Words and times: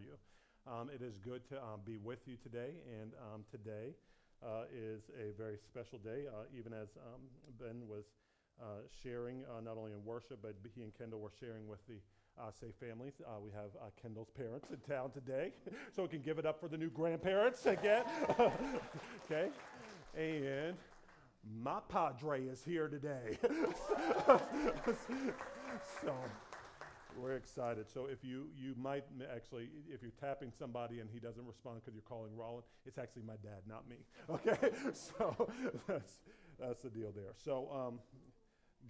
you? 0.00 0.16
Um, 0.70 0.90
it 0.94 1.02
is 1.02 1.18
good 1.18 1.46
to 1.48 1.56
um, 1.56 1.80
be 1.84 1.96
with 1.96 2.20
you 2.26 2.36
today, 2.36 2.70
and 3.00 3.12
um, 3.32 3.44
today 3.50 3.94
uh, 4.42 4.64
is 4.72 5.10
a 5.18 5.32
very 5.36 5.56
special 5.56 5.98
day, 5.98 6.24
uh, 6.28 6.44
even 6.56 6.72
as 6.72 6.88
um, 6.96 7.20
Ben 7.58 7.88
was 7.88 8.04
uh, 8.60 8.82
sharing, 9.02 9.44
uh, 9.44 9.60
not 9.60 9.76
only 9.78 9.92
in 9.92 10.04
worship, 10.04 10.38
but 10.42 10.54
he 10.74 10.82
and 10.82 10.96
Kendall 10.96 11.20
were 11.20 11.32
sharing 11.40 11.66
with 11.66 11.80
the 11.86 11.96
uh, 12.40 12.50
Say 12.50 12.72
families. 12.78 13.14
Uh, 13.26 13.40
we 13.42 13.50
have 13.50 13.70
Kendall's 14.00 14.30
parents 14.30 14.68
in 14.70 14.78
town 14.78 15.10
today, 15.10 15.52
so 15.96 16.02
we 16.02 16.08
can 16.08 16.22
give 16.22 16.38
it 16.38 16.46
up 16.46 16.60
for 16.60 16.68
the 16.68 16.76
new 16.76 16.90
grandparents 16.90 17.66
again. 17.66 18.04
okay? 19.24 19.48
And 20.16 20.76
my 21.62 21.80
padre 21.88 22.46
is 22.46 22.62
here 22.62 22.88
today. 22.88 23.38
so 26.02 26.14
we're 27.18 27.36
excited. 27.36 27.90
So 27.92 28.06
if 28.06 28.24
you 28.24 28.48
you 28.56 28.74
might 28.76 29.04
actually, 29.34 29.68
if 29.88 30.02
you're 30.02 30.12
tapping 30.20 30.52
somebody 30.56 31.00
and 31.00 31.08
he 31.12 31.18
doesn't 31.18 31.46
respond 31.46 31.80
because 31.80 31.94
you're 31.94 32.08
calling 32.08 32.36
Roland, 32.36 32.64
it's 32.86 32.98
actually 32.98 33.22
my 33.22 33.36
dad, 33.42 33.62
not 33.68 33.88
me. 33.88 33.96
Okay, 34.30 34.70
so 34.92 35.48
that's 35.88 36.18
that's 36.58 36.82
the 36.82 36.90
deal 36.90 37.12
there. 37.14 37.32
So 37.44 37.68
um, 37.72 38.00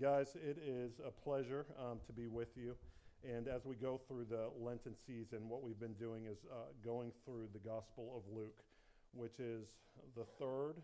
guys, 0.01 0.37
it 0.37 0.59
is 0.59 1.01
a 1.06 1.11
pleasure 1.11 1.66
um, 1.78 1.98
to 2.06 2.12
be 2.12 2.27
with 2.27 2.56
you. 2.56 2.77
And 3.23 3.48
as 3.48 3.66
we 3.66 3.77
go 3.77 4.01
through 4.09 4.27
the 4.30 4.48
Lenten 4.59 4.95
season, 4.97 5.48
what 5.48 5.62
we've 5.62 5.78
been 5.78 5.95
doing 5.95 6.25
is 6.25 6.39
uh, 6.50 6.73
going 6.83 7.12
through 7.25 7.48
the 7.52 7.59
Gospel 7.59 8.14
of 8.16 8.34
Luke, 8.34 8.62
which 9.12 9.39
is 9.39 9.66
the 10.16 10.25
third 10.39 10.77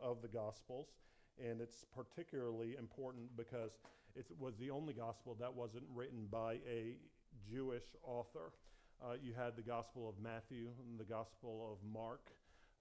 of 0.00 0.20
the 0.20 0.28
Gospels. 0.28 0.88
And 1.38 1.60
it's 1.60 1.84
particularly 1.94 2.76
important 2.78 3.36
because 3.36 3.78
it 4.16 4.26
was 4.38 4.54
the 4.58 4.70
only 4.70 4.94
gospel 4.94 5.36
that 5.40 5.52
wasn't 5.54 5.84
written 5.94 6.26
by 6.30 6.54
a 6.68 6.96
Jewish 7.50 7.84
author. 8.02 8.52
Uh, 9.02 9.14
you 9.20 9.32
had 9.34 9.56
the 9.56 9.62
Gospel 9.62 10.08
of 10.08 10.14
Matthew 10.22 10.70
and 10.78 10.98
the 10.98 11.04
Gospel 11.04 11.68
of 11.72 11.78
Mark, 11.82 12.30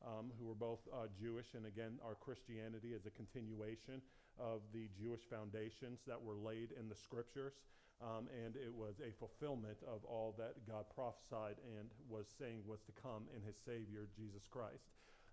um, 0.06 0.32
who 0.40 0.46
were 0.46 0.56
both 0.56 0.80
uh, 0.94 1.08
Jewish. 1.20 1.48
And 1.56 1.66
again, 1.66 1.98
our 2.06 2.16
Christianity 2.16 2.94
is 2.94 3.06
a 3.06 3.10
continuation 3.10 4.02
of 4.40 4.62
the 4.74 4.90
Jewish 4.98 5.22
foundations 5.30 6.00
that 6.08 6.22
were 6.22 6.38
laid 6.38 6.72
in 6.80 6.88
the 6.88 6.96
scriptures. 6.96 7.54
Um, 8.02 8.28
and 8.46 8.56
it 8.56 8.74
was 8.74 9.00
a 9.00 9.12
fulfillment 9.18 9.78
of 9.88 10.04
all 10.04 10.36
that 10.38 10.68
God 10.68 10.86
prophesied 10.94 11.56
and 11.80 11.90
was 12.10 12.28
saying 12.38 12.62
was 12.68 12.82
to 12.84 12.92
come 12.92 13.26
in 13.36 13.42
his 13.42 13.56
Savior, 13.56 14.08
Jesus 14.16 14.44
Christ. 14.50 14.92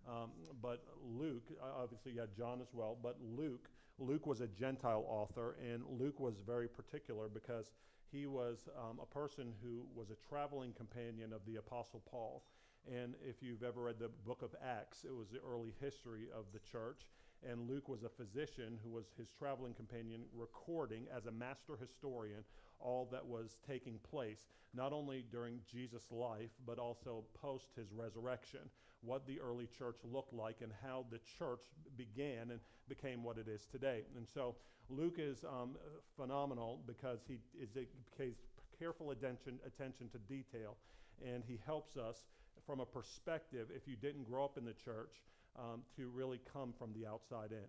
Um, 0.08 0.30
but 0.62 0.82
Luke, 1.02 1.48
obviously, 1.62 2.12
you 2.12 2.20
had 2.20 2.34
John 2.36 2.60
as 2.60 2.68
well, 2.72 2.96
but 3.02 3.16
Luke, 3.36 3.68
Luke 3.98 4.26
was 4.26 4.40
a 4.40 4.46
Gentile 4.46 5.04
author, 5.08 5.56
and 5.62 5.82
Luke 5.98 6.18
was 6.20 6.36
very 6.44 6.68
particular 6.68 7.28
because 7.28 7.70
he 8.10 8.26
was 8.26 8.68
um, 8.76 8.98
a 9.00 9.06
person 9.06 9.52
who 9.62 9.86
was 9.94 10.10
a 10.10 10.28
traveling 10.28 10.72
companion 10.72 11.32
of 11.32 11.40
the 11.46 11.56
Apostle 11.56 12.02
Paul. 12.10 12.42
And 12.90 13.14
if 13.22 13.42
you've 13.42 13.62
ever 13.62 13.82
read 13.82 13.98
the 13.98 14.08
book 14.26 14.42
of 14.42 14.54
Acts, 14.64 15.04
it 15.04 15.14
was 15.14 15.28
the 15.28 15.40
early 15.46 15.74
history 15.80 16.28
of 16.34 16.46
the 16.52 16.58
church. 16.60 17.06
And 17.48 17.68
Luke 17.68 17.88
was 17.88 18.02
a 18.02 18.08
physician 18.08 18.78
who 18.82 18.90
was 18.90 19.06
his 19.16 19.28
traveling 19.38 19.74
companion, 19.74 20.22
recording 20.34 21.06
as 21.14 21.26
a 21.26 21.30
master 21.30 21.76
historian 21.78 22.44
all 22.80 23.08
that 23.12 23.24
was 23.24 23.58
taking 23.66 23.98
place, 24.10 24.46
not 24.74 24.92
only 24.92 25.24
during 25.30 25.60
Jesus' 25.70 26.10
life, 26.10 26.50
but 26.66 26.78
also 26.78 27.24
post 27.34 27.68
his 27.76 27.92
resurrection, 27.92 28.60
what 29.02 29.26
the 29.26 29.40
early 29.40 29.66
church 29.78 29.96
looked 30.04 30.32
like 30.32 30.56
and 30.62 30.72
how 30.82 31.04
the 31.10 31.20
church 31.38 31.60
began 31.96 32.50
and 32.50 32.60
became 32.88 33.22
what 33.22 33.38
it 33.38 33.48
is 33.48 33.66
today. 33.70 34.02
And 34.16 34.26
so 34.28 34.56
Luke 34.88 35.16
is 35.18 35.44
um, 35.44 35.76
phenomenal 36.16 36.80
because 36.86 37.20
he 37.26 37.38
is, 37.60 37.70
pays 38.18 38.34
careful 38.78 39.10
attention, 39.10 39.58
attention 39.66 40.08
to 40.10 40.18
detail, 40.18 40.76
and 41.24 41.42
he 41.46 41.58
helps 41.64 41.96
us 41.96 42.24
from 42.66 42.80
a 42.80 42.86
perspective, 42.86 43.68
if 43.74 43.88
you 43.88 43.96
didn't 43.96 44.24
grow 44.28 44.44
up 44.44 44.58
in 44.58 44.64
the 44.64 44.72
church, 44.72 45.22
um, 45.58 45.82
to 45.96 46.08
really 46.08 46.40
come 46.52 46.72
from 46.78 46.92
the 46.92 47.06
outside 47.06 47.52
in 47.52 47.66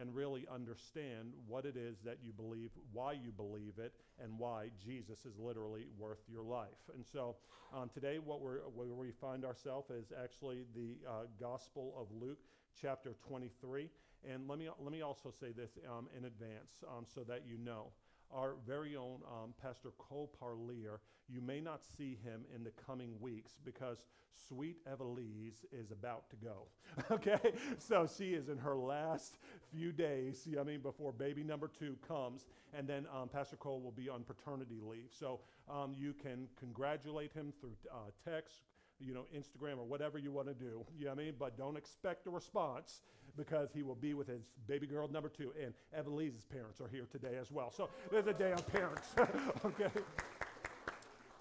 and 0.00 0.14
really 0.14 0.46
understand 0.52 1.32
what 1.46 1.64
it 1.64 1.76
is 1.76 1.96
that 2.04 2.18
you 2.22 2.32
believe, 2.32 2.70
why 2.92 3.12
you 3.12 3.32
believe 3.32 3.74
it, 3.78 3.92
and 4.22 4.38
why 4.38 4.70
Jesus 4.84 5.24
is 5.24 5.38
literally 5.38 5.86
worth 5.98 6.22
your 6.30 6.42
life. 6.42 6.90
And 6.94 7.04
so 7.04 7.36
um, 7.74 7.90
today, 7.92 8.18
what 8.18 8.40
we're, 8.40 8.60
where 8.74 8.88
we 8.88 9.10
find 9.10 9.44
ourselves 9.44 9.90
is 9.90 10.12
actually 10.22 10.64
the 10.74 10.96
uh, 11.08 11.12
Gospel 11.40 11.94
of 11.98 12.06
Luke, 12.20 12.38
chapter 12.80 13.14
23. 13.26 13.88
And 14.28 14.48
let 14.48 14.58
me, 14.58 14.68
let 14.80 14.92
me 14.92 15.02
also 15.02 15.30
say 15.30 15.52
this 15.52 15.78
um, 15.88 16.08
in 16.16 16.24
advance 16.24 16.82
um, 16.88 17.04
so 17.06 17.22
that 17.24 17.42
you 17.46 17.58
know 17.58 17.92
our 18.34 18.54
very 18.66 18.96
own 18.96 19.20
um, 19.26 19.54
Pastor 19.60 19.90
Cole 19.98 20.30
Parlier. 20.38 21.00
You 21.28 21.40
may 21.40 21.60
not 21.60 21.82
see 21.96 22.18
him 22.24 22.42
in 22.54 22.64
the 22.64 22.70
coming 22.86 23.12
weeks 23.20 23.52
because 23.64 24.04
sweet 24.48 24.76
Evelise 24.86 25.64
is 25.72 25.90
about 25.90 26.30
to 26.30 26.36
go. 26.36 26.66
okay? 27.10 27.52
So 27.78 28.06
she 28.06 28.30
is 28.34 28.48
in 28.48 28.58
her 28.58 28.76
last 28.76 29.38
few 29.72 29.92
days, 29.92 30.46
I 30.58 30.62
mean, 30.62 30.80
before 30.80 31.12
baby 31.12 31.42
number 31.42 31.68
two 31.68 31.96
comes. 32.06 32.46
And 32.76 32.86
then 32.86 33.06
um, 33.14 33.28
Pastor 33.28 33.56
Cole 33.56 33.80
will 33.80 33.92
be 33.92 34.08
on 34.08 34.22
paternity 34.24 34.80
leave. 34.82 35.10
So 35.18 35.40
um, 35.70 35.94
you 35.98 36.14
can 36.14 36.48
congratulate 36.58 37.32
him 37.32 37.52
through 37.60 37.76
uh, 37.92 38.10
text, 38.24 38.62
you 39.00 39.14
know, 39.14 39.26
Instagram 39.34 39.78
or 39.78 39.84
whatever 39.84 40.18
you 40.18 40.32
want 40.32 40.48
to 40.48 40.54
do. 40.54 40.84
You 40.98 41.06
know 41.06 41.12
what 41.12 41.20
I 41.20 41.24
mean? 41.24 41.34
But 41.38 41.56
don't 41.56 41.76
expect 41.76 42.26
a 42.26 42.30
response 42.30 43.02
because 43.36 43.70
he 43.72 43.82
will 43.82 43.94
be 43.94 44.14
with 44.14 44.26
his 44.26 44.42
baby 44.66 44.86
girl 44.86 45.08
number 45.08 45.28
two. 45.28 45.52
And 45.62 45.72
Evelise's 45.96 46.44
parents 46.44 46.80
are 46.80 46.88
here 46.88 47.06
today 47.10 47.36
as 47.40 47.50
well. 47.50 47.70
So 47.70 47.88
there's 48.10 48.26
a 48.26 48.32
day 48.32 48.52
on 48.52 48.62
parents. 48.62 49.08
okay? 49.64 49.90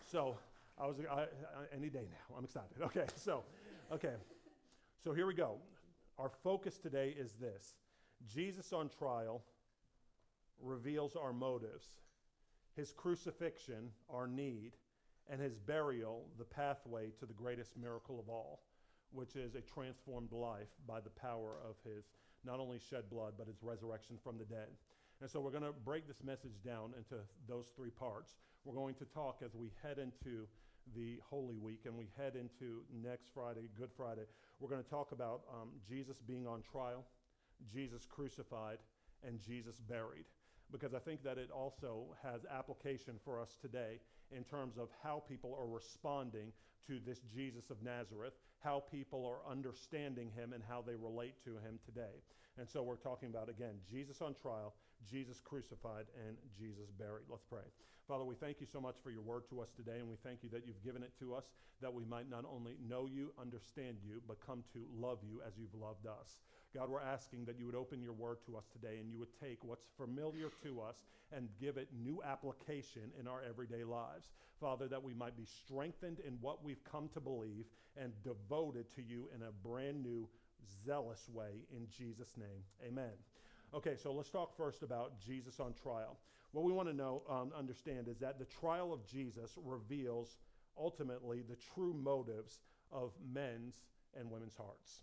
So 0.06 0.38
I 0.79 0.85
was 0.85 0.97
I, 1.12 1.22
I, 1.22 1.25
any 1.75 1.90
day 1.90 2.07
now. 2.09 2.38
I'm 2.38 2.44
excited. 2.45 2.81
Okay, 2.81 3.06
so 3.16 3.44
okay. 3.91 4.13
So 5.03 5.13
here 5.13 5.28
we 5.28 5.34
go. 5.34 5.56
Our 6.19 6.29
focus 6.44 6.78
today 6.78 7.16
is 7.18 7.34
this. 7.34 7.75
Jesus 8.28 8.74
on 8.74 8.89
trial 8.89 9.44
reveals 10.62 11.16
our 11.16 11.34
motives. 11.34 11.85
His 12.75 12.91
crucifixion, 12.91 13.89
our 14.09 14.28
need, 14.28 14.74
and 15.29 15.41
his 15.41 15.57
burial, 15.57 16.25
the 16.38 16.45
pathway 16.45 17.11
to 17.19 17.25
the 17.25 17.33
greatest 17.33 17.77
miracle 17.77 18.19
of 18.19 18.29
all 18.29 18.61
which 19.11 19.35
is 19.35 19.55
a 19.55 19.61
transformed 19.61 20.31
life 20.31 20.69
by 20.88 20.99
the 20.99 21.09
power 21.09 21.57
of 21.67 21.75
his 21.83 22.05
not 22.43 22.59
only 22.59 22.79
shed 22.79 23.09
blood, 23.09 23.33
but 23.38 23.47
his 23.47 23.61
resurrection 23.61 24.17
from 24.23 24.38
the 24.38 24.45
dead. 24.45 24.67
And 25.21 25.29
so 25.29 25.39
we're 25.39 25.51
going 25.51 25.63
to 25.63 25.73
break 25.85 26.07
this 26.07 26.23
message 26.23 26.61
down 26.63 26.93
into 26.95 27.23
those 27.47 27.71
three 27.75 27.89
parts. 27.89 28.35
We're 28.63 28.75
going 28.75 28.95
to 28.95 29.05
talk 29.05 29.41
as 29.43 29.55
we 29.55 29.71
head 29.81 29.97
into 29.97 30.47
the 30.95 31.19
Holy 31.29 31.57
Week 31.57 31.81
and 31.85 31.97
we 31.97 32.09
head 32.17 32.35
into 32.35 32.83
next 33.03 33.29
Friday, 33.33 33.69
Good 33.77 33.89
Friday. 33.95 34.23
We're 34.59 34.69
going 34.69 34.83
to 34.83 34.89
talk 34.89 35.11
about 35.11 35.41
um, 35.51 35.69
Jesus 35.88 36.21
being 36.21 36.47
on 36.47 36.61
trial, 36.61 37.03
Jesus 37.65 38.05
crucified, 38.05 38.77
and 39.25 39.39
Jesus 39.39 39.79
buried. 39.79 40.25
Because 40.71 40.94
I 40.94 40.99
think 40.99 41.23
that 41.23 41.38
it 41.38 41.49
also 41.49 42.15
has 42.21 42.41
application 42.51 43.15
for 43.23 43.41
us 43.41 43.57
today 43.59 43.99
in 44.35 44.43
terms 44.43 44.77
of 44.77 44.89
how 45.03 45.23
people 45.27 45.55
are 45.59 45.67
responding 45.67 46.51
to 46.88 46.99
this 47.05 47.19
Jesus 47.33 47.69
of 47.69 47.81
Nazareth, 47.83 48.33
how 48.59 48.83
people 48.91 49.25
are 49.25 49.49
understanding 49.49 50.31
him, 50.35 50.53
and 50.53 50.63
how 50.67 50.81
they 50.85 50.95
relate 50.95 51.35
to 51.45 51.51
him 51.57 51.79
today. 51.85 52.21
And 52.57 52.67
so 52.67 52.81
we're 52.81 52.95
talking 52.95 53.29
about, 53.29 53.49
again, 53.49 53.75
Jesus 53.89 54.21
on 54.21 54.33
trial, 54.41 54.73
Jesus 55.05 55.39
crucified, 55.39 56.05
and 56.27 56.37
Jesus 56.57 56.89
buried. 56.97 57.25
Let's 57.29 57.43
pray. 57.43 57.67
Father, 58.07 58.23
we 58.23 58.35
thank 58.35 58.61
you 58.61 58.65
so 58.65 58.79
much 58.79 58.95
for 59.03 59.11
your 59.11 59.21
word 59.21 59.43
to 59.49 59.59
us 59.59 59.69
today, 59.75 59.99
and 59.99 60.07
we 60.07 60.15
thank 60.23 60.41
you 60.41 60.49
that 60.49 60.65
you've 60.65 60.83
given 60.83 61.03
it 61.03 61.11
to 61.19 61.35
us 61.35 61.43
that 61.81 61.93
we 61.93 62.05
might 62.05 62.29
not 62.29 62.45
only 62.49 62.75
know 62.87 63.05
you, 63.05 63.31
understand 63.39 63.97
you, 64.03 64.21
but 64.27 64.45
come 64.45 64.63
to 64.73 64.79
love 64.95 65.19
you 65.23 65.41
as 65.45 65.53
you've 65.57 65.79
loved 65.79 66.07
us. 66.07 66.39
God, 66.73 66.89
we're 66.89 67.01
asking 67.01 67.45
that 67.45 67.57
you 67.57 67.65
would 67.65 67.75
open 67.75 68.01
your 68.01 68.13
word 68.13 68.37
to 68.45 68.57
us 68.57 68.65
today 68.71 68.97
and 68.99 69.09
you 69.09 69.19
would 69.19 69.39
take 69.39 69.63
what's 69.63 69.85
familiar 69.97 70.49
to 70.63 70.81
us 70.81 71.05
and 71.31 71.49
give 71.59 71.77
it 71.77 71.89
new 72.03 72.21
application 72.23 73.11
in 73.19 73.27
our 73.27 73.41
everyday 73.47 73.83
lives. 73.83 74.29
Father, 74.59 74.87
that 74.87 75.03
we 75.03 75.13
might 75.13 75.37
be 75.37 75.45
strengthened 75.45 76.19
in 76.25 76.33
what 76.41 76.63
we've 76.63 76.83
come 76.83 77.09
to 77.09 77.19
believe 77.19 77.65
and 77.95 78.11
devoted 78.23 78.93
to 78.95 79.01
you 79.01 79.29
in 79.35 79.43
a 79.43 79.67
brand 79.67 80.01
new, 80.03 80.27
zealous 80.85 81.29
way 81.33 81.65
in 81.75 81.88
Jesus' 81.95 82.33
name. 82.38 82.63
Amen. 82.85 83.13
Okay, 83.73 83.95
so 84.01 84.13
let's 84.13 84.29
talk 84.29 84.55
first 84.55 84.81
about 84.81 85.19
Jesus 85.19 85.59
on 85.59 85.73
trial. 85.73 86.17
What 86.51 86.63
we 86.63 86.71
want 86.71 86.87
to 86.87 86.95
know, 86.95 87.23
um, 87.29 87.51
understand, 87.57 88.07
is 88.07 88.17
that 88.19 88.39
the 88.39 88.45
trial 88.45 88.93
of 88.93 89.05
Jesus 89.05 89.57
reveals 89.63 90.37
ultimately 90.77 91.41
the 91.41 91.57
true 91.75 91.93
motives 91.93 92.59
of 92.91 93.11
men's 93.33 93.75
and 94.17 94.31
women's 94.31 94.55
hearts. 94.55 95.01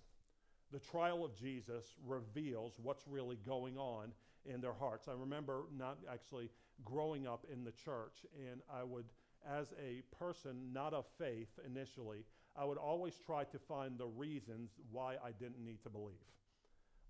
The 0.72 0.78
trial 0.78 1.24
of 1.24 1.36
Jesus 1.36 1.94
reveals 2.06 2.78
what's 2.82 3.06
really 3.06 3.36
going 3.46 3.76
on 3.76 4.12
in 4.46 4.60
their 4.60 4.72
hearts. 4.72 5.08
I 5.08 5.12
remember 5.12 5.64
not 5.76 5.98
actually 6.10 6.50
growing 6.84 7.26
up 7.26 7.44
in 7.52 7.64
the 7.64 7.72
church, 7.72 8.24
and 8.50 8.62
I 8.72 8.82
would, 8.82 9.04
as 9.48 9.74
a 9.78 10.02
person 10.18 10.72
not 10.72 10.94
of 10.94 11.04
faith 11.18 11.50
initially, 11.66 12.24
I 12.56 12.64
would 12.64 12.78
always 12.78 13.14
try 13.26 13.44
to 13.44 13.58
find 13.58 13.98
the 13.98 14.06
reasons 14.06 14.70
why 14.90 15.16
I 15.22 15.32
didn't 15.38 15.62
need 15.62 15.82
to 15.82 15.90
believe. 15.90 16.14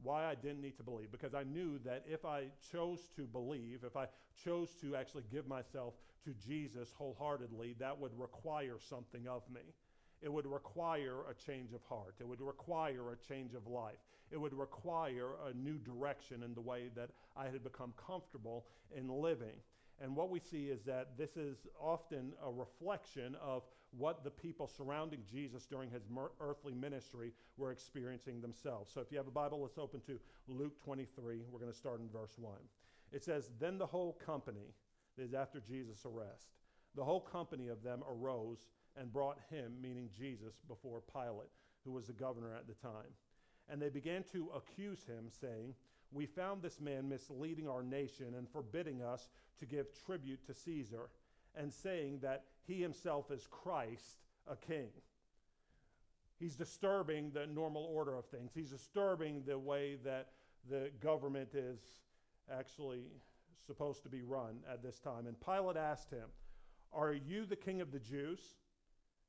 Why 0.02 0.24
I 0.24 0.34
didn't 0.34 0.60
need 0.60 0.76
to 0.76 0.82
believe. 0.82 1.10
Because 1.10 1.34
I 1.34 1.44
knew 1.44 1.78
that 1.84 2.04
if 2.06 2.24
I 2.24 2.44
chose 2.72 3.00
to 3.16 3.22
believe, 3.22 3.84
if 3.84 3.96
I 3.96 4.06
chose 4.44 4.70
to 4.80 4.96
actually 4.96 5.24
give 5.30 5.46
myself 5.46 5.94
to 6.24 6.34
Jesus 6.46 6.90
wholeheartedly, 6.96 7.76
that 7.78 7.98
would 7.98 8.18
require 8.18 8.76
something 8.88 9.26
of 9.28 9.42
me. 9.52 9.62
It 10.22 10.32
would 10.32 10.46
require 10.46 11.16
a 11.30 11.34
change 11.34 11.72
of 11.72 11.82
heart. 11.88 12.14
It 12.18 12.26
would 12.26 12.40
require 12.40 13.12
a 13.12 13.28
change 13.28 13.54
of 13.54 13.66
life. 13.66 13.98
It 14.30 14.40
would 14.40 14.54
require 14.54 15.32
a 15.46 15.52
new 15.54 15.78
direction 15.78 16.42
in 16.42 16.54
the 16.54 16.60
way 16.60 16.90
that 16.96 17.10
I 17.36 17.44
had 17.44 17.62
become 17.62 17.92
comfortable 18.06 18.64
in 18.96 19.08
living. 19.08 19.56
And 20.02 20.16
what 20.16 20.30
we 20.30 20.40
see 20.40 20.66
is 20.66 20.82
that 20.84 21.16
this 21.16 21.36
is 21.36 21.66
often 21.80 22.32
a 22.44 22.50
reflection 22.50 23.36
of 23.40 23.62
what 23.96 24.24
the 24.24 24.30
people 24.30 24.66
surrounding 24.66 25.20
Jesus 25.30 25.66
during 25.66 25.90
his 25.90 26.02
earthly 26.40 26.74
ministry 26.74 27.32
were 27.56 27.70
experiencing 27.70 28.40
themselves. 28.40 28.92
So 28.92 29.00
if 29.00 29.12
you 29.12 29.18
have 29.18 29.28
a 29.28 29.32
Bible, 29.32 29.62
let's 29.62 29.78
open 29.78 30.00
to 30.02 30.18
Luke 30.48 30.82
23. 30.82 31.42
We're 31.50 31.60
going 31.60 31.70
to 31.70 31.78
start 31.78 32.00
in 32.00 32.08
verse 32.08 32.34
1. 32.36 32.54
It 33.12 33.22
says, 33.22 33.50
Then 33.60 33.78
the 33.78 33.86
whole 33.86 34.18
company, 34.26 34.74
this 35.16 35.28
is 35.28 35.34
after 35.34 35.60
Jesus' 35.60 36.04
arrest, 36.04 36.48
the 36.96 37.04
whole 37.04 37.20
company 37.20 37.68
of 37.68 37.82
them 37.82 38.02
arose 38.08 38.66
and 38.96 39.12
brought 39.12 39.38
him, 39.50 39.74
meaning 39.80 40.08
Jesus, 40.16 40.54
before 40.68 41.02
Pilate, 41.12 41.50
who 41.84 41.92
was 41.92 42.06
the 42.06 42.12
governor 42.12 42.54
at 42.54 42.66
the 42.66 42.74
time. 42.74 43.10
And 43.68 43.80
they 43.80 43.88
began 43.88 44.24
to 44.32 44.50
accuse 44.54 45.04
him, 45.04 45.26
saying, 45.28 45.74
We 46.12 46.26
found 46.26 46.62
this 46.62 46.80
man 46.80 47.08
misleading 47.08 47.68
our 47.68 47.82
nation 47.82 48.34
and 48.36 48.48
forbidding 48.48 49.02
us 49.02 49.28
to 49.58 49.66
give 49.66 49.86
tribute 50.04 50.44
to 50.46 50.54
Caesar, 50.54 51.08
and 51.56 51.72
saying 51.72 52.18
that 52.22 52.44
he 52.66 52.80
himself 52.80 53.30
is 53.30 53.46
Christ, 53.50 54.18
a 54.50 54.56
king. 54.56 54.88
He's 56.38 56.56
disturbing 56.56 57.30
the 57.30 57.46
normal 57.46 57.84
order 57.84 58.16
of 58.16 58.26
things. 58.26 58.50
He's 58.54 58.70
disturbing 58.70 59.42
the 59.46 59.58
way 59.58 59.96
that 60.04 60.30
the 60.68 60.90
government 61.00 61.54
is 61.54 61.78
actually 62.52 63.04
supposed 63.66 64.02
to 64.02 64.08
be 64.08 64.22
run 64.22 64.58
at 64.70 64.82
this 64.82 64.98
time. 64.98 65.26
And 65.26 65.40
Pilate 65.40 65.76
asked 65.76 66.10
him, 66.10 66.28
Are 66.92 67.12
you 67.12 67.46
the 67.46 67.56
king 67.56 67.80
of 67.80 67.92
the 67.92 68.00
Jews? 68.00 68.40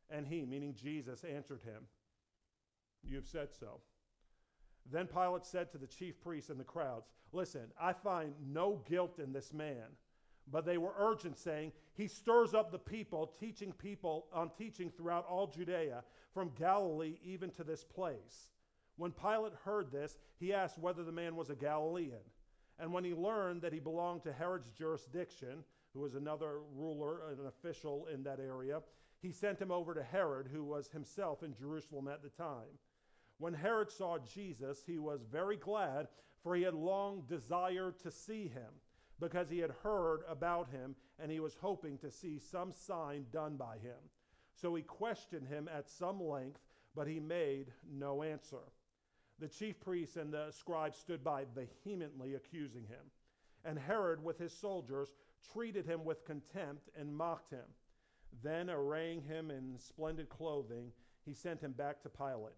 And 0.09 0.25
he, 0.25 0.45
meaning 0.45 0.73
Jesus, 0.73 1.23
answered 1.23 1.61
him, 1.63 1.83
You 3.03 3.17
have 3.17 3.27
said 3.27 3.49
so. 3.57 3.79
Then 4.91 5.07
Pilate 5.07 5.45
said 5.45 5.71
to 5.71 5.77
the 5.77 5.87
chief 5.87 6.21
priests 6.21 6.49
and 6.49 6.59
the 6.59 6.63
crowds, 6.63 7.09
Listen, 7.31 7.71
I 7.79 7.93
find 7.93 8.33
no 8.47 8.81
guilt 8.87 9.19
in 9.19 9.33
this 9.33 9.51
man. 9.51 9.85
But 10.51 10.65
they 10.65 10.77
were 10.77 10.93
urgent, 10.97 11.37
saying, 11.37 11.71
He 11.95 12.07
stirs 12.07 12.53
up 12.53 12.71
the 12.71 12.79
people, 12.79 13.33
teaching 13.39 13.71
people 13.73 14.27
on 14.31 14.51
teaching 14.57 14.91
throughout 14.91 15.25
all 15.27 15.47
Judea, 15.47 16.03
from 16.33 16.51
Galilee 16.57 17.17
even 17.23 17.49
to 17.51 17.63
this 17.63 17.83
place. 17.83 18.51
When 18.97 19.11
Pilate 19.11 19.53
heard 19.63 19.91
this, 19.91 20.17
he 20.39 20.53
asked 20.53 20.77
whether 20.77 21.03
the 21.03 21.11
man 21.11 21.35
was 21.35 21.49
a 21.49 21.55
Galilean. 21.55 22.21
And 22.77 22.93
when 22.93 23.03
he 23.03 23.13
learned 23.13 23.61
that 23.63 23.73
he 23.73 23.79
belonged 23.79 24.23
to 24.23 24.33
Herod's 24.33 24.69
jurisdiction, 24.71 25.63
who 25.93 26.01
was 26.01 26.15
another 26.15 26.59
ruler, 26.75 27.29
and 27.29 27.39
an 27.39 27.47
official 27.47 28.07
in 28.13 28.23
that 28.23 28.39
area, 28.39 28.81
he 29.21 29.31
sent 29.31 29.59
him 29.59 29.71
over 29.71 29.93
to 29.93 30.03
Herod, 30.03 30.47
who 30.51 30.63
was 30.63 30.89
himself 30.89 31.41
in 31.41 31.55
Jerusalem 31.55 32.07
at 32.07 32.21
the 32.21 32.29
time. 32.29 32.77
When 33.37 33.53
Herod 33.53 33.91
saw 33.91 34.17
Jesus, 34.19 34.83
he 34.85 34.97
was 34.97 35.21
very 35.29 35.57
glad, 35.57 36.07
for 36.41 36.55
he 36.55 36.63
had 36.63 36.73
long 36.73 37.23
desired 37.27 37.99
to 37.99 38.11
see 38.11 38.47
him, 38.47 38.71
because 39.19 39.49
he 39.49 39.59
had 39.59 39.71
heard 39.83 40.21
about 40.29 40.69
him, 40.69 40.95
and 41.19 41.31
he 41.31 41.39
was 41.39 41.55
hoping 41.59 41.97
to 41.99 42.11
see 42.11 42.39
some 42.39 42.71
sign 42.71 43.25
done 43.31 43.57
by 43.57 43.77
him. 43.77 43.97
So 44.53 44.73
he 44.75 44.83
questioned 44.83 45.47
him 45.47 45.69
at 45.73 45.89
some 45.89 46.21
length, 46.21 46.61
but 46.95 47.07
he 47.07 47.19
made 47.19 47.73
no 47.91 48.23
answer. 48.23 48.71
The 49.39 49.49
chief 49.49 49.81
priests 49.81 50.15
and 50.15 50.33
the 50.33 50.51
scribes 50.51 50.97
stood 50.97 51.23
by, 51.23 51.43
vehemently 51.53 52.35
accusing 52.35 52.83
him. 52.83 53.11
And 53.65 53.77
Herod, 53.77 54.23
with 54.23 54.37
his 54.37 54.53
soldiers, 54.53 55.09
treated 55.51 55.85
him 55.85 56.05
with 56.05 56.23
contempt 56.23 56.89
and 56.97 57.13
mocked 57.13 57.51
him. 57.51 57.65
Then, 58.43 58.69
arraying 58.69 59.23
him 59.23 59.51
in 59.51 59.77
splendid 59.77 60.29
clothing, 60.29 60.91
he 61.25 61.33
sent 61.33 61.61
him 61.61 61.73
back 61.73 62.01
to 62.03 62.09
Pilate. 62.09 62.53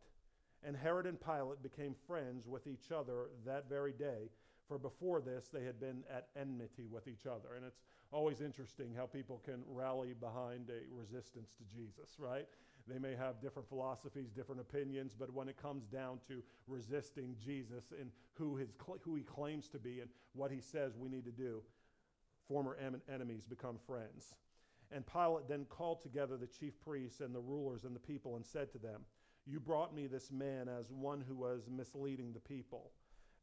And 0.68 0.76
Herod 0.76 1.06
and 1.06 1.18
Pilate 1.20 1.64
became 1.64 1.96
friends 2.06 2.46
with 2.46 2.68
each 2.68 2.92
other 2.92 3.30
that 3.46 3.70
very 3.70 3.94
day, 3.94 4.30
for 4.68 4.78
before 4.78 5.22
this 5.22 5.48
they 5.48 5.64
had 5.64 5.80
been 5.80 6.04
at 6.14 6.28
enmity 6.36 6.88
with 6.92 7.08
each 7.08 7.26
other. 7.26 7.56
And 7.56 7.66
it's 7.66 7.80
always 8.12 8.42
interesting 8.42 8.94
how 8.94 9.06
people 9.06 9.42
can 9.46 9.64
rally 9.66 10.14
behind 10.14 10.70
a 10.70 10.94
resistance 10.94 11.52
to 11.58 11.64
Jesus, 11.74 12.20
right? 12.20 12.46
They 12.86 13.00
may 13.00 13.16
have 13.16 13.42
different 13.42 13.70
philosophies, 13.70 14.30
different 14.30 14.60
opinions, 14.60 15.16
but 15.18 15.34
when 15.34 15.48
it 15.48 15.56
comes 15.56 15.86
down 15.88 16.20
to 16.28 16.44
resisting 16.68 17.38
Jesus 17.42 17.94
and 17.98 18.12
who, 18.34 18.58
his, 18.58 18.74
who 19.04 19.16
he 19.16 19.24
claims 19.24 19.70
to 19.70 19.80
be 19.80 20.02
and 20.02 20.10
what 20.34 20.52
he 20.52 20.60
says 20.60 20.98
we 20.98 21.08
need 21.08 21.24
to 21.26 21.32
do, 21.32 21.62
former 22.46 22.76
em- 22.86 23.02
enemies 23.10 23.46
become 23.46 23.78
friends. 23.88 24.36
And 24.92 25.06
Pilate 25.08 25.48
then 25.48 25.66
called 25.70 26.02
together 26.02 26.36
the 26.36 26.48
chief 26.48 26.74
priests 26.82 27.22
and 27.22 27.34
the 27.34 27.40
rulers 27.40 27.86
and 27.86 27.96
the 27.96 28.02
people 28.02 28.36
and 28.36 28.46
said 28.46 28.70
to 28.74 28.78
them, 28.78 29.02
You 29.50 29.62
brought 29.62 29.96
me 29.96 30.08
this 30.08 30.30
man 30.32 30.68
as 30.68 30.92
one 30.92 31.24
who 31.26 31.36
was 31.36 31.70
misleading 31.70 32.34
the 32.34 32.40
people. 32.40 32.92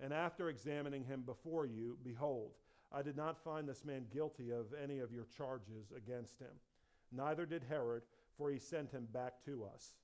And 0.00 0.12
after 0.12 0.50
examining 0.50 1.04
him 1.04 1.22
before 1.22 1.64
you, 1.64 1.96
behold, 2.04 2.50
I 2.92 3.00
did 3.00 3.16
not 3.16 3.42
find 3.42 3.66
this 3.66 3.84
man 3.84 4.04
guilty 4.12 4.50
of 4.50 4.66
any 4.82 4.98
of 4.98 5.12
your 5.12 5.26
charges 5.36 5.92
against 5.96 6.38
him. 6.38 6.50
Neither 7.10 7.46
did 7.46 7.64
Herod, 7.68 8.02
for 8.36 8.50
he 8.50 8.58
sent 8.58 8.90
him 8.90 9.08
back 9.12 9.42
to 9.46 9.64
us. 9.74 9.94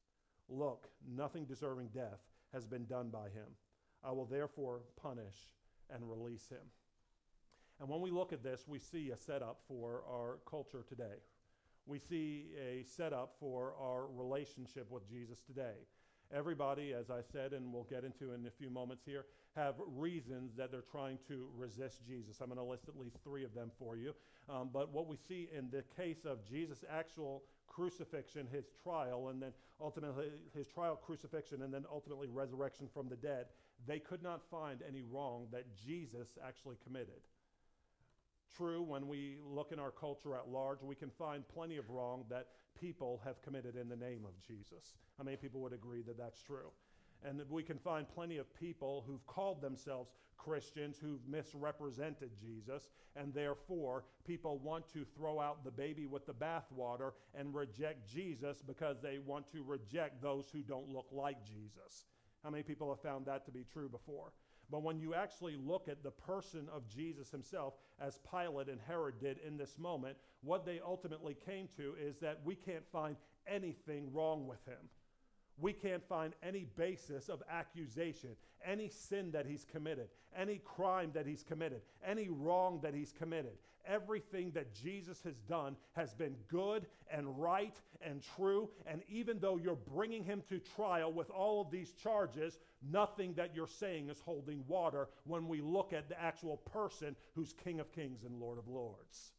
Look, 0.49 0.89
nothing 1.07 1.45
deserving 1.45 1.89
death 1.89 2.21
has 2.53 2.67
been 2.67 2.87
done 2.87 3.11
by 3.11 3.25
him. 3.25 3.47
I 4.03 4.13
will 4.13 4.25
therefore 4.25 4.81
punish 5.01 5.37
and 5.91 6.09
release 6.09 6.49
him. 6.49 6.67
And 7.79 7.89
when 7.89 8.01
we 8.01 8.11
look 8.11 8.33
at 8.33 8.43
this, 8.43 8.65
we 8.67 8.79
see 8.79 9.11
a 9.11 9.17
setup 9.17 9.61
for 9.69 10.03
our 10.09 10.39
culture 10.49 10.85
today. 10.89 11.21
We 11.87 11.99
see 11.99 12.47
a 12.61 12.85
setup 12.85 13.35
for 13.41 13.75
our 13.81 14.07
relationship 14.07 14.91
with 14.91 15.09
Jesus 15.09 15.41
today. 15.41 15.87
Everybody, 16.33 16.93
as 16.93 17.11
I 17.11 17.23
said, 17.33 17.53
and 17.53 17.73
we'll 17.73 17.89
get 17.91 18.05
into 18.05 18.33
in 18.33 18.47
a 18.47 18.51
few 18.51 18.71
moments 18.71 19.03
here, 19.05 19.27
have 19.57 19.75
reasons 19.97 20.55
that 20.57 20.71
they're 20.71 20.85
trying 20.93 21.19
to 21.27 21.49
resist 21.57 22.07
Jesus. 22.07 22.41
I'm 22.41 22.47
going 22.47 22.59
to 22.59 22.65
list 22.65 22.85
at 22.87 22.97
least 22.97 23.17
three 23.25 23.45
of 23.45 23.53
them 23.53 23.73
for 23.79 23.97
you. 23.97 24.15
Um, 24.49 24.71
but 24.73 24.93
what 24.93 25.09
we 25.09 25.17
see 25.17 25.49
in 25.57 25.71
the 25.71 25.83
case 25.97 26.25
of 26.25 26.49
Jesus' 26.49 26.85
actual 26.89 27.43
crucifixion, 27.67 28.47
his 28.53 28.67
trial, 28.83 29.29
and 29.29 29.43
then 29.43 29.53
ultimately 29.81 30.27
his 30.55 30.69
trial, 30.69 30.95
crucifixion, 30.95 31.63
and 31.63 31.75
then 31.75 31.85
ultimately 31.91 32.29
resurrection 32.29 32.89
from 32.93 33.09
the 33.09 33.17
dead, 33.17 33.47
they 33.87 33.99
could 33.99 34.23
not 34.23 34.41
find 34.51 34.83
any 34.87 35.03
wrong 35.03 35.47
that 35.51 35.65
Jesus 35.75 36.39
actually 36.47 36.77
committed. 36.85 37.23
True, 38.57 38.83
when 38.83 39.07
we 39.07 39.39
look 39.45 39.73
in 39.73 39.79
our 39.79 39.91
culture 39.91 40.35
at 40.35 40.49
large, 40.49 40.83
we 40.83 40.95
can 40.95 41.11
find 41.11 41.47
plenty 41.49 41.77
of 41.77 41.89
wrong 41.89 42.25
that 42.29 42.49
people 42.79 43.21
have 43.25 43.41
committed 43.43 43.77
in 43.77 43.89
the 43.89 43.97
name 43.97 44.25
of 44.25 44.33
Jesus. 44.47 44.95
How 45.17 45.25
many 45.25 45.37
people 45.37 45.61
would 45.61 45.73
agree 45.73 46.03
that 46.03 46.19
that's 46.19 46.43
true? 46.43 46.71
And 47.23 47.39
that 47.39 47.51
we 47.51 47.63
can 47.63 47.79
find 47.79 48.09
plenty 48.09 48.39
of 48.39 48.53
people 48.55 49.05
who've 49.07 49.27
called 49.27 49.61
themselves 49.61 50.11
Christians 50.41 50.97
who've 50.99 51.27
misrepresented 51.29 52.31
Jesus, 52.41 52.89
and 53.15 53.33
therefore 53.35 54.05
people 54.27 54.59
want 54.59 54.91
to 54.93 55.05
throw 55.05 55.39
out 55.39 55.65
the 55.65 55.71
baby 55.71 56.07
with 56.07 56.27
the 56.27 56.33
bathwater 56.33 57.13
and 57.35 57.55
reject 57.55 58.11
Jesus 58.11 58.63
because 58.67 58.97
they 59.03 59.19
want 59.19 59.51
to 59.53 59.63
reject 59.63 60.23
those 60.23 60.49
who 60.51 60.61
don't 60.61 60.89
look 60.89 61.09
like 61.13 61.45
Jesus. 61.45 62.07
How 62.43 62.51
many 62.51 62.63
people 62.63 62.89
have 62.89 63.03
found 63.03 63.27
that 63.27 63.45
to 63.45 63.51
be 63.51 63.65
true 63.71 63.89
before? 63.89 64.33
But 64.71 64.83
when 64.83 65.01
you 65.01 65.15
actually 65.15 65.57
look 65.57 65.89
at 65.89 66.03
the 66.03 66.11
person 66.11 66.69
of 66.73 66.89
Jesus 66.89 67.31
himself, 67.31 67.75
as 68.01 68.19
Pilate 68.31 68.69
and 68.69 68.81
Herod 68.87 69.19
did 69.21 69.39
in 69.47 69.57
this 69.57 69.79
moment, 69.79 70.17
what 70.43 70.65
they 70.65 70.81
ultimately 70.85 71.35
came 71.35 71.69
to 71.77 71.95
is 72.01 72.19
that 72.19 72.41
we 72.45 72.55
can't 72.55 72.87
find 72.93 73.17
anything 73.47 74.13
wrong 74.13 74.47
with 74.47 74.65
him. 74.65 74.89
We 75.59 75.73
can't 75.73 76.07
find 76.09 76.35
any 76.43 76.67
basis 76.77 77.29
of 77.29 77.43
accusation, 77.51 78.31
any 78.65 78.89
sin 78.89 79.31
that 79.33 79.47
he's 79.47 79.65
committed, 79.65 80.09
any 80.37 80.59
crime 80.59 81.11
that 81.15 81.27
he's 81.27 81.43
committed, 81.43 81.83
any 82.07 82.29
wrong 82.29 82.81
that 82.83 82.95
he's 82.95 83.13
committed. 83.13 83.53
Everything 83.87 84.51
that 84.53 84.75
Jesus 84.75 85.23
has 85.25 85.39
done 85.41 85.75
has 85.93 86.13
been 86.13 86.37
good 86.49 86.87
and 87.11 87.41
right 87.41 87.75
and 88.03 88.23
true. 88.37 88.69
And 88.87 89.03
even 89.09 89.39
though 89.41 89.57
you're 89.57 89.75
bringing 89.75 90.23
him 90.23 90.43
to 90.51 90.59
trial 90.59 91.11
with 91.13 91.31
all 91.31 91.63
of 91.63 91.71
these 91.71 91.93
charges, 91.93 92.59
nothing 92.93 93.33
that 93.35 93.55
you're 93.55 93.67
saying 93.67 94.11
is 94.11 94.21
holding 94.21 94.63
water 94.69 95.09
when 95.25 95.49
we 95.49 95.63
look 95.63 95.93
at 95.95 96.09
the 96.09 96.21
actual 96.21 96.59
person 96.59 97.17
who's 97.35 97.55
King 97.65 97.81
of 97.81 97.91
Kings 97.93 98.23
and 98.25 98.39
Lord 98.39 98.59
of 98.59 98.69
Lords. 98.69 99.33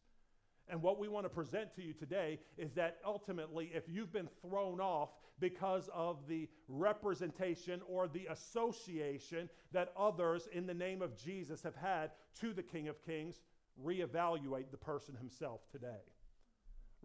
And 0.71 0.81
what 0.81 0.97
we 0.97 1.09
want 1.09 1.25
to 1.25 1.29
present 1.29 1.75
to 1.75 1.83
you 1.83 1.91
today 1.91 2.39
is 2.57 2.71
that 2.73 2.99
ultimately, 3.05 3.69
if 3.75 3.83
you've 3.89 4.13
been 4.13 4.29
thrown 4.41 4.79
off 4.79 5.09
because 5.41 5.89
of 5.93 6.25
the 6.29 6.47
representation 6.69 7.81
or 7.89 8.07
the 8.07 8.27
association 8.27 9.49
that 9.73 9.91
others 9.99 10.47
in 10.53 10.65
the 10.65 10.73
name 10.73 11.01
of 11.01 11.17
Jesus 11.17 11.61
have 11.63 11.75
had 11.75 12.11
to 12.39 12.53
the 12.53 12.63
King 12.63 12.87
of 12.87 13.05
Kings, 13.05 13.41
reevaluate 13.85 14.71
the 14.71 14.77
person 14.77 15.13
himself 15.19 15.59
today. 15.69 16.05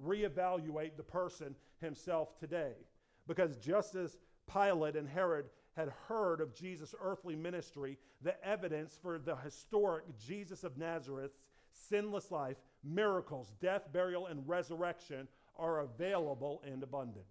Reevaluate 0.00 0.96
the 0.96 1.02
person 1.02 1.56
himself 1.80 2.38
today. 2.38 2.75
Because 3.26 3.56
just 3.56 3.96
as 3.96 4.16
Pilate 4.50 4.94
and 4.94 5.08
Herod 5.08 5.46
had 5.75 5.92
heard 6.06 6.40
of 6.40 6.54
Jesus' 6.54 6.94
earthly 7.02 7.35
ministry, 7.35 7.99
the 8.23 8.46
evidence 8.46 8.96
for 9.02 9.18
the 9.18 9.35
historic 9.35 10.04
Jesus 10.25 10.62
of 10.62 10.78
Nazareth's 10.78 11.40
sinless 11.73 12.30
life, 12.30 12.56
miracles, 12.85 13.52
death, 13.61 13.92
burial, 13.92 14.26
and 14.26 14.47
resurrection 14.49 15.28
are 15.59 15.80
available 15.80 16.62
and 16.66 16.83
abundant. 16.83 17.26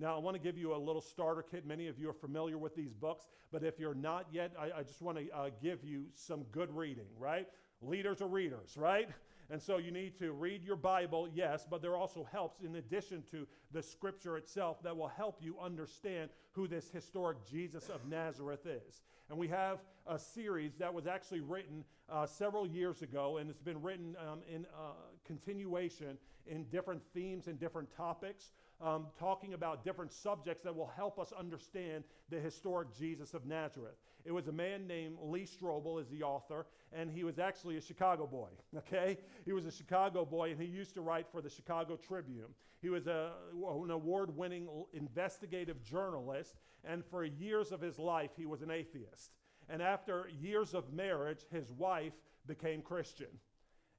Now, 0.00 0.14
I 0.14 0.18
want 0.20 0.36
to 0.36 0.42
give 0.42 0.56
you 0.56 0.74
a 0.74 0.78
little 0.78 1.00
starter 1.00 1.42
kit. 1.42 1.66
Many 1.66 1.88
of 1.88 1.98
you 1.98 2.08
are 2.08 2.14
familiar 2.14 2.56
with 2.56 2.76
these 2.76 2.92
books, 2.92 3.26
but 3.50 3.64
if 3.64 3.80
you're 3.80 3.94
not 3.94 4.26
yet, 4.30 4.52
I, 4.58 4.78
I 4.78 4.82
just 4.84 5.02
want 5.02 5.18
to 5.18 5.28
uh, 5.36 5.50
give 5.60 5.82
you 5.82 6.04
some 6.14 6.44
good 6.52 6.70
reading, 6.74 7.08
right? 7.18 7.48
Leaders 7.82 8.22
are 8.22 8.28
readers, 8.28 8.76
right? 8.76 9.08
And 9.50 9.60
so 9.60 9.78
you 9.78 9.90
need 9.90 10.16
to 10.18 10.32
read 10.32 10.62
your 10.62 10.76
Bible, 10.76 11.28
yes, 11.34 11.66
but 11.68 11.80
there 11.80 11.96
also 11.96 12.28
helps 12.30 12.60
in 12.60 12.76
addition 12.76 13.24
to 13.30 13.46
the 13.72 13.82
scripture 13.82 14.36
itself 14.36 14.82
that 14.82 14.96
will 14.96 15.08
help 15.08 15.38
you 15.40 15.56
understand 15.58 16.30
who 16.52 16.68
this 16.68 16.90
historic 16.90 17.38
Jesus 17.50 17.88
of 17.88 18.06
Nazareth 18.06 18.66
is. 18.66 19.02
And 19.30 19.38
we 19.38 19.48
have 19.48 19.78
a 20.08 20.18
series 20.18 20.74
that 20.76 20.92
was 20.92 21.06
actually 21.06 21.40
written 21.40 21.84
uh, 22.10 22.26
several 22.26 22.66
years 22.66 23.02
ago, 23.02 23.36
and 23.36 23.50
it's 23.50 23.60
been 23.60 23.80
written 23.82 24.16
um, 24.20 24.40
in 24.52 24.64
uh, 24.74 24.92
continuation 25.26 26.16
in 26.46 26.64
different 26.64 27.02
themes 27.12 27.46
and 27.46 27.60
different 27.60 27.94
topics 27.94 28.50
um, 28.80 29.06
talking 29.18 29.54
about 29.54 29.84
different 29.84 30.12
subjects 30.12 30.62
that 30.64 30.74
will 30.74 30.90
help 30.94 31.18
us 31.18 31.32
understand 31.38 32.04
the 32.30 32.38
historic 32.38 32.96
Jesus 32.96 33.34
of 33.34 33.44
Nazareth. 33.44 33.96
It 34.24 34.32
was 34.32 34.48
a 34.48 34.52
man 34.52 34.86
named 34.86 35.16
Lee 35.22 35.46
Strobel, 35.46 36.00
is 36.00 36.08
the 36.08 36.22
author, 36.22 36.66
and 36.92 37.10
he 37.10 37.24
was 37.24 37.38
actually 37.38 37.76
a 37.76 37.80
Chicago 37.80 38.26
boy. 38.26 38.48
Okay, 38.78 39.18
he 39.44 39.52
was 39.52 39.66
a 39.66 39.72
Chicago 39.72 40.24
boy, 40.24 40.50
and 40.50 40.60
he 40.60 40.66
used 40.66 40.94
to 40.94 41.00
write 41.00 41.26
for 41.30 41.42
the 41.42 41.50
Chicago 41.50 41.96
Tribune. 41.96 42.54
He 42.80 42.88
was 42.88 43.06
a, 43.06 43.32
an 43.52 43.90
award-winning 43.90 44.68
investigative 44.92 45.82
journalist, 45.82 46.54
and 46.84 47.04
for 47.04 47.24
years 47.24 47.72
of 47.72 47.80
his 47.80 47.98
life, 47.98 48.30
he 48.36 48.46
was 48.46 48.62
an 48.62 48.70
atheist. 48.70 49.32
And 49.68 49.82
after 49.82 50.28
years 50.40 50.74
of 50.74 50.92
marriage, 50.92 51.44
his 51.50 51.72
wife 51.72 52.14
became 52.46 52.82
Christian. 52.82 53.28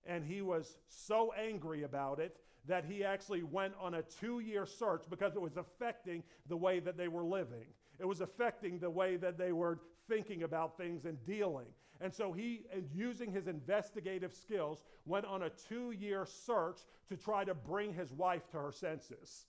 And 0.05 0.25
he 0.25 0.41
was 0.41 0.77
so 0.87 1.33
angry 1.33 1.83
about 1.83 2.19
it 2.19 2.37
that 2.67 2.85
he 2.85 3.03
actually 3.03 3.43
went 3.43 3.73
on 3.79 3.95
a 3.95 4.01
two 4.01 4.39
year 4.39 4.65
search 4.65 5.03
because 5.09 5.35
it 5.35 5.41
was 5.41 5.57
affecting 5.57 6.23
the 6.47 6.57
way 6.57 6.79
that 6.79 6.97
they 6.97 7.07
were 7.07 7.23
living. 7.23 7.65
It 7.99 8.05
was 8.05 8.21
affecting 8.21 8.79
the 8.79 8.89
way 8.89 9.17
that 9.17 9.37
they 9.37 9.51
were 9.51 9.79
thinking 10.07 10.43
about 10.43 10.77
things 10.77 11.05
and 11.05 11.23
dealing. 11.25 11.67
And 12.01 12.13
so 12.13 12.31
he, 12.31 12.61
using 12.93 13.31
his 13.31 13.47
investigative 13.47 14.33
skills, 14.33 14.83
went 15.05 15.25
on 15.25 15.43
a 15.43 15.49
two 15.49 15.91
year 15.91 16.25
search 16.25 16.79
to 17.09 17.17
try 17.17 17.43
to 17.43 17.53
bring 17.53 17.93
his 17.93 18.13
wife 18.13 18.49
to 18.51 18.57
her 18.57 18.71
senses. 18.71 19.45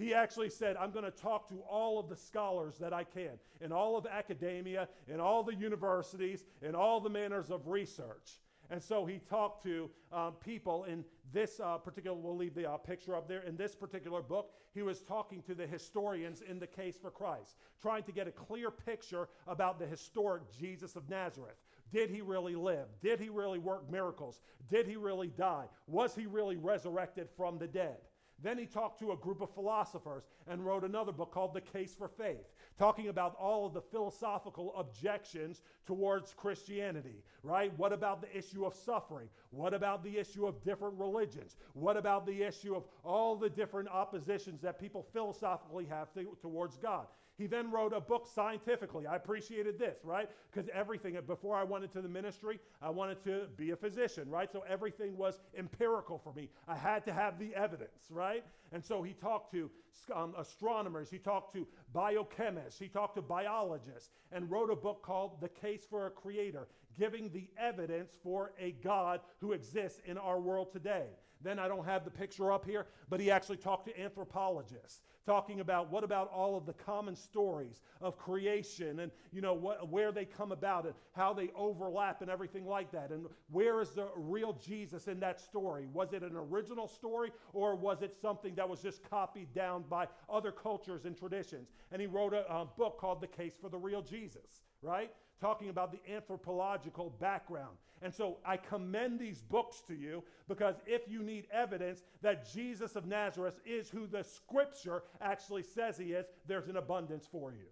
He 0.00 0.14
actually 0.14 0.48
said, 0.48 0.78
I'm 0.78 0.92
going 0.92 1.04
to 1.04 1.10
talk 1.10 1.46
to 1.50 1.56
all 1.68 1.98
of 1.98 2.08
the 2.08 2.16
scholars 2.16 2.78
that 2.78 2.94
I 2.94 3.04
can 3.04 3.32
in 3.60 3.70
all 3.70 3.98
of 3.98 4.06
academia, 4.06 4.88
in 5.06 5.20
all 5.20 5.42
the 5.42 5.54
universities, 5.54 6.46
in 6.62 6.74
all 6.74 7.00
the 7.00 7.10
manners 7.10 7.50
of 7.50 7.68
research. 7.68 8.40
And 8.70 8.82
so 8.82 9.04
he 9.04 9.18
talked 9.18 9.62
to 9.64 9.90
um, 10.10 10.32
people 10.42 10.84
in 10.84 11.04
this 11.34 11.60
uh, 11.62 11.76
particular, 11.76 12.16
we'll 12.16 12.36
leave 12.36 12.54
the 12.54 12.70
uh, 12.70 12.78
picture 12.78 13.14
up 13.14 13.28
there. 13.28 13.42
In 13.42 13.58
this 13.58 13.74
particular 13.74 14.22
book, 14.22 14.52
he 14.72 14.80
was 14.80 15.02
talking 15.02 15.42
to 15.42 15.54
the 15.54 15.66
historians 15.66 16.40
in 16.48 16.58
the 16.58 16.66
case 16.66 16.96
for 16.96 17.10
Christ, 17.10 17.56
trying 17.82 18.04
to 18.04 18.12
get 18.12 18.26
a 18.26 18.32
clear 18.32 18.70
picture 18.70 19.28
about 19.46 19.78
the 19.78 19.86
historic 19.86 20.44
Jesus 20.58 20.96
of 20.96 21.10
Nazareth. 21.10 21.56
Did 21.92 22.08
he 22.08 22.22
really 22.22 22.54
live? 22.54 22.86
Did 23.02 23.20
he 23.20 23.28
really 23.28 23.58
work 23.58 23.90
miracles? 23.90 24.40
Did 24.70 24.86
he 24.86 24.96
really 24.96 25.28
die? 25.28 25.66
Was 25.86 26.14
he 26.14 26.24
really 26.24 26.56
resurrected 26.56 27.28
from 27.36 27.58
the 27.58 27.66
dead? 27.66 27.98
Then 28.42 28.58
he 28.58 28.66
talked 28.66 28.98
to 29.00 29.12
a 29.12 29.16
group 29.16 29.40
of 29.40 29.54
philosophers 29.54 30.24
and 30.46 30.64
wrote 30.64 30.84
another 30.84 31.12
book 31.12 31.32
called 31.32 31.52
The 31.52 31.60
Case 31.60 31.94
for 31.94 32.08
Faith, 32.08 32.48
talking 32.78 33.08
about 33.08 33.36
all 33.36 33.66
of 33.66 33.74
the 33.74 33.82
philosophical 33.82 34.74
objections 34.76 35.62
towards 35.86 36.32
Christianity, 36.32 37.22
right? 37.42 37.76
What 37.78 37.92
about 37.92 38.22
the 38.22 38.36
issue 38.36 38.64
of 38.64 38.74
suffering? 38.74 39.28
What 39.50 39.74
about 39.74 40.02
the 40.02 40.16
issue 40.16 40.46
of 40.46 40.62
different 40.62 40.98
religions? 40.98 41.56
What 41.74 41.96
about 41.96 42.26
the 42.26 42.42
issue 42.42 42.74
of 42.74 42.84
all 43.04 43.36
the 43.36 43.50
different 43.50 43.88
oppositions 43.88 44.62
that 44.62 44.80
people 44.80 45.06
philosophically 45.12 45.86
have 45.86 46.12
to, 46.14 46.36
towards 46.40 46.76
God? 46.76 47.06
He 47.40 47.46
then 47.46 47.70
wrote 47.70 47.94
a 47.94 48.00
book 48.02 48.26
scientifically. 48.26 49.06
I 49.06 49.16
appreciated 49.16 49.78
this, 49.78 49.96
right? 50.04 50.28
Because 50.52 50.68
everything, 50.74 51.16
before 51.26 51.56
I 51.56 51.64
went 51.64 51.84
into 51.84 52.02
the 52.02 52.08
ministry, 52.08 52.60
I 52.82 52.90
wanted 52.90 53.24
to 53.24 53.46
be 53.56 53.70
a 53.70 53.76
physician, 53.76 54.28
right? 54.28 54.52
So 54.52 54.62
everything 54.68 55.16
was 55.16 55.40
empirical 55.56 56.18
for 56.18 56.34
me. 56.34 56.50
I 56.68 56.76
had 56.76 57.02
to 57.06 57.14
have 57.14 57.38
the 57.38 57.54
evidence, 57.54 58.10
right? 58.10 58.44
And 58.72 58.84
so 58.84 59.02
he 59.02 59.14
talked 59.14 59.52
to 59.52 59.70
um, 60.14 60.34
astronomers, 60.36 61.10
he 61.10 61.16
talked 61.16 61.54
to 61.54 61.66
biochemists, 61.94 62.78
he 62.78 62.88
talked 62.88 63.16
to 63.16 63.22
biologists, 63.22 64.10
and 64.32 64.50
wrote 64.50 64.70
a 64.70 64.76
book 64.76 65.02
called 65.02 65.40
The 65.40 65.48
Case 65.48 65.86
for 65.88 66.08
a 66.08 66.10
Creator, 66.10 66.68
giving 66.98 67.30
the 67.30 67.48
evidence 67.58 68.12
for 68.22 68.52
a 68.60 68.72
God 68.84 69.20
who 69.40 69.52
exists 69.52 69.98
in 70.04 70.18
our 70.18 70.38
world 70.38 70.72
today. 70.72 71.06
Then 71.42 71.58
I 71.58 71.68
don't 71.68 71.86
have 71.86 72.04
the 72.04 72.10
picture 72.10 72.52
up 72.52 72.66
here, 72.66 72.86
but 73.08 73.18
he 73.18 73.30
actually 73.30 73.56
talked 73.56 73.86
to 73.86 73.98
anthropologists 73.98 75.00
talking 75.30 75.60
about 75.60 75.92
what 75.92 76.02
about 76.02 76.28
all 76.32 76.56
of 76.56 76.66
the 76.66 76.72
common 76.72 77.14
stories 77.14 77.82
of 78.00 78.18
creation 78.18 78.98
and 78.98 79.12
you 79.30 79.40
know 79.40 79.54
what, 79.54 79.88
where 79.88 80.10
they 80.10 80.24
come 80.24 80.50
about 80.50 80.86
and 80.86 80.94
how 81.12 81.32
they 81.32 81.50
overlap 81.54 82.20
and 82.20 82.28
everything 82.28 82.66
like 82.66 82.90
that? 82.90 83.10
And 83.10 83.26
where 83.48 83.80
is 83.80 83.90
the 83.90 84.08
real 84.16 84.54
jesus 84.54 85.06
in 85.06 85.20
that 85.20 85.40
story? 85.40 85.86
Was 85.92 86.14
it 86.14 86.24
an 86.24 86.34
original 86.34 86.88
story 86.88 87.30
or 87.52 87.76
was 87.76 88.02
it 88.02 88.12
something 88.20 88.56
that 88.56 88.68
was 88.68 88.82
just 88.82 89.08
copied 89.08 89.54
down 89.54 89.84
by 89.88 90.08
other 90.28 90.50
cultures 90.50 91.04
and 91.04 91.16
traditions? 91.16 91.68
And 91.92 92.00
he 92.00 92.08
wrote 92.08 92.34
a, 92.34 92.44
a 92.52 92.64
book 92.64 92.98
called 92.98 93.20
the 93.20 93.28
case 93.28 93.54
for 93.60 93.68
the 93.68 93.78
real 93.78 94.02
jesus 94.02 94.64
right 94.82 95.12
talking 95.40 95.68
about 95.68 95.92
the 95.92 96.12
anthropological 96.12 97.10
background 97.20 97.76
and 98.02 98.14
so 98.14 98.38
I 98.44 98.56
commend 98.56 99.18
these 99.18 99.42
books 99.42 99.82
to 99.88 99.94
you 99.94 100.24
because 100.48 100.76
if 100.86 101.02
you 101.06 101.22
need 101.22 101.46
evidence 101.52 102.02
that 102.22 102.50
Jesus 102.50 102.96
of 102.96 103.06
Nazareth 103.06 103.60
is 103.66 103.90
who 103.90 104.06
the 104.06 104.24
scripture 104.24 105.02
actually 105.20 105.62
says 105.62 105.98
he 105.98 106.12
is, 106.12 106.26
there's 106.46 106.68
an 106.68 106.76
abundance 106.76 107.26
for 107.30 107.52
you. 107.52 107.66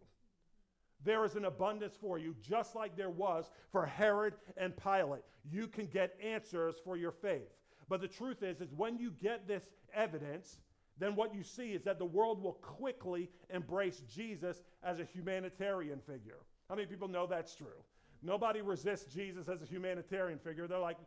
There 1.04 1.24
is 1.24 1.36
an 1.36 1.46
abundance 1.46 1.94
for 1.98 2.18
you, 2.18 2.34
just 2.42 2.74
like 2.74 2.96
there 2.96 3.10
was 3.10 3.50
for 3.70 3.86
Herod 3.86 4.34
and 4.56 4.76
Pilate. 4.76 5.22
You 5.50 5.66
can 5.66 5.86
get 5.86 6.18
answers 6.22 6.74
for 6.84 6.96
your 6.96 7.12
faith. 7.12 7.54
But 7.88 8.00
the 8.02 8.08
truth 8.08 8.42
is, 8.42 8.60
is 8.60 8.74
when 8.76 8.98
you 8.98 9.12
get 9.22 9.48
this 9.48 9.70
evidence, 9.94 10.58
then 10.98 11.14
what 11.14 11.34
you 11.34 11.42
see 11.42 11.70
is 11.70 11.84
that 11.84 11.98
the 11.98 12.04
world 12.04 12.42
will 12.42 12.54
quickly 12.54 13.30
embrace 13.48 14.02
Jesus 14.12 14.62
as 14.82 14.98
a 14.98 15.04
humanitarian 15.04 16.00
figure. 16.00 16.40
How 16.68 16.74
many 16.74 16.86
people 16.86 17.08
know 17.08 17.26
that's 17.26 17.54
true? 17.54 17.82
Nobody 18.22 18.60
resists 18.60 19.12
Jesus 19.12 19.48
as 19.48 19.62
a 19.62 19.64
humanitarian 19.64 20.38
figure. 20.38 20.66
They're 20.66 20.78
like, 20.78 20.98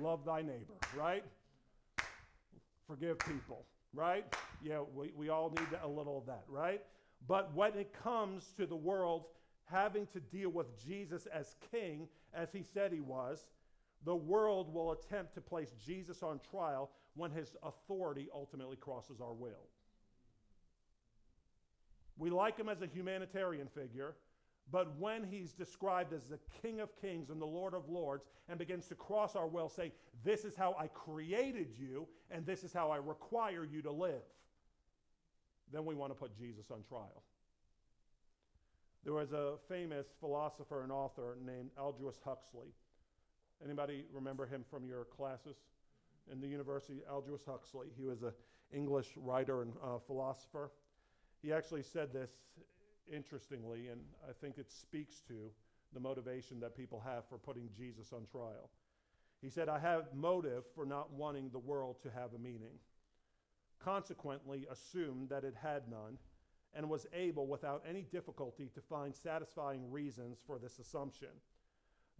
love 0.00 0.24
thy 0.24 0.42
neighbor, 0.42 0.74
right? 0.96 1.24
Forgive 2.86 3.18
people, 3.18 3.64
right? 3.92 4.24
Yeah, 4.62 4.82
we, 4.94 5.10
we 5.16 5.28
all 5.28 5.50
need 5.50 5.66
a 5.82 5.88
little 5.88 6.18
of 6.18 6.26
that, 6.26 6.44
right? 6.48 6.82
But 7.26 7.52
when 7.54 7.74
it 7.74 7.92
comes 8.02 8.52
to 8.56 8.66
the 8.66 8.76
world 8.76 9.24
having 9.64 10.06
to 10.08 10.20
deal 10.20 10.50
with 10.50 10.66
Jesus 10.84 11.26
as 11.32 11.56
king, 11.70 12.06
as 12.34 12.52
he 12.52 12.62
said 12.62 12.92
he 12.92 13.00
was, 13.00 13.48
the 14.04 14.14
world 14.14 14.72
will 14.72 14.92
attempt 14.92 15.34
to 15.34 15.40
place 15.40 15.72
Jesus 15.84 16.22
on 16.22 16.40
trial 16.50 16.90
when 17.14 17.30
his 17.30 17.56
authority 17.62 18.28
ultimately 18.34 18.76
crosses 18.76 19.20
our 19.20 19.32
will. 19.32 19.68
We 22.16 22.30
like 22.30 22.58
him 22.58 22.68
as 22.68 22.82
a 22.82 22.86
humanitarian 22.86 23.68
figure, 23.68 24.14
but 24.70 24.96
when 24.98 25.24
he's 25.24 25.52
described 25.52 26.12
as 26.12 26.24
the 26.24 26.38
King 26.62 26.80
of 26.80 26.94
Kings 27.00 27.30
and 27.30 27.40
the 27.40 27.46
Lord 27.46 27.74
of 27.74 27.88
Lords 27.88 28.26
and 28.48 28.58
begins 28.58 28.86
to 28.88 28.94
cross 28.94 29.34
our 29.34 29.46
will, 29.46 29.68
saying, 29.68 29.92
This 30.24 30.44
is 30.44 30.54
how 30.54 30.76
I 30.78 30.86
created 30.88 31.68
you 31.78 32.06
and 32.30 32.46
this 32.46 32.64
is 32.64 32.72
how 32.72 32.90
I 32.90 32.96
require 32.96 33.64
you 33.64 33.82
to 33.82 33.90
live, 33.90 34.22
then 35.72 35.84
we 35.84 35.94
want 35.94 36.10
to 36.10 36.14
put 36.14 36.36
Jesus 36.36 36.70
on 36.70 36.82
trial. 36.88 37.22
There 39.04 39.14
was 39.14 39.32
a 39.32 39.54
famous 39.68 40.06
philosopher 40.20 40.84
and 40.84 40.92
author 40.92 41.36
named 41.44 41.70
Aldous 41.76 42.20
Huxley. 42.24 42.68
Anybody 43.64 44.04
remember 44.12 44.46
him 44.46 44.64
from 44.70 44.84
your 44.84 45.04
classes 45.04 45.56
in 46.30 46.40
the 46.40 46.46
university? 46.46 47.00
Aldous 47.10 47.44
Huxley. 47.44 47.88
He 47.96 48.04
was 48.04 48.22
an 48.22 48.32
English 48.72 49.08
writer 49.16 49.62
and 49.62 49.72
uh, 49.82 49.98
philosopher. 50.06 50.70
He 51.42 51.52
actually 51.52 51.82
said 51.82 52.12
this 52.12 52.30
interestingly, 53.12 53.88
and 53.88 54.00
I 54.28 54.32
think 54.40 54.58
it 54.58 54.70
speaks 54.70 55.20
to 55.28 55.50
the 55.92 56.00
motivation 56.00 56.60
that 56.60 56.76
people 56.76 57.02
have 57.04 57.24
for 57.28 57.36
putting 57.36 57.68
Jesus 57.76 58.12
on 58.12 58.26
trial. 58.30 58.70
He 59.42 59.50
said, 59.50 59.68
I 59.68 59.80
have 59.80 60.14
motive 60.14 60.64
for 60.74 60.86
not 60.86 61.12
wanting 61.12 61.50
the 61.50 61.58
world 61.58 61.96
to 62.02 62.10
have 62.10 62.32
a 62.32 62.38
meaning. 62.38 62.78
Consequently, 63.84 64.66
assumed 64.70 65.28
that 65.30 65.42
it 65.42 65.54
had 65.60 65.90
none, 65.90 66.16
and 66.74 66.88
was 66.88 67.06
able, 67.12 67.48
without 67.48 67.82
any 67.86 68.02
difficulty, 68.02 68.70
to 68.72 68.80
find 68.80 69.14
satisfying 69.14 69.90
reasons 69.90 70.38
for 70.46 70.58
this 70.58 70.78
assumption. 70.78 71.28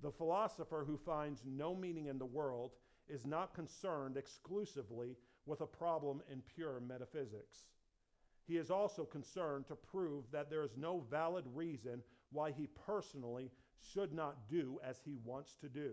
The 0.02 0.10
philosopher 0.10 0.84
who 0.84 0.98
finds 0.98 1.44
no 1.46 1.76
meaning 1.76 2.06
in 2.06 2.18
the 2.18 2.26
world 2.26 2.72
is 3.08 3.24
not 3.24 3.54
concerned 3.54 4.16
exclusively 4.16 5.16
with 5.46 5.60
a 5.60 5.66
problem 5.66 6.22
in 6.30 6.42
pure 6.54 6.80
metaphysics. 6.80 7.66
He 8.46 8.56
is 8.56 8.70
also 8.70 9.04
concerned 9.04 9.66
to 9.68 9.76
prove 9.76 10.24
that 10.32 10.50
there 10.50 10.62
is 10.62 10.76
no 10.76 11.04
valid 11.10 11.44
reason 11.54 12.02
why 12.30 12.50
he 12.50 12.68
personally 12.86 13.50
should 13.92 14.12
not 14.12 14.48
do 14.48 14.78
as 14.84 15.00
he 15.04 15.16
wants 15.24 15.56
to 15.60 15.68
do, 15.68 15.92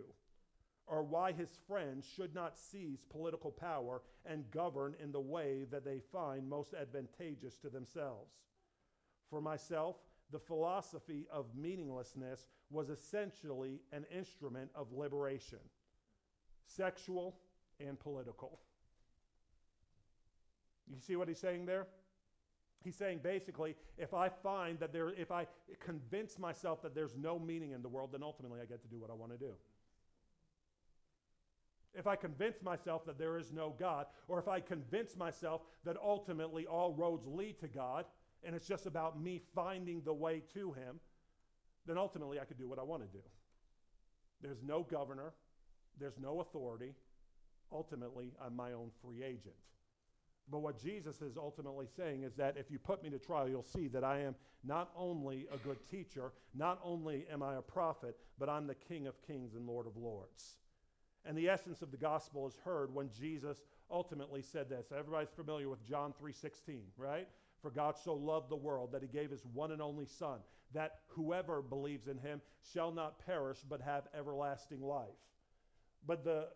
or 0.88 1.04
why 1.04 1.32
his 1.32 1.50
friends 1.68 2.06
should 2.16 2.34
not 2.34 2.58
seize 2.58 3.04
political 3.10 3.52
power 3.52 4.02
and 4.26 4.50
govern 4.52 4.96
in 5.02 5.12
the 5.12 5.20
way 5.20 5.66
that 5.72 5.86
they 5.86 6.00
find 6.12 6.50
most 6.50 6.74
advantageous 6.74 7.58
to 7.58 7.70
themselves. 7.70 8.34
For 9.30 9.42
myself, 9.42 9.98
the 10.32 10.40
philosophy 10.40 11.28
of 11.32 11.46
meaninglessness 11.56 12.48
was 12.70 12.90
essentially 12.90 13.82
an 13.92 14.06
instrument 14.16 14.70
of 14.76 14.92
liberation, 14.92 15.60
sexual 16.66 17.36
and 17.80 18.00
political. 18.00 18.60
You 20.88 21.00
see 21.00 21.16
what 21.16 21.28
he's 21.28 21.40
saying 21.40 21.66
there? 21.66 21.88
He's 22.84 22.96
saying 22.96 23.20
basically, 23.22 23.76
if 23.98 24.14
I 24.14 24.30
find 24.30 24.80
that 24.80 24.94
there, 24.94 25.10
if 25.10 25.32
I 25.32 25.48
convince 25.80 26.40
myself 26.40 26.82
that 26.82 26.96
there's 26.96 27.16
no 27.18 27.38
meaning 27.38 27.72
in 27.72 27.82
the 27.82 27.90
world, 27.90 28.12
then 28.14 28.24
ultimately 28.24 28.62
I 28.62 28.66
get 28.66 28.82
to 28.84 28.88
do 28.88 29.00
what 29.00 29.10
I 29.10 29.14
want 29.14 29.34
to 29.34 29.38
do. 29.38 29.52
If 31.94 32.08
I 32.08 32.16
convince 32.16 32.62
myself 32.62 33.06
that 33.06 33.18
there 33.18 33.38
is 33.38 33.52
no 33.52 33.76
God, 33.78 34.06
or 34.28 34.40
if 34.40 34.48
I 34.48 34.60
convince 34.60 35.18
myself 35.18 35.62
that 35.84 35.98
ultimately 36.02 36.66
all 36.68 36.94
roads 36.94 37.26
lead 37.28 37.60
to 37.60 37.68
God, 37.68 38.06
and 38.44 38.56
it's 38.56 38.68
just 38.68 38.86
about 38.86 39.20
me 39.20 39.42
finding 39.54 40.02
the 40.04 40.14
way 40.14 40.42
to 40.54 40.72
Him, 40.72 41.00
then 41.86 41.98
ultimately 41.98 42.40
I 42.40 42.46
could 42.46 42.58
do 42.58 42.70
what 42.70 42.80
I 42.80 42.84
want 42.84 43.02
to 43.02 43.18
do. 43.18 43.24
There's 44.42 44.64
no 44.64 44.84
governor, 44.84 45.34
there's 46.00 46.20
no 46.20 46.40
authority. 46.40 46.94
Ultimately, 47.72 48.32
I'm 48.44 48.56
my 48.56 48.74
own 48.74 48.90
free 49.04 49.24
agent. 49.24 49.56
But 50.52 50.60
what 50.60 50.82
Jesus 50.82 51.22
is 51.22 51.38
ultimately 51.38 51.86
saying 51.96 52.24
is 52.24 52.34
that 52.36 52.58
if 52.58 52.72
you 52.72 52.80
put 52.80 53.04
me 53.04 53.10
to 53.12 53.20
trial, 53.20 53.48
you'll 53.48 53.64
see 53.64 53.88
that 53.90 54.04
I 54.04 54.22
am 54.22 54.36
not 54.64 54.90
only 54.98 55.48
a 55.54 55.58
good 55.58 55.78
teacher, 55.90 56.32
not 56.56 56.80
only 56.84 57.26
am 57.32 57.44
I 57.44 57.56
a 57.56 57.62
prophet, 57.62 58.18
but 58.40 58.50
I'm 58.50 58.66
the 58.66 58.76
King 58.76 59.08
of 59.08 59.22
kings 59.22 59.54
and 59.54 59.68
Lord 59.68 59.86
of 59.86 59.96
lords. 59.96 60.58
And 61.26 61.38
the 61.38 61.50
essence 61.50 61.82
of 61.82 61.92
the 61.92 61.98
gospel 61.98 62.48
is 62.48 62.56
heard 62.64 62.94
when 62.94 63.10
Jesus 63.12 63.58
ultimately 63.92 64.42
said 64.42 64.70
this. 64.70 64.88
Everybody's 64.96 65.30
familiar 65.30 65.70
with 65.70 65.84
John 65.86 66.14
3:16, 66.14 66.92
right? 66.98 67.28
For 67.62 67.70
God 67.70 67.98
so 67.98 68.14
loved 68.14 68.50
the 68.50 68.56
world 68.56 68.92
that 68.94 69.02
he 69.02 69.08
gave 69.08 69.32
his 69.32 69.46
one 69.46 69.72
and 69.72 69.82
only 69.82 70.06
son, 70.06 70.40
that 70.74 71.02
whoever 71.08 71.62
believes 71.62 72.08
in 72.08 72.18
him 72.18 72.42
shall 72.62 72.92
not 72.92 73.20
perish 73.26 73.60
but 73.68 73.82
have 73.82 74.08
everlasting 74.14 74.82
life. 74.82 75.10
But 76.06 76.24
the 76.24 76.50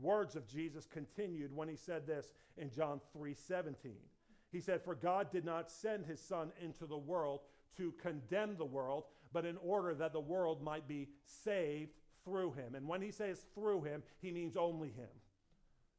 words 0.00 0.36
of 0.36 0.46
Jesus 0.46 0.86
continued 0.86 1.54
when 1.54 1.68
he 1.68 1.76
said 1.76 2.06
this 2.06 2.32
in 2.56 2.70
John 2.70 3.00
3:17. 3.12 3.96
He 4.50 4.60
said, 4.60 4.82
"For 4.82 4.94
God 4.94 5.30
did 5.30 5.44
not 5.44 5.70
send 5.70 6.06
his 6.06 6.20
son 6.20 6.52
into 6.60 6.86
the 6.86 6.98
world 6.98 7.40
to 7.76 7.92
condemn 7.92 8.56
the 8.56 8.64
world, 8.64 9.04
but 9.32 9.44
in 9.44 9.56
order 9.58 9.94
that 9.94 10.12
the 10.12 10.20
world 10.20 10.62
might 10.62 10.86
be 10.86 11.08
saved 11.24 11.94
through 12.24 12.52
him." 12.52 12.74
And 12.74 12.86
when 12.86 13.02
he 13.02 13.10
says 13.10 13.42
through 13.54 13.82
him, 13.82 14.02
he 14.20 14.30
means 14.30 14.56
only 14.56 14.90
him. 14.90 15.10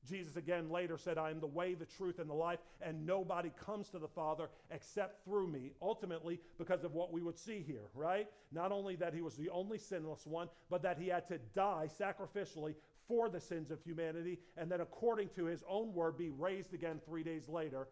Jesus 0.06 0.36
again 0.36 0.70
later 0.70 0.98
said, 0.98 1.18
I 1.18 1.32
am 1.32 1.40
the 1.40 1.48
way, 1.48 1.74
the 1.74 1.86
truth, 1.86 2.20
and 2.20 2.30
the 2.30 2.34
life, 2.34 2.60
and 2.82 3.06
nobody 3.06 3.50
comes 3.58 3.90
to 3.90 4.00
the 4.00 4.08
Father 4.08 4.50
except 4.70 5.24
through 5.24 5.48
me, 5.48 5.74
ultimately 5.82 6.40
because 6.58 6.84
of 6.84 6.94
what 6.94 7.12
we 7.12 7.22
would 7.22 7.38
see 7.38 7.62
here, 7.62 7.90
right? 7.94 8.32
Not 8.52 8.72
only 8.72 8.96
that 8.98 9.14
he 9.14 9.22
was 9.22 9.36
the 9.36 9.50
only 9.50 9.78
sinless 9.78 10.26
one, 10.26 10.50
but 10.70 10.82
that 10.84 10.98
he 10.98 11.08
had 11.08 11.28
to 11.30 11.40
die 11.54 11.90
sacrificially 12.00 12.76
for 13.08 13.30
the 13.30 13.40
sins 13.40 13.72
of 13.72 13.82
humanity, 13.84 14.40
and 14.58 14.72
then 14.72 14.82
according 14.82 15.30
to 15.30 15.46
his 15.46 15.64
own 15.68 15.94
word, 15.94 16.18
be 16.18 16.30
raised 16.30 16.74
again 16.74 17.00
three 17.06 17.24
days 17.24 17.48
later 17.48 17.88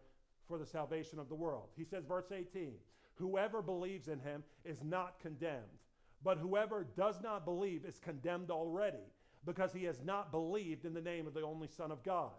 for 0.48 0.58
the 0.58 0.66
salvation 0.66 1.18
of 1.18 1.28
the 1.28 1.34
world. 1.34 1.68
He 1.76 1.84
says, 1.84 2.04
verse 2.04 2.32
18, 2.32 2.72
whoever 3.14 3.62
believes 3.62 4.08
in 4.08 4.18
him 4.20 4.42
is 4.64 4.82
not 4.82 5.20
condemned, 5.20 5.62
but 6.22 6.38
whoever 6.38 6.86
does 6.96 7.20
not 7.22 7.44
believe 7.44 7.84
is 7.84 7.98
condemned 7.98 8.50
already, 8.50 9.06
because 9.46 9.72
he 9.72 9.84
has 9.84 10.00
not 10.04 10.30
believed 10.30 10.84
in 10.84 10.94
the 10.94 11.00
name 11.00 11.26
of 11.26 11.34
the 11.34 11.42
only 11.42 11.68
Son 11.68 11.90
of 11.90 12.02
God. 12.02 12.32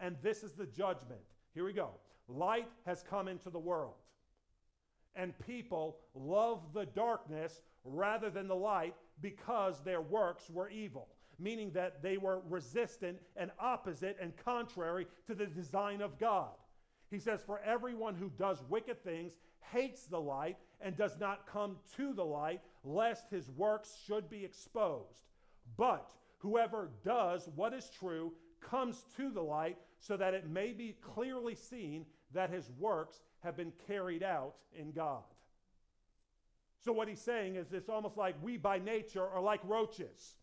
And 0.00 0.16
this 0.22 0.42
is 0.42 0.52
the 0.52 0.66
judgment. 0.66 1.20
Here 1.52 1.64
we 1.64 1.72
go. 1.72 1.90
Light 2.28 2.68
has 2.86 3.02
come 3.02 3.28
into 3.28 3.50
the 3.50 3.58
world, 3.58 3.94
and 5.14 5.38
people 5.46 5.98
love 6.14 6.60
the 6.72 6.86
darkness 6.86 7.60
rather 7.84 8.30
than 8.30 8.48
the 8.48 8.56
light 8.56 8.94
because 9.20 9.80
their 9.82 10.00
works 10.00 10.48
were 10.48 10.70
evil 10.70 11.08
meaning 11.38 11.70
that 11.72 12.02
they 12.02 12.16
were 12.16 12.40
resistant 12.48 13.18
and 13.36 13.50
opposite 13.58 14.16
and 14.20 14.36
contrary 14.36 15.06
to 15.26 15.34
the 15.34 15.46
design 15.46 16.00
of 16.00 16.18
God. 16.18 16.52
He 17.10 17.18
says, 17.18 17.40
For 17.44 17.60
everyone 17.60 18.14
who 18.14 18.30
does 18.38 18.62
wicked 18.68 19.02
things 19.02 19.36
hates 19.72 20.06
the 20.06 20.20
light 20.20 20.56
and 20.80 20.96
does 20.96 21.18
not 21.18 21.46
come 21.46 21.76
to 21.96 22.12
the 22.12 22.24
light, 22.24 22.60
lest 22.82 23.30
his 23.30 23.50
works 23.50 23.96
should 24.06 24.28
be 24.28 24.44
exposed. 24.44 25.22
But 25.76 26.10
whoever 26.38 26.90
does 27.04 27.48
what 27.54 27.72
is 27.72 27.90
true 27.98 28.32
comes 28.60 29.04
to 29.16 29.30
the 29.30 29.42
light 29.42 29.78
so 29.98 30.16
that 30.16 30.34
it 30.34 30.48
may 30.48 30.72
be 30.72 30.96
clearly 31.00 31.54
seen 31.54 32.04
that 32.32 32.50
his 32.50 32.70
works 32.78 33.20
have 33.42 33.56
been 33.56 33.72
carried 33.86 34.22
out 34.22 34.54
in 34.78 34.92
God. 34.92 35.22
So, 36.84 36.92
what 36.92 37.08
he's 37.08 37.20
saying 37.20 37.56
is 37.56 37.72
it's 37.72 37.88
almost 37.88 38.16
like 38.16 38.34
we 38.42 38.58
by 38.58 38.78
nature 38.78 39.26
are 39.26 39.40
like 39.40 39.60
roaches. 39.64 40.34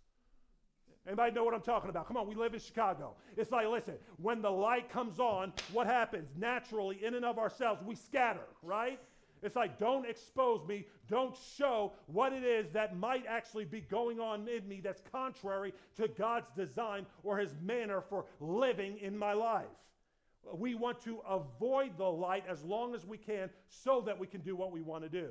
Anybody 1.08 1.34
know 1.34 1.44
what 1.44 1.54
I'm 1.56 1.62
talking 1.62 1.90
about? 1.90 2.08
Come 2.08 2.18
on, 2.18 2.28
we 2.28 2.36
live 2.36 2.54
in 2.54 2.60
Chicago. 2.60 3.16
It's 3.36 3.52
like, 3.52 3.68
listen, 3.68 3.96
when 4.22 4.42
the 4.42 4.52
light 4.52 4.92
comes 4.92 5.20
on, 5.20 5.52
what 5.74 5.88
happens? 5.88 6.30
Naturally, 6.38 7.04
in 7.04 7.16
and 7.16 7.26
of 7.26 7.40
ourselves, 7.40 7.82
we 7.84 7.96
scatter, 7.96 8.46
right? 8.62 9.00
It's 9.42 9.56
like, 9.56 9.80
don't 9.80 10.08
expose 10.08 10.68
me. 10.68 10.86
Don't 11.10 11.36
show 11.58 11.94
what 12.06 12.34
it 12.34 12.44
is 12.44 12.70
that 12.74 12.96
might 12.96 13.26
actually 13.28 13.66
be 13.66 13.82
going 13.82 14.20
on 14.20 14.48
in 14.48 14.68
me 14.68 14.80
that's 14.82 15.02
contrary 15.12 15.74
to 15.98 16.08
God's 16.08 16.52
design 16.56 17.08
or 17.24 17.40
his 17.40 17.56
manner 17.64 18.02
for 18.02 18.26
living 18.40 19.00
in 19.00 19.18
my 19.18 19.34
life. 19.34 19.66
We 20.54 20.76
want 20.76 21.02
to 21.04 21.20
avoid 21.28 21.98
the 21.98 22.06
light 22.06 22.44
as 22.48 22.64
long 22.64 22.94
as 22.94 23.06
we 23.06 23.18
can 23.18 23.50
so 23.68 24.02
that 24.02 24.20
we 24.20 24.28
can 24.28 24.42
do 24.42 24.56
what 24.56 24.72
we 24.72 24.82
want 24.82 25.04
to 25.04 25.10
do. 25.10 25.30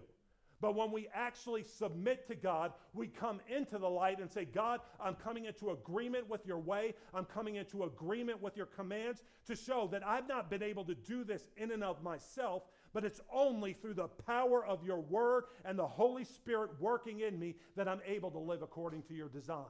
But 0.60 0.74
when 0.74 0.92
we 0.92 1.08
actually 1.14 1.62
submit 1.62 2.26
to 2.28 2.34
God, 2.34 2.72
we 2.92 3.06
come 3.06 3.40
into 3.48 3.78
the 3.78 3.88
light 3.88 4.20
and 4.20 4.30
say, 4.30 4.44
God, 4.44 4.80
I'm 5.00 5.14
coming 5.14 5.46
into 5.46 5.70
agreement 5.70 6.28
with 6.28 6.44
your 6.44 6.58
way. 6.58 6.94
I'm 7.14 7.24
coming 7.24 7.54
into 7.54 7.84
agreement 7.84 8.42
with 8.42 8.56
your 8.56 8.66
commands 8.66 9.22
to 9.46 9.56
show 9.56 9.88
that 9.90 10.06
I've 10.06 10.28
not 10.28 10.50
been 10.50 10.62
able 10.62 10.84
to 10.84 10.94
do 10.94 11.24
this 11.24 11.48
in 11.56 11.70
and 11.70 11.82
of 11.82 12.02
myself, 12.02 12.64
but 12.92 13.04
it's 13.06 13.22
only 13.32 13.72
through 13.72 13.94
the 13.94 14.08
power 14.08 14.64
of 14.66 14.84
your 14.84 15.00
word 15.00 15.44
and 15.64 15.78
the 15.78 15.86
Holy 15.86 16.24
Spirit 16.24 16.72
working 16.78 17.20
in 17.20 17.38
me 17.38 17.54
that 17.76 17.88
I'm 17.88 18.02
able 18.06 18.30
to 18.32 18.38
live 18.38 18.60
according 18.60 19.02
to 19.04 19.14
your 19.14 19.28
design. 19.30 19.64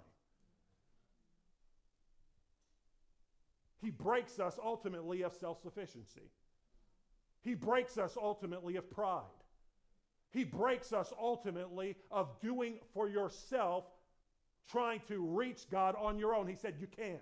He 3.80 3.90
breaks 3.90 4.40
us 4.40 4.58
ultimately 4.62 5.22
of 5.22 5.32
self 5.34 5.62
sufficiency. 5.62 6.30
He 7.42 7.54
breaks 7.54 7.96
us 7.96 8.16
ultimately 8.20 8.76
of 8.76 8.90
pride. 8.90 9.22
He 10.30 10.44
breaks 10.44 10.92
us 10.92 11.12
ultimately 11.20 11.96
of 12.10 12.40
doing 12.40 12.78
for 12.94 13.08
yourself, 13.08 13.84
trying 14.70 15.00
to 15.08 15.24
reach 15.24 15.68
God 15.70 15.96
on 15.98 16.18
your 16.18 16.34
own. 16.34 16.46
He 16.46 16.54
said, 16.54 16.76
You 16.78 16.86
can't. 16.86 17.20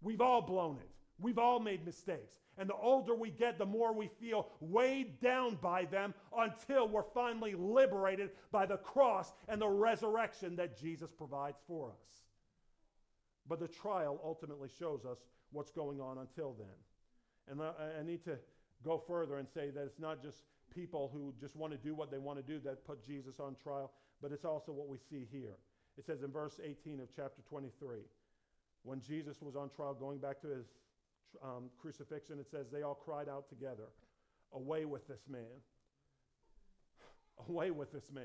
We've 0.00 0.20
all 0.20 0.42
blown 0.42 0.76
it. 0.78 0.90
We've 1.18 1.38
all 1.38 1.60
made 1.60 1.84
mistakes. 1.84 2.38
And 2.58 2.68
the 2.68 2.74
older 2.74 3.14
we 3.14 3.30
get, 3.30 3.58
the 3.58 3.66
more 3.66 3.92
we 3.92 4.08
feel 4.20 4.48
weighed 4.60 5.20
down 5.20 5.58
by 5.62 5.84
them 5.84 6.12
until 6.36 6.88
we're 6.88 7.02
finally 7.14 7.54
liberated 7.54 8.30
by 8.50 8.66
the 8.66 8.76
cross 8.76 9.32
and 9.48 9.60
the 9.60 9.68
resurrection 9.68 10.56
that 10.56 10.78
Jesus 10.78 11.10
provides 11.12 11.58
for 11.66 11.90
us. 11.90 12.22
But 13.48 13.60
the 13.60 13.68
trial 13.68 14.20
ultimately 14.24 14.68
shows 14.78 15.04
us 15.04 15.18
what's 15.52 15.70
going 15.70 16.00
on 16.00 16.18
until 16.18 16.54
then. 16.58 16.66
And 17.48 17.62
I, 17.62 18.02
need 18.02 18.24
to 18.24 18.38
go 18.84 18.98
further 18.98 19.38
and 19.38 19.48
say 19.48 19.70
that 19.70 19.82
it's 19.82 19.98
not 19.98 20.22
just 20.22 20.38
people 20.74 21.10
who 21.12 21.32
just 21.40 21.56
want 21.56 21.72
to 21.72 21.78
do 21.78 21.94
what 21.94 22.10
they 22.10 22.18
want 22.18 22.38
to 22.38 22.42
do 22.42 22.60
that 22.64 22.86
put 22.86 23.04
Jesus 23.04 23.40
on 23.40 23.56
trial, 23.62 23.92
but 24.20 24.32
it's 24.32 24.44
also 24.44 24.72
what 24.72 24.88
we 24.88 24.98
see 24.98 25.26
here. 25.30 25.56
It 25.96 26.04
says 26.04 26.22
in 26.22 26.32
verse 26.32 26.58
18 26.62 27.00
of 27.00 27.08
chapter 27.14 27.42
23, 27.48 27.98
when 28.82 29.00
Jesus 29.00 29.40
was 29.40 29.56
on 29.56 29.70
trial, 29.70 29.94
going 29.94 30.18
back 30.18 30.40
to 30.42 30.48
his 30.48 30.66
um, 31.42 31.70
crucifixion, 31.78 32.38
it 32.38 32.50
says 32.50 32.66
they 32.70 32.82
all 32.82 32.94
cried 32.94 33.28
out 33.28 33.48
together, 33.48 33.88
Away 34.52 34.84
with 34.84 35.06
this 35.08 35.22
man! 35.28 35.40
Away 37.48 37.70
with 37.70 37.92
this 37.92 38.10
man! 38.12 38.24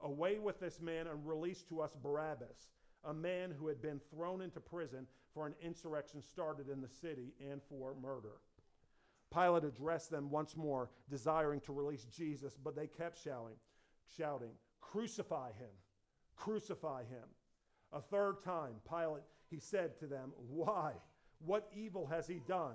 Away 0.00 0.38
with 0.38 0.58
this 0.60 0.80
man 0.80 1.06
and 1.06 1.26
release 1.26 1.62
to 1.64 1.80
us 1.80 1.96
Barabbas, 2.02 2.70
a 3.04 3.14
man 3.14 3.52
who 3.56 3.68
had 3.68 3.80
been 3.80 4.00
thrown 4.14 4.40
into 4.40 4.60
prison 4.60 5.06
for 5.32 5.46
an 5.46 5.54
insurrection 5.62 6.22
started 6.22 6.68
in 6.68 6.80
the 6.80 6.88
city 6.88 7.32
and 7.40 7.60
for 7.68 7.94
murder. 8.00 8.40
Pilate 9.32 9.64
addressed 9.64 10.10
them 10.10 10.30
once 10.30 10.56
more, 10.56 10.90
desiring 11.08 11.60
to 11.60 11.72
release 11.72 12.04
Jesus, 12.04 12.56
but 12.62 12.76
they 12.76 12.86
kept 12.86 13.22
shouting, 13.22 13.56
shouting, 14.16 14.52
Crucify 14.80 15.48
him! 15.52 15.70
Crucify 16.36 17.04
him! 17.04 17.24
A 17.92 18.00
third 18.00 18.42
time, 18.42 18.74
Pilate, 18.88 19.22
he 19.50 19.58
said 19.58 19.98
to 19.98 20.06
them, 20.06 20.32
Why? 20.48 20.92
What 21.44 21.68
evil 21.74 22.06
has 22.06 22.26
he 22.26 22.40
done? 22.46 22.74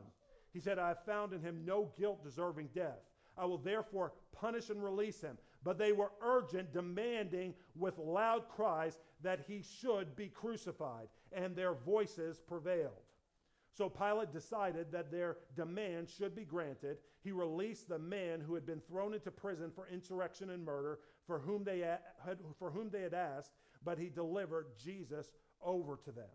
He 0.54 0.60
said, 0.60 0.80
I 0.80 0.89
have 0.89 1.06
found 1.06 1.34
in 1.34 1.41
him 1.41 1.63
no 1.65 1.91
guilt 1.98 2.24
deserving 2.24 2.70
death. 2.74 3.00
I 3.38 3.46
will 3.46 3.58
therefore 3.58 4.13
punish 4.32 4.70
and 4.70 4.84
release 4.84 5.22
him. 5.22 5.38
But 5.63 5.78
they 5.78 5.91
were 5.91 6.12
urgent, 6.22 6.74
demanding 6.74 7.54
with 7.76 7.98
loud 7.98 8.48
cries 8.50 8.98
that 9.22 9.46
he 9.48 9.62
should 9.62 10.15
be 10.15 10.28
crucified, 10.28 11.08
and 11.32 11.56
their 11.56 11.74
voices 11.74 12.39
prevailed. 12.39 12.93
So 13.78 13.90
Pilate 13.90 14.34
decided 14.34 14.92
that 14.92 15.12
their 15.12 15.38
demand 15.56 16.10
should 16.10 16.36
be 16.36 16.44
granted. 16.44 16.98
He 17.24 17.32
released 17.32 17.88
the 17.88 18.00
man 18.00 18.42
who 18.42 18.56
had 18.56 18.66
been 18.66 18.82
thrown 18.82 19.13
into 19.13 19.30
prison 19.30 19.72
for 19.76 19.88
insurrection 19.88 20.50
and 20.50 20.66
murder, 20.66 20.98
for 21.28 21.38
whom 21.38 21.63
they 21.63 21.80
had, 21.82 22.00
for 22.58 22.72
whom 22.72 22.90
they 22.90 23.04
had 23.04 23.13
asked, 23.13 23.52
but 23.86 24.00
he 24.00 24.10
delivered 24.10 24.66
Jesus 24.84 25.28
over 25.62 26.00
to 26.06 26.12
them. 26.12 26.26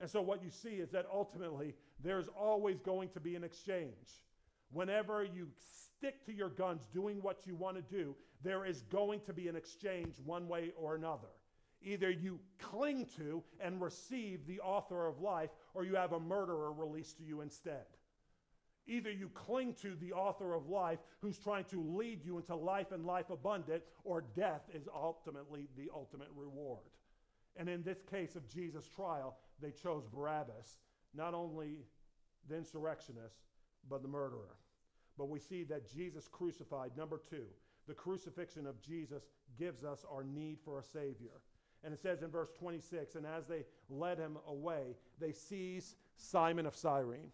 And 0.00 0.10
so 0.10 0.20
what 0.20 0.42
you 0.42 0.50
see 0.50 0.80
is 0.80 0.90
that 0.90 1.06
ultimately 1.12 1.74
there's 2.02 2.26
always 2.28 2.80
going 2.80 3.10
to 3.10 3.20
be 3.20 3.36
an 3.36 3.44
exchange. 3.44 4.24
Whenever 4.72 5.22
you 5.22 5.46
stick 5.60 6.26
to 6.26 6.32
your 6.32 6.48
guns 6.48 6.80
doing 6.92 7.22
what 7.22 7.46
you 7.46 7.54
want 7.54 7.76
to 7.76 7.82
do, 7.82 8.16
there 8.42 8.64
is 8.64 8.82
going 8.90 9.20
to 9.26 9.32
be 9.32 9.46
an 9.46 9.54
exchange 9.54 10.14
one 10.24 10.48
way 10.48 10.72
or 10.76 10.96
another. 10.96 11.28
Either 11.82 12.10
you 12.10 12.38
cling 12.58 13.06
to 13.16 13.42
and 13.60 13.80
receive 13.80 14.46
the 14.46 14.60
author 14.60 15.06
of 15.06 15.20
life, 15.20 15.50
or 15.74 15.84
you 15.84 15.94
have 15.94 16.12
a 16.12 16.20
murderer 16.20 16.72
released 16.72 17.16
to 17.16 17.24
you 17.24 17.40
instead. 17.40 17.86
Either 18.86 19.10
you 19.10 19.28
cling 19.30 19.74
to 19.74 19.94
the 19.96 20.12
author 20.12 20.52
of 20.54 20.68
life 20.68 20.98
who's 21.20 21.38
trying 21.38 21.64
to 21.64 21.80
lead 21.96 22.24
you 22.24 22.38
into 22.38 22.54
life 22.54 22.92
and 22.92 23.06
life 23.06 23.30
abundant, 23.30 23.82
or 24.04 24.24
death 24.34 24.62
is 24.74 24.88
ultimately 24.94 25.68
the 25.76 25.88
ultimate 25.94 26.28
reward. 26.34 26.90
And 27.56 27.68
in 27.68 27.82
this 27.82 28.02
case 28.02 28.36
of 28.36 28.48
Jesus' 28.48 28.88
trial, 28.88 29.36
they 29.60 29.70
chose 29.70 30.04
Barabbas, 30.12 30.78
not 31.14 31.34
only 31.34 31.78
the 32.48 32.56
insurrectionist, 32.56 33.36
but 33.88 34.02
the 34.02 34.08
murderer. 34.08 34.56
But 35.16 35.28
we 35.28 35.38
see 35.38 35.64
that 35.64 35.90
Jesus 35.90 36.28
crucified, 36.28 36.96
number 36.96 37.20
two, 37.30 37.46
the 37.86 37.94
crucifixion 37.94 38.66
of 38.66 38.80
Jesus 38.80 39.24
gives 39.58 39.84
us 39.84 40.04
our 40.10 40.24
need 40.24 40.58
for 40.64 40.78
a 40.78 40.84
Savior. 40.84 41.40
And 41.82 41.94
it 41.94 42.00
says 42.00 42.22
in 42.22 42.30
verse 42.30 42.50
26 42.58 43.14
And 43.14 43.26
as 43.26 43.46
they 43.46 43.64
led 43.88 44.18
him 44.18 44.38
away, 44.46 44.96
they 45.18 45.32
seized 45.32 45.96
Simon 46.16 46.66
of 46.66 46.76
Cyrene. 46.76 47.30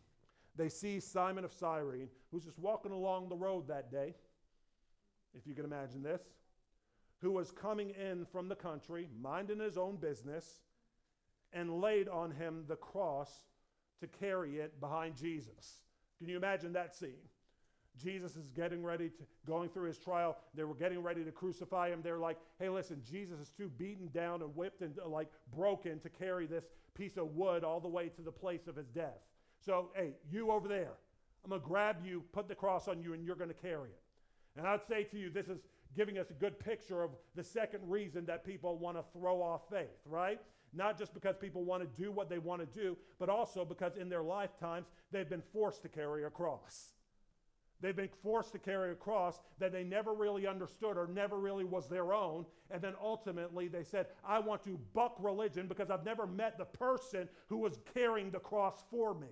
They 0.57 0.69
seized 0.69 1.09
Simon 1.09 1.45
of 1.45 1.53
Cyrene, 1.53 2.09
who's 2.31 2.45
just 2.45 2.59
walking 2.59 2.93
along 2.93 3.29
the 3.29 3.37
road 3.37 3.69
that 3.69 3.91
day, 3.91 4.15
if 5.35 5.47
you 5.47 5.55
can 5.55 5.65
imagine 5.65 6.03
this, 6.03 6.23
who 7.21 7.31
was 7.31 7.51
coming 7.51 7.91
in 7.91 8.25
from 8.25 8.49
the 8.49 8.55
country, 8.55 9.09
minding 9.21 9.61
his 9.61 9.77
own 9.77 9.97
business, 9.97 10.61
and 11.53 11.81
laid 11.81 12.09
on 12.09 12.31
him 12.31 12.65
the 12.69 12.77
cross 12.77 13.31
to 14.01 14.07
carry 14.07 14.59
it 14.59 14.81
behind 14.81 15.17
Jesus. 15.17 15.81
Can 16.19 16.29
you 16.29 16.37
imagine 16.37 16.73
that 16.73 16.95
scene? 16.95 17.29
Jesus 18.03 18.37
is 18.37 18.49
getting 18.51 18.83
ready 18.83 19.09
to 19.09 19.25
going 19.47 19.69
through 19.69 19.89
his 19.89 19.99
trial. 19.99 20.37
They 20.55 20.65
were 20.65 20.75
getting 20.75 21.03
ready 21.03 21.25
to 21.25 21.33
crucify 21.33 21.89
him. 21.91 22.01
They're 22.03 22.19
like, 22.19 22.39
"Hey, 22.59 22.69
listen, 22.69 23.03
Jesus 23.03 23.41
is 23.41 23.51
too 23.51 23.71
beaten 23.79 24.09
down 24.09 24.43
and 24.43 24.55
whipped 24.55 24.83
and 24.83 24.99
uh, 24.99 25.09
like 25.09 25.29
broken 25.55 26.01
to 26.01 26.09
carry 26.09 26.47
this 26.47 26.65
piece 26.95 27.17
of 27.17 27.35
wood 27.35 27.65
all 27.65 27.81
the 27.81 27.89
way 27.89 28.09
to 28.09 28.23
the 28.23 28.33
place 28.33 28.67
of 28.67 28.77
his 28.77 28.89
death. 28.89 29.21
So, 29.65 29.91
hey, 29.95 30.13
you 30.31 30.51
over 30.51 30.69
there, 30.69 30.93
I'm 31.45 31.51
to 31.51 31.59
grab 31.59 31.97
you, 32.05 32.23
put 32.33 32.49
the 32.49 32.55
cross 32.55 32.89
on 32.89 33.03
you, 33.03 33.15
and 33.15 33.25
you're 33.25 33.35
to 33.35 33.55
carry 33.55 33.91
it." 33.91 34.01
And 34.57 34.67
I'd 34.67 34.87
say 34.87 35.05
to 35.05 35.19
you, 35.19 35.31
this 35.31 35.49
is 35.49 35.59
giving 35.97 36.19
us 36.19 36.31
a 36.31 36.35
good 36.35 36.59
picture 36.59 37.03
of 37.03 37.11
the 37.35 37.45
second 37.45 37.81
reason 37.89 38.25
that 38.27 38.45
people 38.45 38.79
want 38.79 38.97
to 38.97 39.05
throw 39.13 39.43
off 39.43 39.63
faith, 39.71 40.01
right? 40.05 40.41
Not 40.73 40.99
just 40.99 41.15
because 41.15 41.37
people 41.37 41.65
want 41.65 41.83
to 41.83 42.03
do 42.03 42.11
what 42.11 42.29
they 42.29 42.39
want 42.39 42.61
to 42.61 42.81
do, 42.81 42.97
but 43.19 43.29
also 43.29 43.65
because 43.65 43.97
in 43.97 44.09
their 44.09 44.23
lifetimes 44.23 44.89
they've 45.11 45.29
been 45.29 45.43
forced 45.53 45.83
to 45.83 45.89
carry 45.89 46.25
a 46.25 46.31
cross. 46.31 46.93
They've 47.81 47.97
been 47.97 48.09
forced 48.23 48.53
to 48.53 48.59
carry 48.59 48.93
a 48.93 48.95
cross 48.95 49.41
that 49.59 49.73
they 49.73 49.85
never 49.85 50.15
really 50.15 50.47
understood 50.47 50.97
or 50.97 51.07
never 51.07 51.39
really 51.39 51.65
was 51.65 51.89
their 51.89 52.13
own. 52.13 52.47
And 52.71 52.81
then 52.81 52.95
ultimately 53.03 53.69
they 53.69 53.85
said, 53.85 54.07
I 54.27 54.39
want 54.39 54.65
to 54.65 54.79
buck 54.95 55.17
religion 55.19 55.69
because 55.69 55.91
I've 55.91 56.05
never 56.05 56.27
met 56.27 56.57
the 56.57 56.65
person 56.65 57.29
who 57.49 57.59
was 57.59 57.79
carrying 57.95 58.31
the 58.31 58.39
cross 58.39 58.83
for 58.91 59.15
me. 59.15 59.29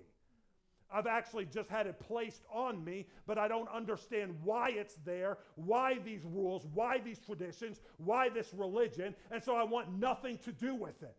I've 0.92 1.06
actually 1.06 1.46
just 1.46 1.68
had 1.70 1.86
it 1.86 1.98
placed 1.98 2.42
on 2.52 2.84
me, 2.84 3.06
but 3.26 3.38
I 3.38 3.48
don't 3.48 3.68
understand 3.68 4.36
why 4.44 4.70
it's 4.70 4.96
there, 5.04 5.38
why 5.56 5.98
these 6.04 6.24
rules, 6.24 6.66
why 6.72 6.98
these 6.98 7.18
traditions, 7.18 7.80
why 7.96 8.28
this 8.28 8.54
religion, 8.54 9.14
and 9.32 9.42
so 9.42 9.56
I 9.56 9.64
want 9.64 9.98
nothing 9.98 10.38
to 10.44 10.52
do 10.52 10.74
with 10.74 11.02
it. 11.02 11.16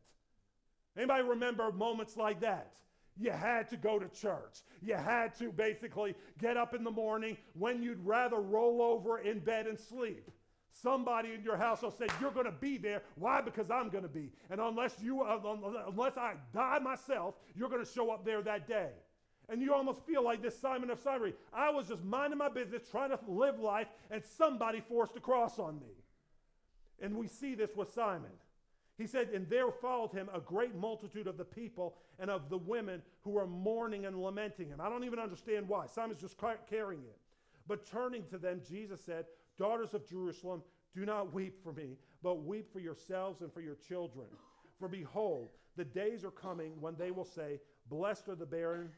Anybody 0.95 1.23
remember 1.23 1.71
moments 1.73 2.15
like 2.15 2.39
that? 2.39 2.71
You 3.17 3.31
had 3.31 3.69
to 3.69 3.77
go 3.77 3.97
to 3.97 4.07
church. 4.09 4.59
You 4.81 4.95
had 4.95 5.37
to 5.39 5.51
basically 5.51 6.15
get 6.39 6.57
up 6.57 6.73
in 6.73 6.83
the 6.83 6.91
morning 6.91 7.37
when 7.53 7.81
you'd 7.81 8.05
rather 8.05 8.37
roll 8.37 8.81
over 8.81 9.19
in 9.19 9.39
bed 9.39 9.67
and 9.67 9.79
sleep. 9.79 10.29
Somebody 10.69 11.33
in 11.33 11.41
your 11.41 11.55
household 11.55 11.93
said, 11.97 12.09
You're 12.19 12.31
going 12.31 12.45
to 12.45 12.51
be 12.51 12.77
there. 12.77 13.03
Why? 13.15 13.39
Because 13.39 13.71
I'm 13.71 13.89
going 13.89 14.03
to 14.03 14.09
be. 14.09 14.31
And 14.49 14.59
unless, 14.59 14.95
you, 15.01 15.21
uh, 15.21 15.39
unless 15.87 16.17
I 16.17 16.33
die 16.53 16.79
myself, 16.79 17.35
you're 17.55 17.69
going 17.69 17.83
to 17.83 17.89
show 17.89 18.11
up 18.11 18.25
there 18.25 18.41
that 18.41 18.67
day. 18.67 18.89
And 19.47 19.61
you 19.61 19.73
almost 19.73 20.05
feel 20.05 20.23
like 20.23 20.41
this 20.41 20.59
Simon 20.59 20.89
of 20.89 20.99
Cyrene. 20.99 21.33
I 21.53 21.69
was 21.69 21.87
just 21.87 22.03
minding 22.03 22.39
my 22.39 22.49
business, 22.49 22.83
trying 22.89 23.11
to 23.11 23.19
live 23.27 23.59
life, 23.59 23.87
and 24.11 24.21
somebody 24.37 24.81
forced 24.81 25.15
a 25.15 25.19
cross 25.21 25.59
on 25.59 25.79
me. 25.79 25.93
And 27.01 27.15
we 27.15 27.27
see 27.27 27.55
this 27.55 27.75
with 27.75 27.93
Simon. 27.93 28.31
He 28.97 29.07
said, 29.07 29.29
And 29.29 29.49
there 29.49 29.71
followed 29.71 30.11
him 30.13 30.29
a 30.33 30.39
great 30.39 30.75
multitude 30.75 31.27
of 31.27 31.37
the 31.37 31.45
people 31.45 31.95
and 32.19 32.29
of 32.29 32.49
the 32.49 32.57
women 32.57 33.01
who 33.23 33.31
were 33.31 33.47
mourning 33.47 34.05
and 34.05 34.21
lamenting 34.21 34.69
him. 34.69 34.79
I 34.79 34.89
don't 34.89 35.03
even 35.03 35.19
understand 35.19 35.67
why. 35.67 35.85
Simon's 35.87 36.21
just 36.21 36.37
carrying 36.69 37.01
it. 37.01 37.17
But 37.67 37.85
turning 37.85 38.23
to 38.27 38.37
them, 38.37 38.61
Jesus 38.67 39.01
said, 39.03 39.25
Daughters 39.57 39.93
of 39.93 40.07
Jerusalem, 40.07 40.61
do 40.93 41.05
not 41.05 41.33
weep 41.33 41.61
for 41.61 41.73
me, 41.73 41.97
but 42.23 42.45
weep 42.45 42.71
for 42.71 42.79
yourselves 42.79 43.41
and 43.41 43.51
for 43.51 43.61
your 43.61 43.75
children. 43.75 44.27
For 44.79 44.87
behold, 44.87 45.49
the 45.75 45.85
days 45.85 46.23
are 46.23 46.31
coming 46.31 46.73
when 46.79 46.95
they 46.95 47.11
will 47.11 47.25
say, 47.25 47.59
Blessed 47.89 48.29
are 48.29 48.35
the 48.35 48.45
barren, 48.45 48.89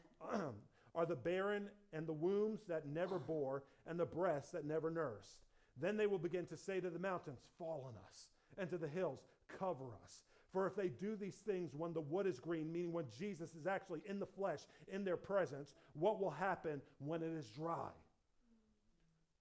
are 0.94 1.06
the 1.06 1.16
barren 1.16 1.68
and 1.92 2.06
the 2.06 2.12
wombs 2.12 2.60
that 2.68 2.86
never 2.86 3.18
bore, 3.18 3.64
and 3.86 3.98
the 3.98 4.06
breasts 4.06 4.52
that 4.52 4.64
never 4.64 4.90
nursed. 4.90 5.38
Then 5.80 5.96
they 5.96 6.06
will 6.06 6.18
begin 6.18 6.46
to 6.46 6.56
say 6.56 6.80
to 6.80 6.90
the 6.90 6.98
mountains, 6.98 7.40
Fall 7.58 7.84
on 7.86 7.94
us, 8.06 8.28
and 8.58 8.68
to 8.70 8.78
the 8.78 8.88
hills, 8.88 9.20
cover 9.58 9.84
us. 10.04 10.24
For 10.52 10.66
if 10.66 10.74
they 10.74 10.88
do 10.88 11.14
these 11.14 11.34
things 11.34 11.74
when 11.74 11.92
the 11.92 12.00
wood 12.00 12.26
is 12.26 12.40
green, 12.40 12.72
meaning 12.72 12.92
when 12.92 13.04
Jesus 13.18 13.54
is 13.54 13.66
actually 13.66 14.00
in 14.08 14.18
the 14.18 14.26
flesh, 14.26 14.60
in 14.90 15.04
their 15.04 15.16
presence, 15.16 15.74
what 15.92 16.20
will 16.20 16.30
happen 16.30 16.80
when 16.98 17.22
it 17.22 17.32
is 17.32 17.46
dry? 17.50 17.90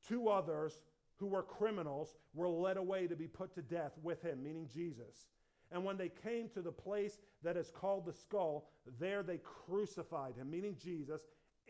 Two 0.07 0.27
others 0.29 0.81
who 1.15 1.27
were 1.27 1.43
criminals 1.43 2.15
were 2.33 2.49
led 2.49 2.77
away 2.77 3.07
to 3.07 3.15
be 3.15 3.27
put 3.27 3.53
to 3.55 3.61
death 3.61 3.93
with 4.03 4.21
him, 4.21 4.43
meaning 4.43 4.67
Jesus. 4.71 5.27
And 5.71 5.83
when 5.83 5.97
they 5.97 6.11
came 6.23 6.49
to 6.49 6.61
the 6.61 6.71
place 6.71 7.19
that 7.43 7.57
is 7.57 7.71
called 7.71 8.05
the 8.05 8.13
skull, 8.13 8.69
there 8.99 9.23
they 9.23 9.39
crucified 9.39 10.35
him, 10.35 10.51
meaning 10.51 10.75
Jesus, 10.81 11.21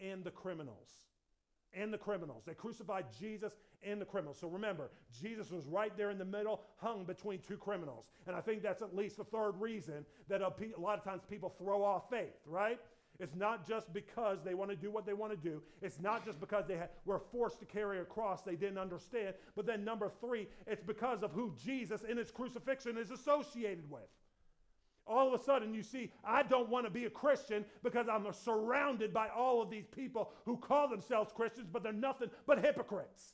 and 0.01 0.23
the 0.23 0.31
criminals 0.31 0.89
and 1.73 1.93
the 1.93 1.97
criminals. 1.97 2.43
They 2.45 2.53
crucified 2.53 3.05
Jesus 3.19 3.53
and 3.83 4.01
the 4.01 4.05
criminals. 4.05 4.37
So 4.39 4.47
remember, 4.47 4.89
Jesus 5.21 5.51
was 5.51 5.65
right 5.65 5.95
there 5.97 6.09
in 6.09 6.17
the 6.17 6.25
middle, 6.25 6.61
hung 6.77 7.03
between 7.03 7.39
two 7.39 7.57
criminals. 7.57 8.05
And 8.25 8.35
I 8.35 8.41
think 8.41 8.61
that's 8.61 8.81
at 8.81 8.95
least 8.95 9.17
the 9.17 9.23
third 9.23 9.59
reason 9.59 10.05
that 10.27 10.41
a, 10.41 10.51
a 10.77 10.79
lot 10.79 10.97
of 10.97 11.03
times 11.03 11.21
people 11.29 11.53
throw 11.57 11.83
off 11.83 12.09
faith, 12.09 12.35
right? 12.45 12.79
It's 13.19 13.35
not 13.35 13.67
just 13.67 13.91
because 13.93 14.39
they 14.43 14.53
want 14.53 14.69
to 14.69 14.75
do 14.75 14.91
what 14.91 15.05
they 15.05 15.13
want 15.13 15.31
to 15.31 15.37
do. 15.37 15.61
It's 15.81 15.99
not 15.99 16.23
just 16.23 16.39
because 16.39 16.65
they 16.67 16.77
were 17.05 17.21
forced 17.31 17.59
to 17.59 17.65
carry 17.65 17.99
a 17.99 18.05
cross 18.05 18.41
they 18.41 18.55
didn't 18.55 18.77
understand. 18.77 19.33
But 19.55 19.65
then, 19.65 19.83
number 19.83 20.11
three, 20.21 20.47
it's 20.67 20.83
because 20.83 21.23
of 21.23 21.31
who 21.31 21.53
Jesus 21.63 22.03
in 22.03 22.17
his 22.17 22.29
crucifixion 22.29 22.97
is 22.97 23.09
associated 23.09 23.89
with 23.89 24.07
all 25.07 25.33
of 25.33 25.39
a 25.39 25.43
sudden 25.43 25.73
you 25.73 25.83
see, 25.83 26.11
I 26.23 26.43
don't 26.43 26.69
want 26.69 26.85
to 26.85 26.91
be 26.91 27.05
a 27.05 27.09
Christian 27.09 27.65
because 27.83 28.07
I'm 28.11 28.25
surrounded 28.33 29.13
by 29.13 29.29
all 29.29 29.61
of 29.61 29.69
these 29.69 29.87
people 29.87 30.31
who 30.45 30.57
call 30.57 30.87
themselves 30.87 31.31
Christians, 31.33 31.67
but 31.71 31.83
they're 31.83 31.93
nothing 31.93 32.29
but 32.45 32.63
hypocrites. 32.63 33.33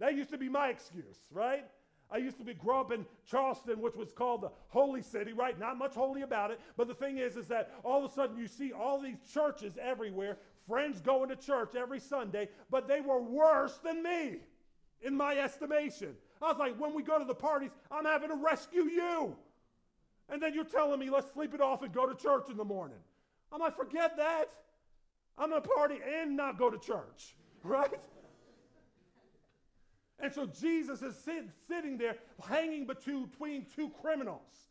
That 0.00 0.16
used 0.16 0.30
to 0.30 0.38
be 0.38 0.48
my 0.48 0.68
excuse, 0.68 1.18
right? 1.30 1.64
I 2.10 2.16
used 2.16 2.38
to 2.38 2.44
be 2.44 2.54
grow 2.54 2.80
up 2.80 2.90
in 2.90 3.06
Charleston, 3.30 3.80
which 3.80 3.94
was 3.94 4.10
called 4.10 4.40
the 4.40 4.50
holy 4.68 5.02
city, 5.02 5.32
right? 5.32 5.56
Not 5.58 5.78
much 5.78 5.94
holy 5.94 6.22
about 6.22 6.50
it. 6.50 6.60
But 6.76 6.88
the 6.88 6.94
thing 6.94 7.18
is, 7.18 7.36
is 7.36 7.46
that 7.48 7.70
all 7.84 8.04
of 8.04 8.10
a 8.10 8.14
sudden 8.14 8.36
you 8.36 8.48
see 8.48 8.72
all 8.72 9.00
these 9.00 9.18
churches 9.32 9.78
everywhere, 9.80 10.38
friends 10.66 11.00
going 11.00 11.28
to 11.28 11.36
church 11.36 11.76
every 11.76 12.00
Sunday, 12.00 12.48
but 12.70 12.88
they 12.88 13.00
were 13.00 13.22
worse 13.22 13.78
than 13.78 14.02
me 14.02 14.38
in 15.02 15.16
my 15.16 15.38
estimation. 15.38 16.16
I 16.42 16.46
was 16.48 16.58
like, 16.58 16.80
when 16.80 16.94
we 16.94 17.02
go 17.02 17.18
to 17.18 17.24
the 17.24 17.34
parties, 17.34 17.70
I'm 17.90 18.06
having 18.06 18.30
to 18.30 18.36
rescue 18.36 18.84
you. 18.84 19.36
And 20.28 20.42
then 20.42 20.54
you're 20.54 20.64
telling 20.64 20.98
me, 20.98 21.10
let's 21.10 21.32
sleep 21.32 21.54
it 21.54 21.60
off 21.60 21.82
and 21.82 21.92
go 21.92 22.06
to 22.06 22.14
church 22.14 22.48
in 22.50 22.56
the 22.56 22.64
morning. 22.64 22.98
I'm 23.52 23.60
like, 23.60 23.76
forget 23.76 24.16
that. 24.16 24.52
I'm 25.36 25.50
to 25.50 25.60
party 25.60 25.98
and 26.20 26.36
not 26.36 26.58
go 26.58 26.70
to 26.70 26.78
church, 26.78 27.36
right? 27.62 28.00
And 30.22 30.32
so 30.32 30.46
Jesus 30.46 31.02
is 31.02 31.16
sit, 31.16 31.44
sitting 31.68 31.98
there 31.98 32.16
hanging 32.48 32.86
between 32.86 33.66
two 33.74 33.90
criminals. 34.02 34.68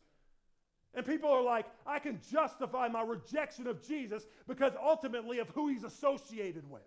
And 0.94 1.06
people 1.06 1.30
are 1.30 1.42
like, 1.42 1.66
I 1.86 1.98
can 1.98 2.20
justify 2.32 2.88
my 2.88 3.02
rejection 3.02 3.66
of 3.66 3.86
Jesus 3.86 4.26
because 4.48 4.72
ultimately 4.82 5.38
of 5.38 5.48
who 5.50 5.68
he's 5.68 5.84
associated 5.84 6.68
with. 6.68 6.82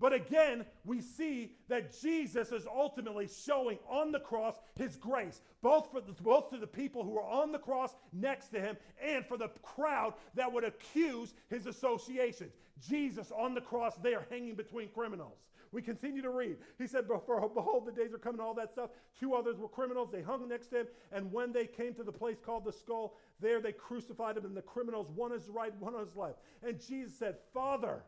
But 0.00 0.12
again, 0.12 0.66
we 0.84 1.00
see 1.00 1.52
that 1.68 1.96
Jesus 2.00 2.50
is 2.50 2.66
ultimately 2.66 3.28
showing 3.28 3.78
on 3.88 4.10
the 4.10 4.18
cross 4.18 4.56
his 4.74 4.96
grace, 4.96 5.42
both, 5.62 5.92
for 5.92 6.00
the, 6.00 6.12
both 6.20 6.50
to 6.50 6.58
the 6.58 6.66
people 6.66 7.04
who 7.04 7.16
are 7.18 7.28
on 7.28 7.52
the 7.52 7.58
cross 7.60 7.94
next 8.12 8.48
to 8.48 8.60
him 8.60 8.76
and 9.00 9.24
for 9.24 9.36
the 9.36 9.50
crowd 9.62 10.14
that 10.34 10.52
would 10.52 10.64
accuse 10.64 11.34
his 11.48 11.66
associations. 11.66 12.52
Jesus 12.80 13.30
on 13.30 13.54
the 13.54 13.60
cross 13.60 13.94
there, 14.02 14.26
hanging 14.28 14.56
between 14.56 14.88
criminals. 14.88 15.38
We 15.72 15.82
continue 15.82 16.22
to 16.22 16.30
read. 16.30 16.56
He 16.78 16.86
said, 16.86 17.08
Behold, 17.08 17.86
the 17.86 17.92
days 17.92 18.12
are 18.12 18.18
coming, 18.18 18.40
all 18.40 18.54
that 18.54 18.70
stuff. 18.70 18.90
Two 19.18 19.34
others 19.34 19.58
were 19.58 19.68
criminals. 19.68 20.10
They 20.12 20.20
hung 20.20 20.46
next 20.48 20.66
to 20.68 20.80
him. 20.80 20.86
And 21.10 21.32
when 21.32 21.52
they 21.52 21.66
came 21.66 21.94
to 21.94 22.04
the 22.04 22.12
place 22.12 22.36
called 22.44 22.66
the 22.66 22.72
skull, 22.72 23.16
there 23.40 23.60
they 23.60 23.72
crucified 23.72 24.36
him, 24.36 24.44
and 24.44 24.56
the 24.56 24.62
criminals, 24.62 25.08
one 25.14 25.32
on 25.32 25.38
his 25.38 25.48
right, 25.48 25.74
one 25.80 25.94
on 25.94 26.04
his 26.04 26.14
left. 26.14 26.40
And 26.62 26.78
Jesus 26.78 27.18
said, 27.18 27.36
Father, 27.54 28.02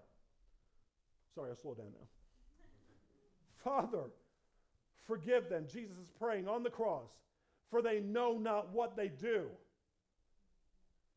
Sorry, 1.34 1.50
I'll 1.50 1.56
slow 1.56 1.74
down 1.74 1.86
now. 1.92 2.06
Father, 3.64 4.04
forgive 5.06 5.48
them. 5.48 5.66
Jesus 5.70 5.96
is 5.96 6.08
praying 6.18 6.48
on 6.48 6.62
the 6.62 6.70
cross, 6.70 7.10
for 7.70 7.82
they 7.82 8.00
know 8.00 8.38
not 8.38 8.72
what 8.72 8.96
they 8.96 9.08
do. 9.08 9.46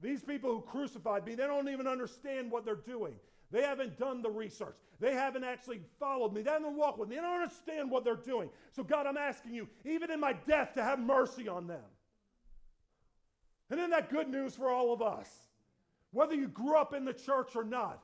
These 0.01 0.23
people 0.23 0.51
who 0.51 0.61
crucified 0.61 1.25
me, 1.25 1.35
they 1.35 1.45
don't 1.45 1.69
even 1.69 1.87
understand 1.87 2.51
what 2.51 2.65
they're 2.65 2.75
doing. 2.75 3.13
They 3.51 3.61
haven't 3.61 3.97
done 3.97 4.21
the 4.21 4.29
research. 4.29 4.75
They 4.99 5.13
haven't 5.13 5.43
actually 5.43 5.81
followed 5.99 6.33
me. 6.33 6.41
They 6.41 6.51
haven't 6.51 6.75
walked 6.75 6.97
with 6.97 7.09
me. 7.09 7.15
They 7.15 7.21
don't 7.21 7.41
understand 7.41 7.91
what 7.91 8.03
they're 8.03 8.15
doing. 8.15 8.49
So, 8.71 8.83
God, 8.83 9.05
I'm 9.05 9.17
asking 9.17 9.53
you, 9.53 9.67
even 9.85 10.09
in 10.09 10.19
my 10.19 10.33
death, 10.33 10.73
to 10.73 10.83
have 10.83 10.99
mercy 10.99 11.47
on 11.47 11.67
them. 11.67 11.83
And 13.69 13.79
isn't 13.79 13.91
that 13.91 14.09
good 14.09 14.29
news 14.29 14.55
for 14.55 14.69
all 14.69 14.93
of 14.93 15.01
us? 15.01 15.29
Whether 16.11 16.35
you 16.35 16.47
grew 16.47 16.75
up 16.75 16.93
in 16.93 17.05
the 17.05 17.13
church 17.13 17.55
or 17.55 17.63
not, 17.63 18.01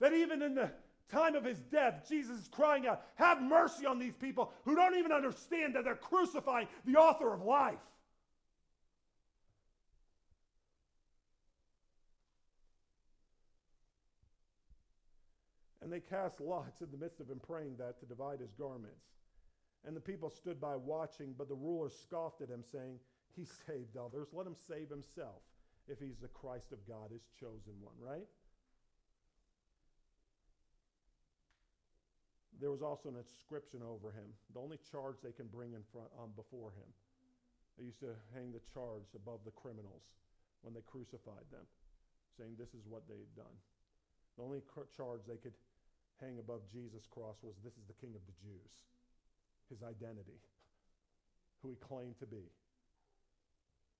that 0.00 0.12
even 0.12 0.42
in 0.42 0.54
the 0.54 0.70
time 1.08 1.34
of 1.34 1.44
his 1.44 1.60
death, 1.60 2.06
Jesus 2.08 2.40
is 2.40 2.48
crying 2.48 2.86
out, 2.86 3.02
Have 3.14 3.40
mercy 3.40 3.86
on 3.86 3.98
these 3.98 4.14
people 4.14 4.52
who 4.64 4.74
don't 4.74 4.96
even 4.96 5.12
understand 5.12 5.74
that 5.76 5.84
they're 5.84 5.94
crucifying 5.94 6.66
the 6.84 6.96
author 6.96 7.32
of 7.32 7.42
life. 7.42 7.78
And 15.82 15.92
they 15.92 16.00
cast 16.00 16.40
lots 16.40 16.80
in 16.80 16.90
the 16.92 16.96
midst 16.96 17.20
of 17.20 17.28
him 17.28 17.40
praying 17.44 17.76
that 17.78 17.98
to 18.00 18.06
divide 18.06 18.40
his 18.40 18.52
garments. 18.52 19.10
And 19.84 19.96
the 19.96 20.00
people 20.00 20.30
stood 20.30 20.60
by 20.60 20.76
watching, 20.76 21.34
but 21.36 21.48
the 21.48 21.56
ruler 21.56 21.90
scoffed 21.90 22.40
at 22.40 22.48
him, 22.48 22.62
saying, 22.62 23.00
He 23.34 23.44
saved 23.66 23.96
others. 23.96 24.28
Let 24.32 24.46
him 24.46 24.54
save 24.54 24.88
himself 24.88 25.42
if 25.88 25.98
he's 25.98 26.18
the 26.22 26.28
Christ 26.28 26.70
of 26.70 26.86
God, 26.86 27.10
his 27.10 27.26
chosen 27.40 27.74
one, 27.82 27.98
right? 27.98 28.28
There 32.60 32.70
was 32.70 32.82
also 32.82 33.08
an 33.08 33.18
inscription 33.18 33.82
over 33.82 34.14
him, 34.14 34.30
the 34.54 34.62
only 34.62 34.78
charge 34.86 35.18
they 35.18 35.34
can 35.34 35.50
bring 35.50 35.74
in 35.74 35.82
front 35.90 36.06
um, 36.14 36.30
before 36.38 36.70
him. 36.70 36.86
They 37.74 37.90
used 37.90 37.98
to 38.06 38.14
hang 38.30 38.54
the 38.54 38.62
charge 38.70 39.10
above 39.18 39.42
the 39.42 39.50
criminals 39.58 40.06
when 40.62 40.70
they 40.70 40.86
crucified 40.86 41.42
them, 41.50 41.66
saying 42.38 42.54
this 42.54 42.70
is 42.70 42.86
what 42.86 43.02
they 43.10 43.18
had 43.18 43.34
done. 43.34 43.56
The 44.38 44.44
only 44.46 44.62
charge 44.94 45.26
they 45.26 45.42
could 45.42 45.58
hang 46.20 46.38
above 46.38 46.60
Jesus' 46.70 47.06
cross 47.10 47.36
was 47.42 47.54
this 47.64 47.74
is 47.74 47.86
the 47.86 47.94
King 47.94 48.14
of 48.14 48.22
the 48.26 48.32
Jews, 48.40 48.70
his 49.70 49.82
identity, 49.82 50.40
who 51.62 51.70
he 51.70 51.76
claimed 51.76 52.18
to 52.20 52.26
be. 52.26 52.50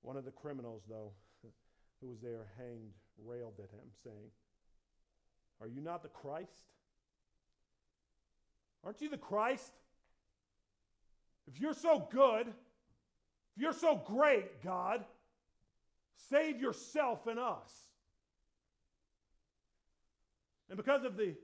One 0.02 0.16
of 0.16 0.24
the 0.24 0.30
criminals, 0.30 0.82
though, 0.88 1.12
who 2.00 2.08
was 2.08 2.20
there 2.20 2.46
hanged, 2.58 2.92
railed 3.24 3.54
at 3.58 3.70
him, 3.70 3.86
saying, 4.04 4.30
Are 5.60 5.68
you 5.68 5.80
not 5.80 6.02
the 6.02 6.08
Christ? 6.08 6.72
Aren't 8.84 9.00
you 9.00 9.08
the 9.08 9.16
Christ? 9.16 9.72
If 11.46 11.60
you're 11.60 11.74
so 11.74 12.08
good, 12.10 12.48
if 13.56 13.62
you're 13.62 13.72
so 13.72 14.00
great, 14.04 14.62
God, 14.62 15.04
save 16.30 16.60
yourself 16.60 17.26
and 17.26 17.38
us. 17.38 17.70
And 20.68 20.76
because 20.76 21.04
of 21.04 21.16
the 21.16 21.34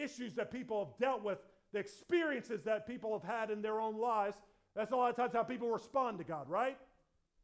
issues 0.00 0.34
that 0.34 0.50
people 0.50 0.84
have 0.84 0.98
dealt 0.98 1.22
with, 1.22 1.38
the 1.72 1.78
experiences 1.78 2.62
that 2.64 2.86
people 2.86 3.18
have 3.18 3.28
had 3.28 3.50
in 3.50 3.62
their 3.62 3.80
own 3.80 4.00
lives, 4.00 4.36
that's 4.74 4.92
a 4.92 4.96
lot 4.96 5.10
of 5.10 5.16
times 5.16 5.32
how 5.32 5.42
people 5.42 5.70
respond 5.70 6.18
to 6.18 6.24
God, 6.24 6.48
right? 6.48 6.76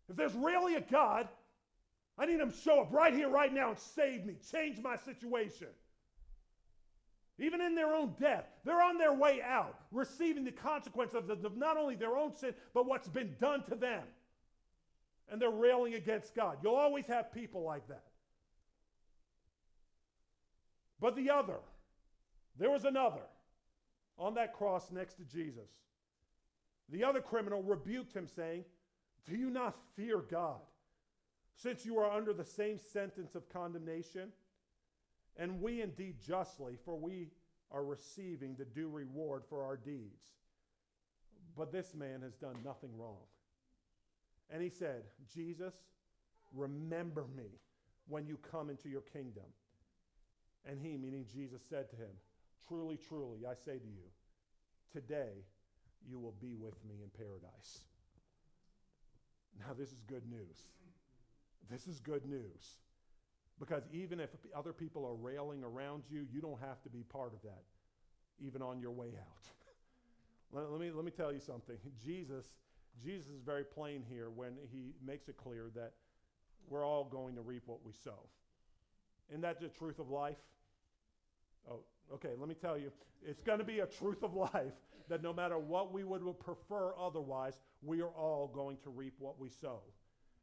If 0.09 0.17
there's 0.17 0.35
really 0.35 0.75
a 0.75 0.81
God, 0.81 1.29
I 2.19 2.27
need 2.27 2.41
him 2.41 2.51
to 2.51 2.57
show 2.57 2.81
up 2.81 2.93
right 2.93 3.15
here, 3.15 3.29
right 3.29 3.53
now, 3.53 3.71
and 3.71 3.79
save 3.79 4.25
me, 4.25 4.37
change 4.51 4.81
my 4.81 4.97
situation 4.97 5.69
even 7.41 7.63
in 7.63 7.75
their 7.75 7.95
own 7.95 8.15
death, 8.21 8.45
they're 8.65 8.83
on 8.83 8.99
their 8.99 9.15
way 9.15 9.41
out, 9.43 9.75
receiving 9.91 10.45
the 10.45 10.53
consequence 10.53 11.15
of, 11.15 11.27
the, 11.27 11.33
of 11.47 11.57
not 11.57 11.79
only 11.79 11.95
their 11.95 12.17
own 12.17 12.35
sin, 12.35 12.55
but 12.75 12.85
what's 12.85 13.09
been 13.09 13.35
done 13.41 13.65
to 13.65 13.75
them. 13.75 14.03
And 15.33 15.41
they're 15.41 15.49
railing 15.51 15.95
against 15.95 16.35
God. 16.35 16.59
You'll 16.63 16.75
always 16.75 17.07
have 17.07 17.33
people 17.33 17.63
like 17.63 17.89
that. 17.89 18.05
But 21.01 21.17
the 21.17 21.31
other, 21.31 21.57
there 22.61 22.71
was 22.71 22.85
another 22.85 23.23
on 24.19 24.35
that 24.35 24.53
cross 24.53 24.93
next 24.93 25.15
to 25.15 25.25
Jesus. 25.25 25.71
The 26.91 27.03
other 27.03 27.21
criminal 27.21 27.63
rebuked 27.63 28.13
him, 28.15 28.27
saying, 28.27 28.65
Do 29.25 29.35
you 29.35 29.49
not 29.49 29.75
fear 29.97 30.19
God, 30.19 30.61
since 31.57 31.87
you 31.87 31.99
are 31.99 32.11
under 32.11 32.35
the 32.35 32.45
same 32.45 32.79
sentence 32.79 33.35
of 33.35 33.49
condemnation? 33.49 34.29
And 35.39 35.63
we 35.63 35.81
indeed 35.81 36.17
justly, 36.25 36.77
for 36.85 36.97
we 36.97 37.29
are 37.73 37.83
receiving 37.83 38.57
the 38.57 38.67
due 38.67 38.91
reward 38.91 39.45
for 39.49 39.65
our 39.65 39.77
deeds. 39.77 40.21
But 41.57 41.73
this 41.73 41.95
man 41.95 42.21
has 42.23 42.35
done 42.35 42.57
nothing 42.63 42.91
wrong. 42.99 43.25
And 44.51 44.63
he 44.63 44.69
said, 44.69 45.05
Jesus, 45.33 45.75
remember 46.55 47.25
me 47.35 47.61
when 48.07 48.27
you 48.27 48.37
come 48.51 48.69
into 48.69 48.91
your 48.91 49.01
kingdom. 49.01 49.45
And 50.69 50.79
he, 50.79 50.99
meaning 50.99 51.25
Jesus, 51.33 51.63
said 51.71 51.89
to 51.91 51.97
him, 51.97 52.11
Truly, 52.69 52.99
truly, 53.09 53.41
I 53.47 53.55
say 53.55 53.79
to 53.79 53.87
you, 53.87 54.09
today 54.93 55.45
you 56.09 56.19
will 56.19 56.35
be 56.41 56.55
with 56.55 56.77
me 56.89 56.97
in 57.03 57.11
paradise. 57.17 57.81
Now, 59.59 59.75
this 59.77 59.93
is 59.93 60.03
good 60.07 60.29
news. 60.31 60.59
This 61.71 61.87
is 61.87 62.01
good 62.01 62.25
news. 62.27 62.77
Because 63.59 63.83
even 63.93 64.21
if 64.21 64.31
other 64.57 64.73
people 64.73 65.05
are 65.05 65.15
railing 65.15 65.63
around 65.63 66.05
you, 66.11 66.27
you 66.33 66.41
don't 66.41 66.61
have 66.61 66.83
to 66.83 66.89
be 66.89 67.03
part 67.03 67.35
of 67.35 67.43
that, 67.43 67.63
even 68.43 68.63
on 68.63 68.81
your 68.81 68.91
way 68.91 69.09
out. 69.09 69.45
let, 70.53 70.71
let, 70.71 70.81
me, 70.81 70.91
let 70.91 71.05
me 71.05 71.11
tell 71.11 71.33
you 71.33 71.41
something. 71.41 71.77
Jesus, 72.05 72.47
Jesus 73.05 73.29
is 73.29 73.43
very 73.45 73.65
plain 73.65 74.03
here 74.09 74.31
when 74.31 74.53
he 74.73 74.95
makes 75.07 75.29
it 75.29 75.37
clear 75.37 75.71
that 75.75 75.93
we're 76.69 76.87
all 76.87 77.05
going 77.05 77.35
to 77.35 77.43
reap 77.43 77.65
what 77.67 77.85
we 77.85 77.93
sow. 77.93 78.29
Isn't 79.29 79.43
that 79.43 79.61
the 79.61 79.69
truth 79.69 79.99
of 79.99 80.11
life? 80.11 80.39
Oh, 81.71 81.81
okay, 82.15 82.31
let 82.39 82.49
me 82.49 82.55
tell 82.55 82.77
you. 82.79 82.91
It's 83.25 83.43
going 83.43 83.59
to 83.59 83.65
be 83.65 83.81
a 83.81 83.87
truth 83.87 84.23
of 84.23 84.35
life 84.35 84.75
that 85.09 85.23
no 85.23 85.33
matter 85.33 85.59
what 85.59 85.93
we 85.93 86.05
would 86.05 86.23
prefer 86.41 86.93
otherwise, 86.99 87.61
we 87.83 88.01
are 88.01 88.09
all 88.09 88.49
going 88.49 88.79
to 88.85 88.91
reap 88.91 89.15
what 89.19 89.39
we 89.39 89.49
sow 89.49 89.81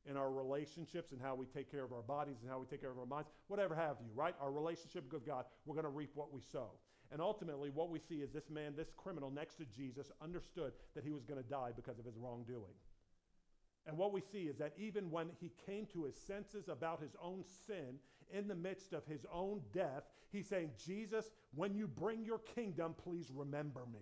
in 0.09 0.15
our 0.15 0.31
relationships 0.31 1.11
and 1.11 1.21
how 1.21 1.35
we 1.35 1.45
take 1.45 1.69
care 1.69 1.83
of 1.83 1.91
our 1.91 2.01
bodies 2.01 2.37
and 2.41 2.49
how 2.49 2.59
we 2.59 2.65
take 2.65 2.81
care 2.81 2.91
of 2.91 2.97
our 2.97 3.05
minds, 3.05 3.29
whatever 3.47 3.75
have 3.75 3.97
you, 3.99 4.09
right? 4.15 4.35
Our 4.41 4.51
relationship 4.51 5.11
with 5.11 5.25
God, 5.25 5.45
we're 5.65 5.75
going 5.75 5.85
to 5.85 5.89
reap 5.89 6.11
what 6.15 6.33
we 6.33 6.41
sow. 6.41 6.71
And 7.11 7.21
ultimately, 7.21 7.69
what 7.69 7.89
we 7.89 7.99
see 7.99 8.15
is 8.15 8.31
this 8.31 8.49
man, 8.49 8.73
this 8.75 8.91
criminal 8.97 9.31
next 9.31 9.55
to 9.55 9.65
Jesus, 9.65 10.11
understood 10.21 10.73
that 10.95 11.03
he 11.03 11.11
was 11.11 11.23
going 11.23 11.41
to 11.41 11.49
die 11.49 11.71
because 11.75 11.99
of 11.99 12.05
his 12.05 12.17
wrongdoing. 12.17 12.75
And 13.87 13.97
what 13.97 14.11
we 14.11 14.21
see 14.21 14.43
is 14.43 14.57
that 14.57 14.73
even 14.77 15.09
when 15.09 15.29
he 15.39 15.51
came 15.65 15.85
to 15.93 16.03
his 16.03 16.15
senses 16.15 16.67
about 16.67 17.01
his 17.01 17.15
own 17.21 17.45
sin 17.65 17.99
in 18.31 18.49
the 18.49 18.55
midst 18.55 18.91
of 18.91 19.05
his 19.05 19.25
own 19.33 19.61
death, 19.73 20.03
he's 20.29 20.47
saying, 20.47 20.71
Jesus, 20.85 21.31
when 21.55 21.73
you 21.73 21.87
bring 21.87 22.25
your 22.25 22.39
kingdom, 22.39 22.93
please 23.01 23.31
remember 23.33 23.85
me. 23.91 24.01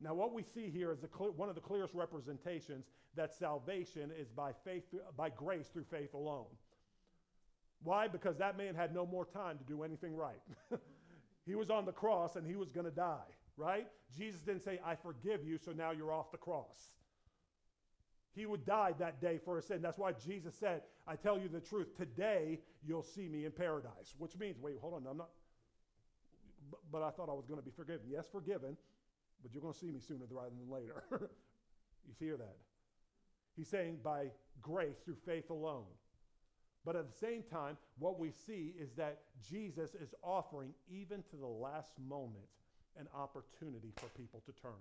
Now, 0.00 0.14
what 0.14 0.32
we 0.32 0.44
see 0.44 0.70
here 0.70 0.92
is 0.92 1.00
cl- 1.00 1.32
one 1.32 1.48
of 1.48 1.56
the 1.56 1.60
clearest 1.60 1.94
representations 1.94 2.86
that 3.16 3.34
salvation 3.34 4.12
is 4.16 4.30
by 4.30 4.52
faith, 4.64 4.84
by 5.16 5.30
grace 5.30 5.66
through 5.66 5.86
faith 5.90 6.14
alone. 6.14 6.46
Why? 7.82 8.06
Because 8.06 8.36
that 8.38 8.56
man 8.56 8.76
had 8.76 8.94
no 8.94 9.04
more 9.04 9.24
time 9.24 9.58
to 9.58 9.64
do 9.64 9.82
anything 9.82 10.14
right. 10.14 10.40
he 11.46 11.56
was 11.56 11.70
on 11.70 11.84
the 11.84 11.92
cross 11.92 12.36
and 12.36 12.46
he 12.46 12.54
was 12.54 12.70
going 12.70 12.86
to 12.86 12.92
die, 12.92 13.26
right? 13.56 13.88
Jesus 14.16 14.40
didn't 14.42 14.62
say, 14.62 14.78
I 14.84 14.94
forgive 14.94 15.44
you, 15.44 15.58
so 15.58 15.72
now 15.72 15.90
you're 15.90 16.12
off 16.12 16.30
the 16.30 16.38
cross. 16.38 16.92
He 18.38 18.46
would 18.46 18.64
die 18.64 18.94
that 19.00 19.20
day 19.20 19.40
for 19.44 19.58
a 19.58 19.62
sin. 19.62 19.82
That's 19.82 19.98
why 19.98 20.12
Jesus 20.12 20.54
said, 20.54 20.82
I 21.08 21.16
tell 21.16 21.40
you 21.40 21.48
the 21.48 21.58
truth, 21.58 21.96
today 21.96 22.60
you'll 22.86 23.02
see 23.02 23.26
me 23.26 23.46
in 23.46 23.50
paradise. 23.50 24.14
Which 24.16 24.38
means, 24.38 24.60
wait, 24.60 24.76
hold 24.80 24.94
on, 24.94 25.04
I'm 25.10 25.16
not, 25.16 25.30
but, 26.92 27.02
I 27.02 27.10
thought 27.10 27.28
I 27.28 27.32
was 27.32 27.46
going 27.46 27.58
to 27.58 27.64
be 27.64 27.72
forgiven. 27.72 28.06
Yes, 28.08 28.26
forgiven, 28.30 28.76
but 29.42 29.52
you're 29.52 29.60
going 29.60 29.74
to 29.74 29.78
see 29.78 29.90
me 29.90 29.98
sooner 29.98 30.24
rather 30.30 30.50
than 30.50 30.70
later. 30.70 31.02
you 32.06 32.14
hear 32.20 32.36
that? 32.36 32.54
He's 33.56 33.66
saying 33.66 33.98
by 34.04 34.26
grace 34.62 34.98
through 35.04 35.16
faith 35.26 35.50
alone. 35.50 35.90
But 36.84 36.94
at 36.94 37.10
the 37.10 37.18
same 37.18 37.42
time, 37.42 37.76
what 37.98 38.20
we 38.20 38.30
see 38.30 38.72
is 38.80 38.92
that 38.92 39.18
Jesus 39.50 39.96
is 39.96 40.14
offering, 40.22 40.74
even 40.88 41.24
to 41.30 41.36
the 41.36 41.46
last 41.46 41.90
moment, 42.08 42.46
an 42.96 43.08
opportunity 43.12 43.92
for 43.96 44.06
people 44.16 44.44
to 44.46 44.52
turn. 44.62 44.78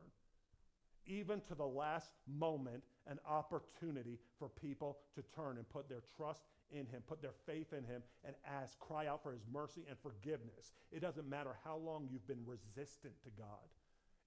Even 1.08 1.42
to 1.48 1.56
the 1.56 1.66
last 1.66 2.12
moment, 2.28 2.84
an 3.08 3.20
opportunity 3.28 4.20
for 4.38 4.50
people 4.50 4.98
to 5.16 5.24
turn 5.36 5.58
and 5.58 5.68
put 5.70 5.88
their 5.88 6.04
trust 6.18 6.44
in 6.72 6.86
Him, 6.86 7.02
put 7.08 7.22
their 7.22 7.36
faith 7.46 7.72
in 7.72 7.86
Him, 7.86 8.04
and 8.26 8.36
ask, 8.46 8.78
cry 8.80 9.08
out 9.08 9.24
for 9.24 9.32
His 9.32 9.46
mercy 9.52 9.86
and 9.88 9.98
forgiveness. 10.00 10.74
It 10.92 11.00
doesn't 11.00 11.30
matter 11.30 11.56
how 11.64 11.78
long 11.78 12.10
you've 12.12 12.28
been 12.28 12.46
resistant 12.46 13.14
to 13.24 13.30
God. 13.38 13.70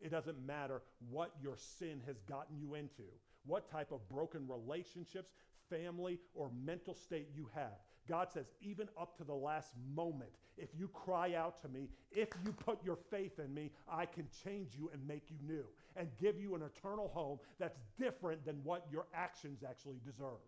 It 0.00 0.10
doesn't 0.10 0.44
matter 0.46 0.80
what 1.10 1.34
your 1.42 1.56
sin 1.56 2.00
has 2.06 2.22
gotten 2.22 2.58
you 2.58 2.74
into, 2.74 3.04
what 3.44 3.70
type 3.70 3.92
of 3.92 4.08
broken 4.08 4.48
relationships, 4.48 5.32
family, 5.68 6.18
or 6.34 6.50
mental 6.64 6.94
state 6.94 7.28
you 7.34 7.50
have. 7.54 7.78
God 8.10 8.32
says, 8.32 8.46
even 8.60 8.88
up 9.00 9.16
to 9.18 9.24
the 9.24 9.32
last 9.34 9.70
moment, 9.94 10.30
if 10.58 10.70
you 10.76 10.88
cry 10.88 11.34
out 11.34 11.62
to 11.62 11.68
me, 11.68 11.88
if 12.10 12.28
you 12.44 12.52
put 12.52 12.84
your 12.84 12.98
faith 13.08 13.38
in 13.38 13.54
me, 13.54 13.70
I 13.88 14.04
can 14.04 14.26
change 14.44 14.72
you 14.76 14.90
and 14.92 15.06
make 15.06 15.30
you 15.30 15.36
new 15.46 15.64
and 15.96 16.08
give 16.20 16.40
you 16.40 16.56
an 16.56 16.62
eternal 16.62 17.08
home 17.14 17.38
that's 17.60 17.78
different 17.98 18.44
than 18.44 18.56
what 18.64 18.84
your 18.90 19.06
actions 19.14 19.62
actually 19.66 20.00
deserve. 20.04 20.42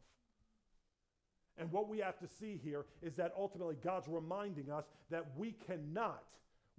And 1.57 1.71
what 1.71 1.89
we 1.89 1.99
have 1.99 2.19
to 2.19 2.27
see 2.27 2.59
here 2.63 2.87
is 3.01 3.15
that 3.15 3.33
ultimately 3.39 3.77
God's 3.83 4.09
reminding 4.09 4.71
us 4.71 4.85
that 5.11 5.25
we 5.37 5.53
cannot, 5.53 6.25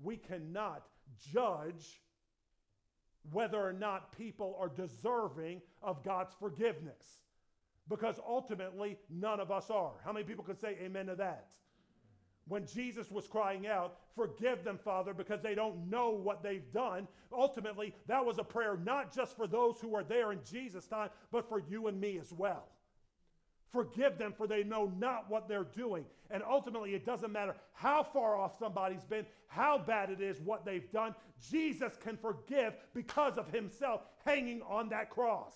we 0.04 0.18
cannot 0.18 0.84
judge 1.34 2.02
whether 3.32 3.58
or 3.58 3.72
not 3.72 4.18
people 4.18 4.58
are 4.60 4.70
deserving 4.70 5.62
of 5.82 6.04
God's 6.04 6.34
forgiveness. 6.38 7.22
Because 7.90 8.20
ultimately, 8.28 8.98
none 9.10 9.40
of 9.40 9.52
us 9.52 9.70
are. 9.70 9.94
How 10.06 10.14
many 10.14 10.26
people 10.26 10.44
can 10.44 10.58
say 10.58 10.78
amen 10.82 11.08
to 11.08 11.16
that? 11.16 11.48
When 12.48 12.66
Jesus 12.66 13.12
was 13.12 13.28
crying 13.28 13.68
out, 13.68 13.98
Forgive 14.16 14.64
them, 14.64 14.78
Father, 14.78 15.14
because 15.14 15.42
they 15.42 15.56
don't 15.56 15.90
know 15.90 16.12
what 16.12 16.44
they've 16.44 16.72
done, 16.72 17.08
ultimately, 17.32 17.96
that 18.08 18.24
was 18.24 18.38
a 18.38 18.44
prayer 18.44 18.78
not 18.78 19.14
just 19.14 19.36
for 19.36 19.48
those 19.48 19.80
who 19.80 19.88
were 19.88 20.04
there 20.04 20.32
in 20.32 20.40
Jesus' 20.50 20.86
time, 20.86 21.10
but 21.32 21.50
for 21.50 21.60
you 21.68 21.88
and 21.88 22.00
me 22.00 22.20
as 22.20 22.32
well. 22.32 22.68
Forgive 23.72 24.20
them, 24.20 24.34
for 24.38 24.46
they 24.46 24.64
know 24.64 24.92
not 25.00 25.32
what 25.32 25.48
they're 25.48 25.64
doing. 25.64 26.06
And 26.30 26.44
ultimately, 26.48 26.94
it 26.94 27.08
doesn't 27.08 27.32
matter 27.32 27.56
how 27.74 28.04
far 28.04 28.38
off 28.38 28.60
somebody's 28.60 29.04
been, 29.04 29.26
how 29.48 29.80
bad 29.80 30.12
it 30.12 30.22
is, 30.22 30.40
what 30.40 30.64
they've 30.64 30.92
done. 30.92 31.16
Jesus 31.50 31.98
can 31.98 32.16
forgive 32.16 32.76
because 32.94 33.40
of 33.40 33.50
himself 33.50 34.02
hanging 34.26 34.62
on 34.62 34.90
that 34.90 35.10
cross. 35.10 35.54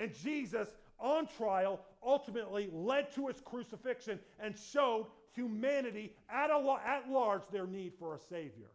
And 0.00 0.14
Jesus, 0.14 0.68
on 0.98 1.28
trial, 1.36 1.78
ultimately 2.02 2.70
led 2.72 3.14
to 3.14 3.28
his 3.28 3.40
crucifixion 3.44 4.18
and 4.42 4.56
showed 4.56 5.06
humanity 5.34 6.14
at, 6.28 6.50
a, 6.50 6.76
at 6.86 7.10
large 7.10 7.42
their 7.52 7.66
need 7.66 7.92
for 7.98 8.14
a 8.14 8.18
Savior. 8.18 8.70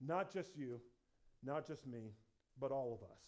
Not 0.00 0.32
just 0.32 0.56
you, 0.56 0.80
not 1.44 1.66
just 1.66 1.86
me, 1.86 2.12
but 2.60 2.70
all 2.70 2.94
of 2.94 3.02
us. 3.10 3.18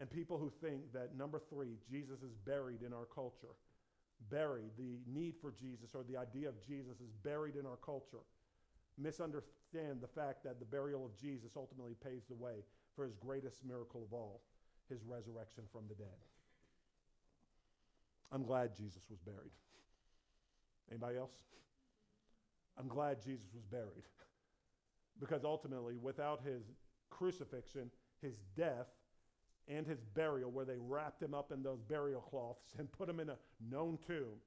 And 0.00 0.10
people 0.10 0.36
who 0.36 0.50
think 0.66 0.92
that, 0.92 1.16
number 1.16 1.40
three, 1.48 1.78
Jesus 1.88 2.22
is 2.22 2.34
buried 2.44 2.82
in 2.82 2.92
our 2.92 3.06
culture. 3.14 3.54
Buried, 4.30 4.70
the 4.76 4.98
need 5.06 5.34
for 5.40 5.52
Jesus 5.52 5.90
or 5.94 6.02
the 6.02 6.16
idea 6.16 6.48
of 6.48 6.60
Jesus 6.66 7.00
is 7.00 7.12
buried 7.22 7.54
in 7.54 7.66
our 7.66 7.78
culture. 7.84 8.24
Misunderstand 8.98 10.00
the 10.00 10.08
fact 10.08 10.42
that 10.42 10.58
the 10.58 10.64
burial 10.64 11.04
of 11.04 11.16
Jesus 11.16 11.52
ultimately 11.56 11.94
paves 12.02 12.26
the 12.26 12.34
way 12.34 12.64
for 12.96 13.04
his 13.04 13.14
greatest 13.14 13.64
miracle 13.64 14.02
of 14.02 14.12
all, 14.12 14.42
his 14.88 15.04
resurrection 15.04 15.64
from 15.72 15.82
the 15.88 15.94
dead. 15.94 16.20
I'm 18.32 18.44
glad 18.44 18.76
Jesus 18.76 19.02
was 19.08 19.20
buried. 19.20 19.52
Anybody 20.90 21.16
else? 21.18 21.32
I'm 22.78 22.88
glad 22.88 23.22
Jesus 23.22 23.46
was 23.54 23.64
buried. 23.64 24.04
because 25.20 25.44
ultimately, 25.44 25.96
without 25.96 26.40
his 26.42 26.62
crucifixion, 27.10 27.90
his 28.20 28.34
death, 28.56 28.88
and 29.68 29.86
his 29.86 30.00
burial, 30.14 30.50
where 30.50 30.64
they 30.64 30.76
wrapped 30.78 31.22
him 31.22 31.32
up 31.32 31.52
in 31.52 31.62
those 31.62 31.80
burial 31.80 32.20
cloths 32.20 32.74
and 32.78 32.90
put 32.92 33.08
him 33.08 33.20
in 33.20 33.30
a 33.30 33.36
known 33.70 33.98
tomb, 34.06 34.38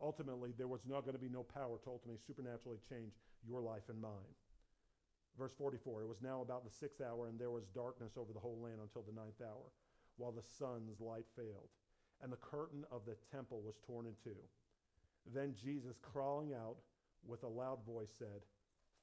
ultimately, 0.00 0.54
there 0.56 0.68
was 0.68 0.80
not 0.86 1.04
going 1.04 1.14
to 1.14 1.20
be 1.20 1.28
no 1.28 1.42
power 1.42 1.78
to 1.84 1.90
ultimately 1.90 2.20
supernaturally 2.26 2.78
change 2.88 3.12
your 3.46 3.60
life 3.60 3.82
and 3.88 4.00
mine. 4.00 4.10
Verse 5.38 5.52
44 5.56 6.02
It 6.02 6.08
was 6.08 6.22
now 6.22 6.42
about 6.42 6.64
the 6.64 6.70
sixth 6.70 7.00
hour, 7.00 7.28
and 7.28 7.38
there 7.38 7.50
was 7.50 7.64
darkness 7.74 8.12
over 8.16 8.32
the 8.32 8.40
whole 8.40 8.58
land 8.60 8.80
until 8.82 9.02
the 9.02 9.18
ninth 9.18 9.40
hour, 9.40 9.70
while 10.16 10.32
the 10.32 10.42
sun's 10.42 11.00
light 11.00 11.26
failed, 11.36 11.68
and 12.22 12.32
the 12.32 12.36
curtain 12.36 12.84
of 12.90 13.02
the 13.06 13.16
temple 13.30 13.62
was 13.64 13.76
torn 13.86 14.06
in 14.06 14.14
two. 14.24 14.38
Then 15.32 15.54
Jesus, 15.54 15.96
crawling 16.02 16.54
out 16.54 16.76
with 17.26 17.44
a 17.44 17.48
loud 17.48 17.84
voice, 17.86 18.10
said, 18.18 18.42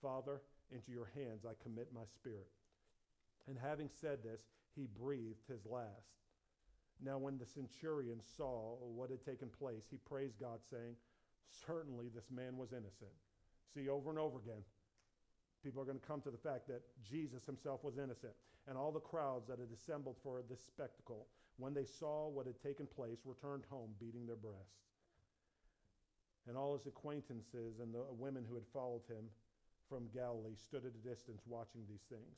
Father, 0.02 0.42
into 0.72 0.92
your 0.92 1.10
hands 1.16 1.46
I 1.46 1.54
commit 1.64 1.94
my 1.94 2.06
spirit. 2.06 2.50
And 3.48 3.58
having 3.58 3.90
said 4.02 4.24
this, 4.24 4.42
he 4.76 4.88
breathed 5.00 5.48
his 5.48 5.66
last. 5.66 6.20
Now, 7.04 7.18
when 7.18 7.38
the 7.38 7.46
centurion 7.46 8.20
saw 8.38 8.78
what 8.80 9.10
had 9.10 9.24
taken 9.24 9.50
place, 9.50 9.84
he 9.90 9.98
praised 9.98 10.40
God, 10.40 10.60
saying, 10.70 10.96
Certainly 11.68 12.10
this 12.14 12.32
man 12.32 12.58
was 12.58 12.72
innocent. 12.72 13.14
See, 13.74 13.90
over 13.90 14.10
and 14.10 14.20
over 14.20 14.40
again, 14.40 14.64
people 15.66 15.82
are 15.82 15.90
going 15.90 15.98
to 15.98 16.06
come 16.06 16.22
to 16.22 16.30
the 16.30 16.38
fact 16.38 16.70
that 16.70 16.86
Jesus 17.02 17.42
himself 17.50 17.82
was 17.84 17.98
innocent. 17.98 18.38
And 18.70 18.78
all 18.78 18.94
the 18.94 19.02
crowds 19.02 19.50
that 19.50 19.58
had 19.58 19.74
assembled 19.74 20.16
for 20.22 20.46
this 20.46 20.62
spectacle, 20.62 21.26
when 21.58 21.74
they 21.74 21.86
saw 21.86 22.30
what 22.30 22.46
had 22.46 22.62
taken 22.62 22.86
place, 22.86 23.26
returned 23.26 23.66
home 23.66 23.98
beating 24.00 24.30
their 24.30 24.38
breasts. 24.38 24.86
And 26.46 26.54
all 26.56 26.78
his 26.78 26.86
acquaintances 26.86 27.82
and 27.82 27.90
the 27.90 28.06
women 28.14 28.46
who 28.48 28.54
had 28.54 28.70
followed 28.70 29.02
him 29.10 29.26
from 29.90 30.14
Galilee 30.14 30.54
stood 30.54 30.86
at 30.86 30.94
a 30.94 31.02
distance 31.02 31.42
watching 31.50 31.82
these 31.90 32.06
things. 32.14 32.38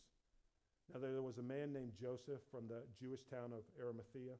Now, 0.94 1.04
there 1.04 1.20
was 1.22 1.38
a 1.38 1.44
man 1.44 1.76
named 1.76 2.00
Joseph 2.00 2.40
from 2.48 2.72
the 2.72 2.88
Jewish 2.96 3.28
town 3.28 3.52
of 3.52 3.68
Arimathea, 3.76 4.40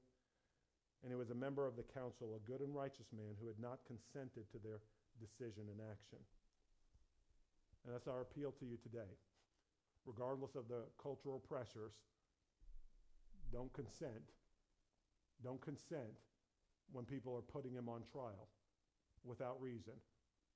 and 1.04 1.12
he 1.12 1.20
was 1.20 1.30
a 1.30 1.36
member 1.36 1.68
of 1.68 1.76
the 1.76 1.84
council, 1.92 2.40
a 2.40 2.48
good 2.48 2.64
and 2.64 2.72
righteous 2.72 3.12
man 3.12 3.36
who 3.44 3.48
had 3.52 3.60
not 3.60 3.84
consented 3.84 4.48
to 4.56 4.60
their 4.64 4.80
decision 5.20 5.68
and 5.68 5.84
action. 5.92 6.24
And 7.88 7.96
that's 7.96 8.08
our 8.08 8.20
appeal 8.20 8.52
to 8.60 8.66
you 8.66 8.76
today. 8.84 9.16
Regardless 10.06 10.56
of 10.56 10.68
the 10.68 10.84
cultural 11.02 11.40
pressures, 11.40 11.94
don't 13.54 13.72
consent. 13.72 14.36
Don't 15.42 15.62
consent 15.62 16.20
when 16.92 17.06
people 17.06 17.34
are 17.34 17.42
putting 17.42 17.74
him 17.74 17.88
on 17.88 18.02
trial 18.12 18.50
without 19.24 19.62
reason, 19.62 19.94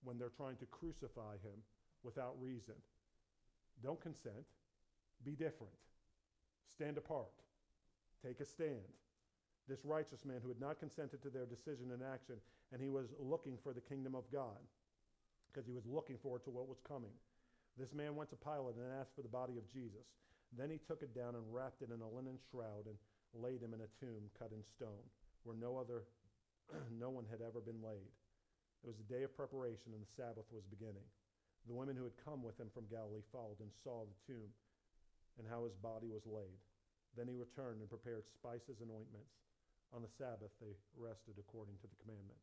when 0.04 0.18
they're 0.18 0.36
trying 0.36 0.58
to 0.58 0.66
crucify 0.66 1.40
him 1.42 1.64
without 2.04 2.36
reason. 2.38 2.76
Don't 3.82 4.02
consent. 4.02 4.44
Be 5.24 5.32
different. 5.32 5.74
Stand 6.70 6.98
apart. 6.98 7.32
Take 8.26 8.42
a 8.42 8.46
stand. 8.46 8.92
This 9.70 9.86
righteous 9.86 10.26
man 10.26 10.40
who 10.44 10.50
had 10.50 10.60
not 10.60 10.80
consented 10.80 11.22
to 11.24 11.30
their 11.30 11.46
decision 11.46 11.92
and 11.94 12.02
action, 12.04 12.36
and 12.74 12.82
he 12.82 12.90
was 12.90 13.14
looking 13.20 13.58
for 13.64 13.72
the 13.72 13.80
kingdom 13.80 14.16
of 14.16 14.30
God 14.34 14.60
because 15.52 15.68
he 15.68 15.76
was 15.76 15.84
looking 15.86 16.18
forward 16.18 16.44
to 16.48 16.52
what 16.52 16.72
was 16.72 16.80
coming. 16.88 17.12
This 17.76 17.92
man 17.92 18.16
went 18.16 18.32
to 18.32 18.40
Pilate 18.40 18.80
and 18.80 18.88
asked 19.00 19.16
for 19.16 19.22
the 19.22 19.32
body 19.32 19.60
of 19.60 19.68
Jesus. 19.68 20.08
Then 20.56 20.72
he 20.72 20.80
took 20.88 21.04
it 21.04 21.16
down 21.16 21.36
and 21.36 21.44
wrapped 21.48 21.84
it 21.84 21.92
in 21.92 22.00
a 22.00 22.10
linen 22.10 22.40
shroud 22.52 22.88
and 22.88 22.98
laid 23.36 23.64
him 23.64 23.72
in 23.72 23.84
a 23.84 23.94
tomb 24.00 24.28
cut 24.36 24.52
in 24.52 24.64
stone 24.76 25.08
where 25.44 25.56
no 25.56 25.80
other 25.80 26.04
no 26.92 27.10
one 27.10 27.28
had 27.28 27.40
ever 27.40 27.64
been 27.64 27.80
laid. 27.80 28.12
It 28.84 28.88
was 28.88 29.00
the 29.00 29.12
day 29.12 29.24
of 29.24 29.36
preparation 29.36 29.96
and 29.96 30.04
the 30.04 30.16
Sabbath 30.18 30.48
was 30.52 30.68
beginning. 30.68 31.06
The 31.70 31.78
women 31.78 31.96
who 31.96 32.04
had 32.04 32.18
come 32.26 32.42
with 32.42 32.58
him 32.60 32.74
from 32.74 32.90
Galilee 32.90 33.24
followed 33.32 33.62
and 33.62 33.72
saw 33.86 34.04
the 34.04 34.20
tomb 34.26 34.50
and 35.40 35.48
how 35.48 35.64
his 35.64 35.78
body 35.80 36.10
was 36.10 36.26
laid. 36.26 36.60
Then 37.16 37.30
he 37.30 37.38
returned 37.38 37.80
and 37.80 37.92
prepared 37.92 38.28
spices 38.28 38.82
and 38.82 38.92
ointments. 38.92 39.36
On 39.92 40.02
the 40.02 40.16
Sabbath, 40.18 40.52
they 40.60 40.72
rested 40.96 41.36
according 41.38 41.76
to 41.84 41.88
the 41.88 42.00
commandment. 42.00 42.40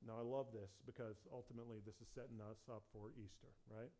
Now, 0.00 0.16
I 0.16 0.24
love 0.24 0.48
this 0.52 0.80
because 0.88 1.20
ultimately 1.28 1.84
this 1.84 2.00
is 2.00 2.08
setting 2.08 2.40
us 2.40 2.64
up 2.72 2.88
for 2.92 3.12
Easter, 3.20 3.52
right? 3.68 3.92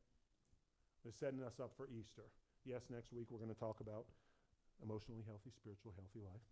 It's 1.05 1.21
setting 1.21 1.45
us 1.45 1.61
up 1.61 1.77
for 1.77 1.89
Easter. 1.93 2.25
Yes, 2.65 2.89
next 2.89 3.13
week 3.13 3.29
we're 3.29 3.41
going 3.41 3.53
to 3.53 3.59
talk 3.59 3.81
about 3.81 4.09
emotionally 4.81 5.25
healthy, 5.29 5.53
spiritual 5.53 5.93
healthy 5.97 6.25
life. 6.25 6.45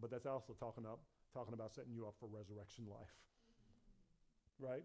But 0.00 0.08
that's 0.08 0.24
also 0.24 0.56
talking 0.56 0.84
about, 0.84 1.04
talking 1.36 1.52
about 1.52 1.72
setting 1.76 1.92
you 1.92 2.08
up 2.08 2.16
for 2.16 2.28
resurrection 2.32 2.88
life, 2.88 3.12
right? 4.56 4.84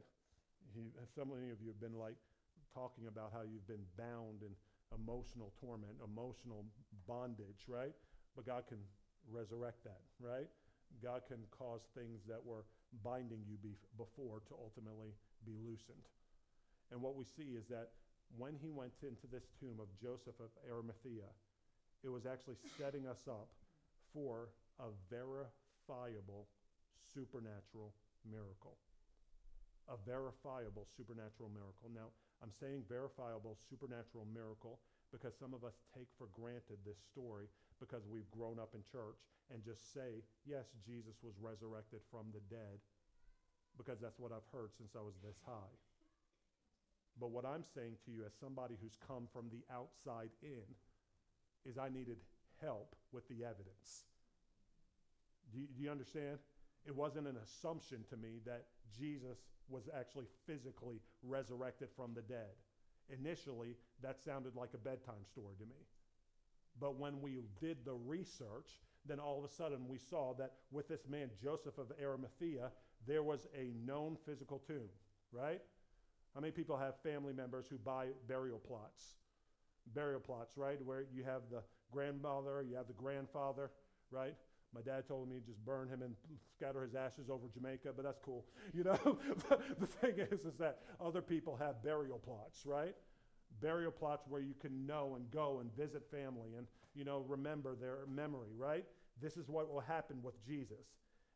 He, 0.75 0.91
many 1.15 1.51
of 1.51 1.63
you 1.63 1.71
have 1.71 1.79
been 1.79 1.95
like 1.95 2.19
talking 2.75 3.07
about 3.07 3.31
how 3.31 3.47
you've 3.47 3.67
been 3.67 3.87
bound 3.95 4.43
in 4.43 4.51
emotional 4.91 5.55
torment, 5.59 5.95
emotional 6.03 6.67
bondage, 7.07 7.67
right? 7.67 7.95
But 8.35 8.45
God 8.45 8.67
can 8.67 8.83
resurrect 9.31 9.83
that, 9.83 10.03
right? 10.19 10.47
God 11.01 11.23
can 11.27 11.39
cause 11.51 11.87
things 11.95 12.23
that 12.27 12.43
were 12.43 12.67
binding 13.03 13.43
you 13.47 13.57
be- 13.59 13.79
before 13.97 14.39
to 14.47 14.53
ultimately 14.55 15.11
be 15.45 15.57
loosened. 15.63 16.05
And 16.91 17.01
what 17.01 17.15
we 17.15 17.25
see 17.25 17.57
is 17.57 17.65
that 17.67 17.91
when 18.37 18.55
he 18.57 18.71
went 18.71 18.93
into 19.01 19.27
this 19.27 19.47
tomb 19.59 19.79
of 19.79 19.87
Joseph 19.97 20.37
of 20.39 20.51
Arimathea, 20.65 21.29
it 22.03 22.09
was 22.09 22.25
actually 22.25 22.57
setting 22.77 23.07
us 23.07 23.25
up 23.27 23.49
for 24.13 24.49
a 24.79 24.89
verifiable 25.09 26.47
supernatural 27.13 27.93
miracle. 28.25 28.77
A 29.89 29.97
verifiable 30.01 30.89
supernatural 30.97 31.49
miracle. 31.53 31.89
Now, 31.93 32.09
I'm 32.41 32.51
saying 32.51 32.89
verifiable 32.89 33.57
supernatural 33.69 34.25
miracle 34.33 34.81
because 35.13 35.37
some 35.37 35.53
of 35.53 35.63
us 35.63 35.77
take 35.93 36.09
for 36.17 36.27
granted 36.33 36.81
this 36.83 36.97
story 37.13 37.47
because 37.79 38.03
we've 38.07 38.29
grown 38.31 38.59
up 38.59 38.73
in 38.73 38.81
church 38.91 39.19
and 39.51 39.63
just 39.63 39.93
say, 39.93 40.23
yes, 40.45 40.65
Jesus 40.85 41.15
was 41.21 41.33
resurrected 41.39 41.99
from 42.09 42.31
the 42.33 42.41
dead 42.49 42.79
because 43.77 43.99
that's 43.99 44.19
what 44.19 44.31
I've 44.31 44.47
heard 44.51 44.71
since 44.77 44.95
I 44.95 45.03
was 45.03 45.15
this 45.23 45.37
high. 45.45 45.75
But 47.19 47.31
what 47.31 47.45
I'm 47.45 47.63
saying 47.63 47.95
to 48.05 48.11
you 48.11 48.25
as 48.25 48.33
somebody 48.39 48.75
who's 48.81 48.97
come 49.07 49.27
from 49.31 49.47
the 49.51 49.63
outside 49.71 50.31
in 50.43 50.67
is 51.65 51.77
I 51.77 51.89
needed 51.89 52.17
help 52.61 52.95
with 53.11 53.27
the 53.27 53.43
evidence. 53.43 54.05
Do 55.51 55.59
you, 55.59 55.67
do 55.75 55.83
you 55.83 55.91
understand? 55.91 56.39
It 56.85 56.95
wasn't 56.95 57.27
an 57.27 57.37
assumption 57.41 58.03
to 58.09 58.17
me 58.17 58.39
that 58.45 58.65
Jesus 58.97 59.37
was 59.69 59.89
actually 59.97 60.27
physically 60.45 61.01
resurrected 61.23 61.89
from 61.95 62.13
the 62.13 62.21
dead. 62.21 62.53
Initially, 63.09 63.75
that 64.01 64.19
sounded 64.19 64.55
like 64.55 64.73
a 64.73 64.77
bedtime 64.77 65.25
story 65.31 65.55
to 65.59 65.65
me. 65.65 65.81
But 66.79 66.99
when 66.99 67.21
we 67.21 67.39
did 67.59 67.77
the 67.85 67.93
research, 67.93 68.79
then 69.05 69.19
all 69.19 69.37
of 69.37 69.49
a 69.49 69.53
sudden 69.53 69.87
we 69.87 69.97
saw 69.97 70.33
that 70.35 70.53
with 70.71 70.87
this 70.87 71.07
man, 71.09 71.29
Joseph 71.41 71.77
of 71.77 71.91
Arimathea, 72.01 72.71
there 73.07 73.23
was 73.23 73.47
a 73.55 73.71
known 73.85 74.17
physical 74.25 74.59
tomb, 74.59 74.89
right? 75.31 75.61
How 76.33 76.41
many 76.41 76.51
people 76.51 76.77
have 76.77 76.95
family 77.01 77.33
members 77.33 77.65
who 77.69 77.77
buy 77.77 78.07
burial 78.27 78.59
plots? 78.59 79.15
Burial 79.93 80.19
plots, 80.19 80.57
right? 80.57 80.83
Where 80.83 81.05
you 81.13 81.23
have 81.23 81.43
the 81.51 81.61
grandmother, 81.91 82.61
you 82.67 82.75
have 82.75 82.87
the 82.87 82.93
grandfather, 82.93 83.71
right? 84.11 84.35
My 84.73 84.81
dad 84.81 85.07
told 85.07 85.29
me 85.29 85.37
to 85.39 85.45
just 85.45 85.63
burn 85.63 85.87
him 85.87 86.01
and 86.01 86.15
scatter 86.57 86.83
his 86.83 86.95
ashes 86.95 87.29
over 87.29 87.47
Jamaica, 87.53 87.91
but 87.95 88.03
that's 88.03 88.19
cool. 88.19 88.45
You 88.73 88.83
know, 88.83 89.17
the 89.79 89.87
thing 89.87 90.15
is, 90.17 90.41
is 90.41 90.57
that 90.59 90.79
other 90.99 91.21
people 91.21 91.55
have 91.55 91.81
burial 91.81 92.19
plots, 92.19 92.65
right? 92.65 92.95
Burial 93.61 93.91
plots 93.91 94.25
where 94.27 94.41
you 94.41 94.53
can 94.59 94.85
know 94.85 95.15
and 95.15 95.29
go 95.31 95.59
and 95.59 95.75
visit 95.75 96.03
family 96.11 96.55
and, 96.57 96.67
you 96.93 97.03
know, 97.03 97.25
remember 97.27 97.75
their 97.75 97.99
memory, 98.13 98.51
right? 98.57 98.85
This 99.21 99.37
is 99.37 99.49
what 99.49 99.71
will 99.71 99.79
happen 99.79 100.17
with 100.21 100.35
Jesus. 100.45 100.85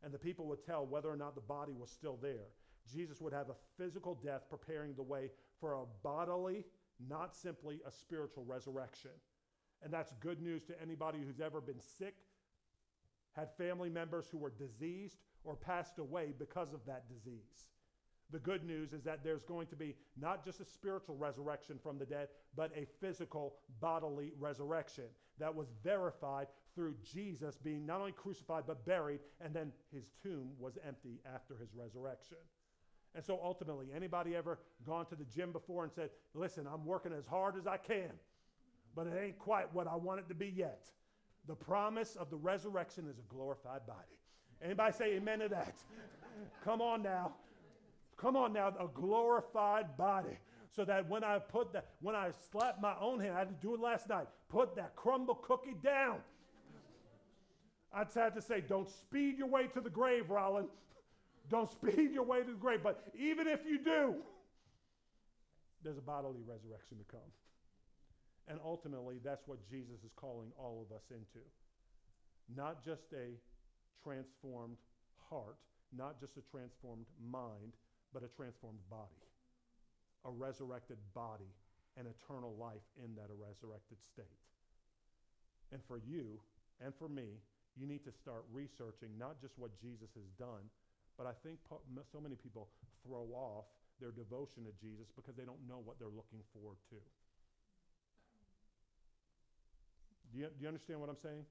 And 0.03 0.13
the 0.13 0.19
people 0.19 0.45
would 0.47 0.65
tell 0.65 0.85
whether 0.85 1.09
or 1.09 1.15
not 1.15 1.35
the 1.35 1.41
body 1.41 1.73
was 1.73 1.89
still 1.89 2.17
there. 2.21 2.47
Jesus 2.91 3.21
would 3.21 3.33
have 3.33 3.49
a 3.49 3.55
physical 3.77 4.19
death 4.23 4.43
preparing 4.49 4.93
the 4.95 5.03
way 5.03 5.31
for 5.59 5.73
a 5.73 5.85
bodily, 6.03 6.65
not 7.07 7.35
simply 7.35 7.79
a 7.85 7.91
spiritual 7.91 8.43
resurrection. 8.45 9.11
And 9.83 9.93
that's 9.93 10.11
good 10.19 10.41
news 10.41 10.63
to 10.65 10.81
anybody 10.81 11.19
who's 11.25 11.39
ever 11.39 11.61
been 11.61 11.79
sick, 11.79 12.15
had 13.33 13.49
family 13.57 13.89
members 13.89 14.27
who 14.29 14.37
were 14.37 14.51
diseased, 14.51 15.17
or 15.43 15.55
passed 15.55 15.99
away 15.99 16.33
because 16.37 16.73
of 16.73 16.85
that 16.85 17.07
disease. 17.07 17.69
The 18.31 18.39
good 18.39 18.63
news 18.63 18.93
is 18.93 19.03
that 19.03 19.23
there's 19.23 19.43
going 19.43 19.67
to 19.67 19.75
be 19.75 19.95
not 20.19 20.45
just 20.45 20.59
a 20.59 20.65
spiritual 20.65 21.15
resurrection 21.15 21.79
from 21.81 21.97
the 21.97 22.05
dead, 22.05 22.27
but 22.55 22.71
a 22.75 22.85
physical 23.01 23.55
bodily 23.79 24.33
resurrection 24.39 25.05
that 25.39 25.53
was 25.53 25.67
verified 25.83 26.47
through 26.75 26.93
Jesus 27.03 27.57
being 27.57 27.85
not 27.85 27.99
only 27.99 28.11
crucified 28.11 28.65
but 28.67 28.85
buried, 28.85 29.19
and 29.41 29.53
then 29.53 29.71
his 29.91 30.11
tomb 30.21 30.49
was 30.59 30.77
empty 30.87 31.19
after 31.33 31.57
his 31.57 31.69
resurrection. 31.73 32.37
And 33.15 33.25
so 33.25 33.39
ultimately, 33.43 33.87
anybody 33.95 34.35
ever 34.35 34.59
gone 34.85 35.07
to 35.07 35.15
the 35.15 35.25
gym 35.25 35.51
before 35.51 35.83
and 35.83 35.91
said, 35.91 36.11
Listen, 36.35 36.67
I'm 36.71 36.85
working 36.85 37.11
as 37.11 37.25
hard 37.25 37.57
as 37.57 37.65
I 37.65 37.77
can, 37.77 38.11
but 38.95 39.07
it 39.07 39.13
ain't 39.19 39.39
quite 39.39 39.73
what 39.73 39.87
I 39.87 39.95
want 39.95 40.19
it 40.19 40.27
to 40.29 40.35
be 40.35 40.53
yet? 40.55 40.85
The 41.47 41.55
promise 41.55 42.15
of 42.15 42.29
the 42.29 42.37
resurrection 42.37 43.07
is 43.09 43.17
a 43.17 43.33
glorified 43.33 43.87
body. 43.87 44.19
Anybody 44.63 44.93
say 44.93 45.15
amen 45.15 45.39
to 45.39 45.49
that? 45.49 45.73
Come 46.63 46.81
on 46.81 47.01
now. 47.01 47.33
Come 48.19 48.35
on 48.35 48.53
now, 48.53 48.67
a 48.67 48.87
glorified 48.93 49.97
body. 49.97 50.37
So 50.71 50.85
that 50.85 51.09
when 51.09 51.23
I 51.23 51.39
put 51.39 51.73
that, 51.73 51.87
when 52.01 52.15
I 52.15 52.29
slap 52.51 52.79
my 52.79 52.93
own 53.01 53.19
hand, 53.19 53.33
I 53.33 53.39
had 53.39 53.49
to 53.49 53.67
do 53.67 53.73
it 53.73 53.81
last 53.81 54.07
night, 54.07 54.27
put 54.49 54.75
that 54.75 54.95
Crumbl 54.95 55.41
cookie 55.41 55.75
down. 55.83 56.19
I'd 57.91 58.13
had 58.13 58.35
to 58.35 58.41
say, 58.41 58.61
don't 58.61 58.87
speed 58.87 59.39
your 59.39 59.47
way 59.47 59.65
to 59.67 59.81
the 59.81 59.89
grave, 59.89 60.29
Rollin. 60.29 60.67
Don't 61.49 61.71
speed 61.81 62.11
your 62.13 62.23
way 62.23 62.41
to 62.41 62.51
the 62.51 62.57
grave. 62.57 62.81
But 62.83 63.03
even 63.17 63.47
if 63.47 63.61
you 63.67 63.79
do, 63.79 64.15
there's 65.83 65.97
a 65.97 66.01
bodily 66.01 66.41
resurrection 66.45 66.97
to 66.99 67.05
come. 67.09 67.31
And 68.47 68.59
ultimately, 68.63 69.15
that's 69.23 69.47
what 69.47 69.57
Jesus 69.69 70.03
is 70.05 70.11
calling 70.15 70.51
all 70.57 70.85
of 70.87 70.95
us 70.95 71.03
into. 71.09 71.45
Not 72.55 72.83
just 72.83 73.13
a 73.13 73.37
transformed 74.03 74.77
heart, 75.29 75.57
not 75.95 76.19
just 76.19 76.37
a 76.37 76.41
transformed 76.51 77.05
mind, 77.31 77.73
but 78.13 78.23
a 78.23 78.29
transformed 78.35 78.81
body. 78.89 79.23
A 80.25 80.31
resurrected 80.31 80.97
body 81.13 81.53
and 81.97 82.07
eternal 82.07 82.55
life 82.59 82.83
in 83.03 83.15
that 83.15 83.29
resurrected 83.31 83.97
state. 84.01 84.39
And 85.71 85.81
for 85.87 85.97
you 85.97 86.39
and 86.83 86.93
for 86.95 87.07
me, 87.07 87.39
you 87.77 87.87
need 87.87 88.03
to 88.03 88.11
start 88.11 88.43
researching 88.51 89.15
not 89.17 89.39
just 89.39 89.57
what 89.57 89.71
Jesus 89.79 90.09
has 90.15 90.27
done, 90.37 90.67
but 91.17 91.27
I 91.27 91.35
think 91.43 91.59
so 91.67 92.19
many 92.19 92.35
people 92.35 92.69
throw 93.03 93.27
off 93.35 93.65
their 93.99 94.11
devotion 94.11 94.63
to 94.63 94.73
Jesus 94.79 95.11
because 95.15 95.35
they 95.35 95.43
don't 95.43 95.59
know 95.67 95.83
what 95.83 95.99
they're 95.99 96.07
looking 96.11 96.39
forward 96.55 96.79
to. 96.89 96.99
Do 100.31 100.39
you, 100.39 100.47
do 100.47 100.61
you 100.61 100.67
understand 100.67 100.99
what 100.99 101.09
I'm 101.09 101.19
saying? 101.21 101.43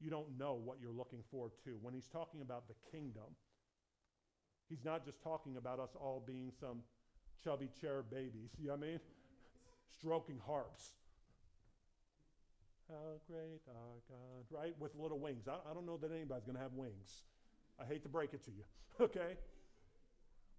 You 0.00 0.08
don't 0.08 0.38
know 0.38 0.56
what 0.56 0.78
you're 0.80 0.94
looking 0.94 1.20
forward 1.30 1.52
to. 1.64 1.76
When 1.82 1.92
he's 1.92 2.08
talking 2.08 2.40
about 2.40 2.68
the 2.68 2.78
kingdom, 2.88 3.36
he's 4.70 4.84
not 4.84 5.04
just 5.04 5.22
talking 5.22 5.56
about 5.56 5.80
us 5.80 5.90
all 6.00 6.22
being 6.24 6.52
some 6.58 6.78
chubby 7.44 7.68
chair 7.80 8.02
babies, 8.10 8.50
you 8.58 8.68
know 8.68 8.74
what 8.74 8.84
I 8.84 8.90
mean? 8.90 9.00
Stroking 9.98 10.40
harps. 10.46 10.90
How 12.88 13.20
great 13.28 13.60
our 13.68 14.00
God, 14.08 14.44
right? 14.50 14.74
With 14.78 14.92
little 14.96 15.18
wings. 15.18 15.46
I, 15.48 15.54
I 15.70 15.74
don't 15.74 15.86
know 15.86 15.96
that 15.98 16.10
anybody's 16.10 16.44
going 16.44 16.56
to 16.56 16.62
have 16.62 16.72
wings. 16.72 17.22
I 17.80 17.84
hate 17.84 18.02
to 18.04 18.08
break 18.08 18.32
it 18.32 18.44
to 18.44 18.50
you, 18.50 18.64
okay? 19.04 19.36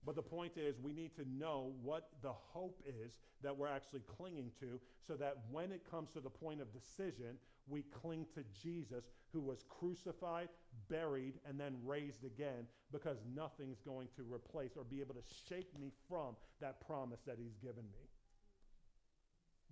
But 0.05 0.15
the 0.15 0.21
point 0.21 0.53
is, 0.57 0.79
we 0.79 0.93
need 0.93 1.15
to 1.15 1.25
know 1.29 1.73
what 1.83 2.09
the 2.21 2.31
hope 2.31 2.81
is 2.87 3.19
that 3.43 3.55
we're 3.55 3.67
actually 3.67 4.01
clinging 4.17 4.51
to 4.59 4.79
so 5.05 5.13
that 5.15 5.37
when 5.51 5.71
it 5.71 5.81
comes 5.89 6.11
to 6.13 6.19
the 6.19 6.29
point 6.29 6.61
of 6.61 6.67
decision, 6.73 7.37
we 7.67 7.83
cling 8.01 8.25
to 8.35 8.43
Jesus, 8.61 9.05
who 9.33 9.39
was 9.39 9.63
crucified, 9.69 10.49
buried, 10.89 11.35
and 11.47 11.59
then 11.59 11.75
raised 11.85 12.23
again, 12.25 12.65
because 12.91 13.17
nothing's 13.35 13.79
going 13.79 14.07
to 14.15 14.23
replace 14.31 14.71
or 14.75 14.83
be 14.83 14.99
able 14.99 15.15
to 15.15 15.23
shake 15.47 15.77
me 15.79 15.91
from 16.09 16.35
that 16.59 16.85
promise 16.85 17.19
that 17.25 17.37
he's 17.39 17.55
given 17.61 17.83
me. 17.91 18.09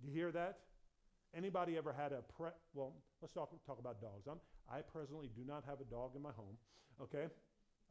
Do 0.00 0.08
you 0.08 0.14
hear 0.14 0.32
that? 0.32 0.58
Anybody 1.36 1.76
ever 1.76 1.92
had 1.92 2.12
a 2.12 2.22
pre? 2.36 2.50
Well, 2.74 2.94
let's 3.20 3.34
talk, 3.34 3.50
talk 3.66 3.78
about 3.78 4.00
dogs. 4.00 4.26
I'm, 4.28 4.40
I 4.70 4.80
presently 4.80 5.30
do 5.36 5.42
not 5.46 5.64
have 5.68 5.80
a 5.80 5.84
dog 5.84 6.16
in 6.16 6.22
my 6.22 6.32
home. 6.32 6.56
Okay, 7.00 7.26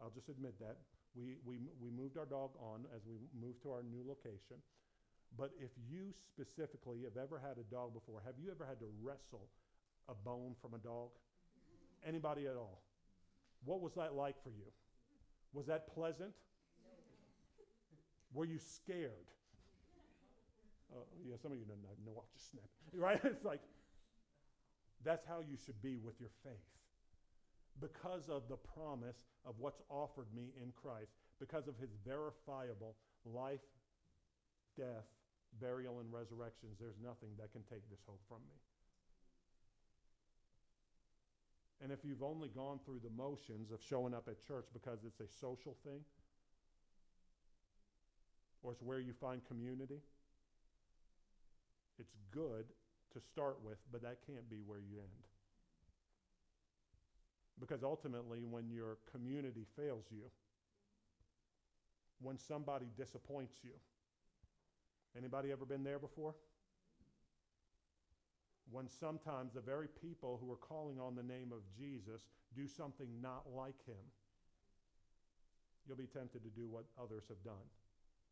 I'll 0.01 0.11
just 0.11 0.29
admit 0.29 0.59
that. 0.59 0.77
We, 1.15 1.37
we, 1.45 1.57
we 1.81 1.89
moved 1.89 2.17
our 2.17 2.25
dog 2.25 2.51
on 2.59 2.85
as 2.95 3.01
we 3.07 3.17
moved 3.33 3.61
to 3.63 3.71
our 3.71 3.83
new 3.83 4.03
location. 4.05 4.61
But 5.37 5.51
if 5.61 5.69
you 5.89 6.13
specifically 6.27 7.05
have 7.05 7.17
ever 7.17 7.39
had 7.39 7.57
a 7.57 7.67
dog 7.69 7.93
before, 7.93 8.21
have 8.25 8.35
you 8.41 8.49
ever 8.51 8.65
had 8.65 8.79
to 8.79 8.89
wrestle 9.01 9.47
a 10.09 10.13
bone 10.13 10.55
from 10.61 10.73
a 10.73 10.77
dog? 10.77 11.09
Anybody 12.05 12.47
at 12.47 12.55
all? 12.55 12.81
What 13.65 13.81
was 13.81 13.93
that 13.95 14.15
like 14.15 14.41
for 14.43 14.49
you? 14.49 14.71
Was 15.53 15.67
that 15.67 15.93
pleasant? 15.93 16.31
Were 18.33 18.45
you 18.45 18.59
scared? 18.59 19.29
Uh, 20.91 21.01
yeah, 21.25 21.35
some 21.41 21.51
of 21.51 21.57
you 21.57 21.65
know. 21.65 21.75
I'll 22.15 22.25
just 22.33 22.51
snap. 22.51 22.63
Right? 22.93 23.19
It's 23.23 23.45
like, 23.45 23.61
that's 25.03 25.25
how 25.25 25.39
you 25.39 25.57
should 25.63 25.81
be 25.81 25.97
with 25.97 26.19
your 26.19 26.31
faith 26.43 26.69
because 27.79 28.27
of 28.29 28.43
the 28.49 28.57
promise 28.57 29.23
of 29.45 29.55
what's 29.57 29.81
offered 29.89 30.27
me 30.35 30.51
in 30.61 30.71
Christ, 30.75 31.11
because 31.39 31.67
of 31.67 31.77
his 31.77 31.91
verifiable 32.05 32.95
life, 33.25 33.63
death, 34.75 35.07
burial, 35.61 35.99
and 35.99 36.11
resurrections, 36.11 36.77
there's 36.79 36.99
nothing 37.01 37.29
that 37.39 37.51
can 37.51 37.63
take 37.63 37.87
this 37.89 38.03
hope 38.05 38.19
from 38.27 38.39
me. 38.47 38.57
And 41.81 41.91
if 41.91 41.99
you've 42.03 42.23
only 42.23 42.49
gone 42.49 42.79
through 42.85 42.99
the 43.03 43.09
motions 43.09 43.71
of 43.71 43.79
showing 43.81 44.13
up 44.13 44.27
at 44.27 44.45
church 44.45 44.65
because 44.73 44.99
it's 45.05 45.21
a 45.21 45.27
social 45.39 45.77
thing, 45.85 46.01
or 48.61 48.73
it's 48.73 48.81
where 48.81 48.99
you 48.99 49.13
find 49.13 49.41
community, 49.45 50.01
it's 51.97 52.15
good 52.31 52.65
to 53.13 53.19
start 53.21 53.57
with, 53.63 53.77
but 53.91 54.01
that 54.01 54.17
can't 54.27 54.49
be 54.49 54.57
where 54.65 54.79
you 54.79 54.97
end. 54.99 55.23
Because 57.59 57.83
ultimately, 57.83 58.43
when 58.49 58.69
your 58.69 58.97
community 59.11 59.65
fails 59.75 60.05
you, 60.11 60.23
when 62.21 62.37
somebody 62.37 62.87
disappoints 62.97 63.55
you, 63.63 63.71
anybody 65.17 65.51
ever 65.51 65.65
been 65.65 65.83
there 65.83 65.99
before? 65.99 66.35
When 68.71 68.87
sometimes 68.87 69.53
the 69.53 69.61
very 69.61 69.87
people 69.87 70.37
who 70.41 70.51
are 70.51 70.61
calling 70.61 70.99
on 70.99 71.15
the 71.15 71.23
name 71.23 71.51
of 71.51 71.65
Jesus 71.73 72.29
do 72.55 72.67
something 72.67 73.09
not 73.21 73.49
like 73.49 73.81
him, 73.85 74.05
you'll 75.87 75.97
be 75.97 76.05
tempted 76.05 76.43
to 76.43 76.53
do 76.53 76.69
what 76.69 76.85
others 77.01 77.25
have 77.29 77.41
done 77.43 77.65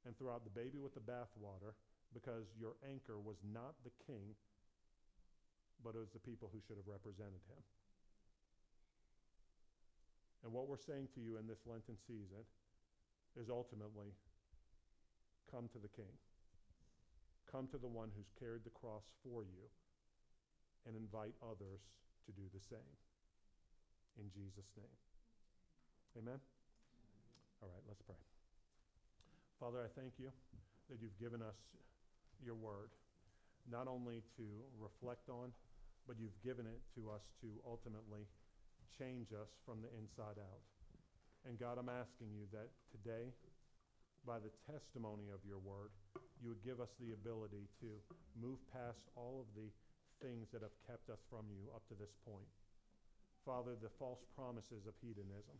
and 0.05 0.17
throw 0.17 0.31
out 0.31 0.43
the 0.43 0.53
baby 0.53 0.77
with 0.77 0.93
the 0.93 1.01
bathwater 1.01 1.73
because 2.13 2.53
your 2.53 2.77
anchor 2.85 3.17
was 3.17 3.37
not 3.51 3.73
the 3.83 3.91
king, 4.05 4.37
but 5.83 5.95
it 5.95 5.99
was 5.99 6.13
the 6.13 6.21
people 6.21 6.49
who 6.53 6.61
should 6.61 6.77
have 6.77 6.87
represented 6.87 7.41
him. 7.49 7.61
And 10.45 10.53
what 10.53 10.69
we're 10.69 10.77
saying 10.77 11.09
to 11.15 11.19
you 11.19 11.37
in 11.37 11.47
this 11.47 11.65
Lenten 11.65 11.97
season 12.05 12.45
is 13.35 13.49
ultimately 13.49 14.13
come 15.49 15.67
to 15.73 15.79
the 15.81 15.89
king. 15.89 16.13
Come 17.51 17.67
to 17.73 17.77
the 17.77 17.89
one 17.89 18.11
who's 18.15 18.29
carried 18.37 18.63
the 18.63 18.77
cross 18.77 19.03
for 19.25 19.41
you 19.41 19.65
and 20.85 20.95
invite 20.95 21.33
others 21.41 21.81
to 22.27 22.31
do 22.35 22.45
the 22.53 22.61
same. 22.61 22.93
In 24.19 24.29
Jesus' 24.33 24.69
name. 24.75 24.97
Amen? 26.17 26.39
All 27.61 27.69
right, 27.69 27.85
let's 27.87 28.01
pray. 28.01 28.17
Father, 29.59 29.81
I 29.81 29.89
thank 29.97 30.17
you 30.21 30.29
that 30.89 31.01
you've 31.01 31.17
given 31.17 31.41
us 31.41 31.57
your 32.43 32.55
word, 32.55 32.93
not 33.69 33.87
only 33.87 34.21
to 34.37 34.45
reflect 34.77 35.29
on, 35.29 35.49
but 36.05 36.15
you've 36.21 36.37
given 36.45 36.65
it 36.65 36.79
to 36.95 37.09
us 37.09 37.25
to 37.41 37.49
ultimately 37.65 38.25
change 38.95 39.33
us 39.33 39.49
from 39.65 39.81
the 39.81 39.91
inside 39.97 40.39
out. 40.39 40.63
And 41.45 41.59
God, 41.59 41.77
I'm 41.77 41.91
asking 41.91 42.33
you 42.33 42.49
that 42.53 42.69
today, 42.89 43.33
by 44.25 44.39
the 44.39 44.51
testimony 44.65 45.29
of 45.29 45.39
your 45.45 45.59
word, 45.61 45.91
you 46.41 46.49
would 46.49 46.63
give 46.63 46.81
us 46.81 46.91
the 46.99 47.13
ability 47.13 47.69
to 47.81 47.89
move 48.37 48.57
past 48.73 49.01
all 49.15 49.41
of 49.41 49.49
the 49.55 49.69
things 50.21 50.49
that 50.51 50.65
have 50.65 50.75
kept 50.85 51.09
us 51.09 51.21
from 51.29 51.45
you 51.49 51.69
up 51.73 51.85
to 51.87 51.95
this 51.95 52.13
point. 52.25 52.49
Father, 53.45 53.79
the 53.79 53.93
false 53.95 54.21
promises 54.35 54.85
of 54.85 54.93
hedonism, 54.99 55.55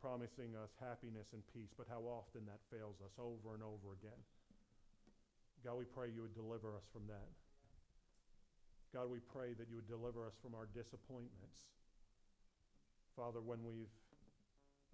promising 0.00 0.56
us 0.56 0.72
happiness 0.80 1.34
and 1.36 1.42
peace, 1.52 1.74
but 1.76 1.90
how 1.90 2.00
often 2.08 2.46
that 2.46 2.62
fails 2.72 3.02
us 3.04 3.12
over 3.20 3.52
and 3.52 3.62
over 3.62 3.98
again. 3.98 4.22
God, 5.66 5.76
we 5.76 5.84
pray 5.84 6.08
you 6.14 6.22
would 6.22 6.38
deliver 6.38 6.72
us 6.78 6.86
from 6.94 7.04
that. 7.10 7.28
God, 8.94 9.10
we 9.10 9.20
pray 9.20 9.52
that 9.58 9.68
you 9.68 9.76
would 9.76 9.90
deliver 9.90 10.24
us 10.24 10.38
from 10.40 10.54
our 10.54 10.70
disappointments. 10.72 11.68
Father, 13.12 13.42
when 13.42 13.60
we've 13.66 13.92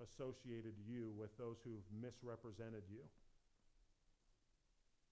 associated 0.03 0.75
you 0.83 1.13
with 1.15 1.31
those 1.39 1.61
who've 1.63 1.87
misrepresented 2.03 2.83
you. 2.91 3.05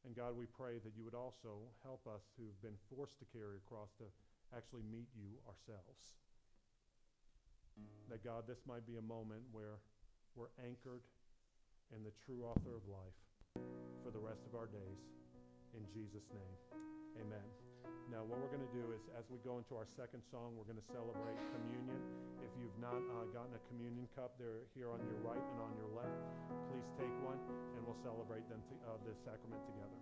And 0.04 0.16
God, 0.16 0.34
we 0.34 0.46
pray 0.50 0.82
that 0.82 0.92
you 0.98 1.04
would 1.04 1.14
also 1.14 1.70
help 1.82 2.02
us 2.10 2.26
who've 2.34 2.58
been 2.62 2.78
forced 2.90 3.18
to 3.22 3.26
carry 3.30 3.62
a 3.62 3.64
cross 3.70 3.94
to 3.98 4.06
actually 4.56 4.82
meet 4.90 5.06
you 5.14 5.38
ourselves. 5.46 6.18
That 8.10 8.24
God, 8.24 8.44
this 8.46 8.60
might 8.66 8.86
be 8.86 8.96
a 8.98 9.04
moment 9.04 9.42
where 9.52 9.78
we're 10.34 10.52
anchored 10.58 11.06
in 11.94 12.02
the 12.02 12.12
true 12.26 12.44
author 12.44 12.76
of 12.76 12.84
life 12.90 13.18
for 14.02 14.10
the 14.10 14.18
rest 14.18 14.42
of 14.46 14.58
our 14.58 14.66
days. 14.66 15.00
In 15.74 15.86
Jesus' 15.94 16.28
name, 16.34 16.56
amen. 17.20 17.71
Now, 18.12 18.22
what 18.28 18.38
we're 18.38 18.52
going 18.52 18.66
to 18.66 18.74
do 18.76 18.92
is, 18.92 19.08
as 19.16 19.24
we 19.32 19.40
go 19.40 19.56
into 19.56 19.72
our 19.72 19.88
second 19.88 20.20
song, 20.28 20.52
we're 20.52 20.68
going 20.68 20.80
to 20.80 20.90
celebrate 20.92 21.40
communion. 21.56 21.96
If 22.44 22.52
you've 22.60 22.76
not 22.76 23.00
uh, 23.00 23.24
gotten 23.32 23.56
a 23.56 23.62
communion 23.72 24.04
cup, 24.12 24.36
they're 24.36 24.68
here 24.76 24.92
on 24.92 25.00
your 25.08 25.16
right 25.24 25.40
and 25.40 25.58
on 25.64 25.72
your 25.80 25.88
left. 25.96 26.20
Please 26.68 26.88
take 27.00 27.14
one, 27.24 27.40
and 27.74 27.80
we'll 27.88 27.98
celebrate 28.04 28.44
them 28.52 28.60
to, 28.68 28.74
uh, 28.84 29.00
this 29.08 29.16
sacrament 29.24 29.64
together. 29.64 29.98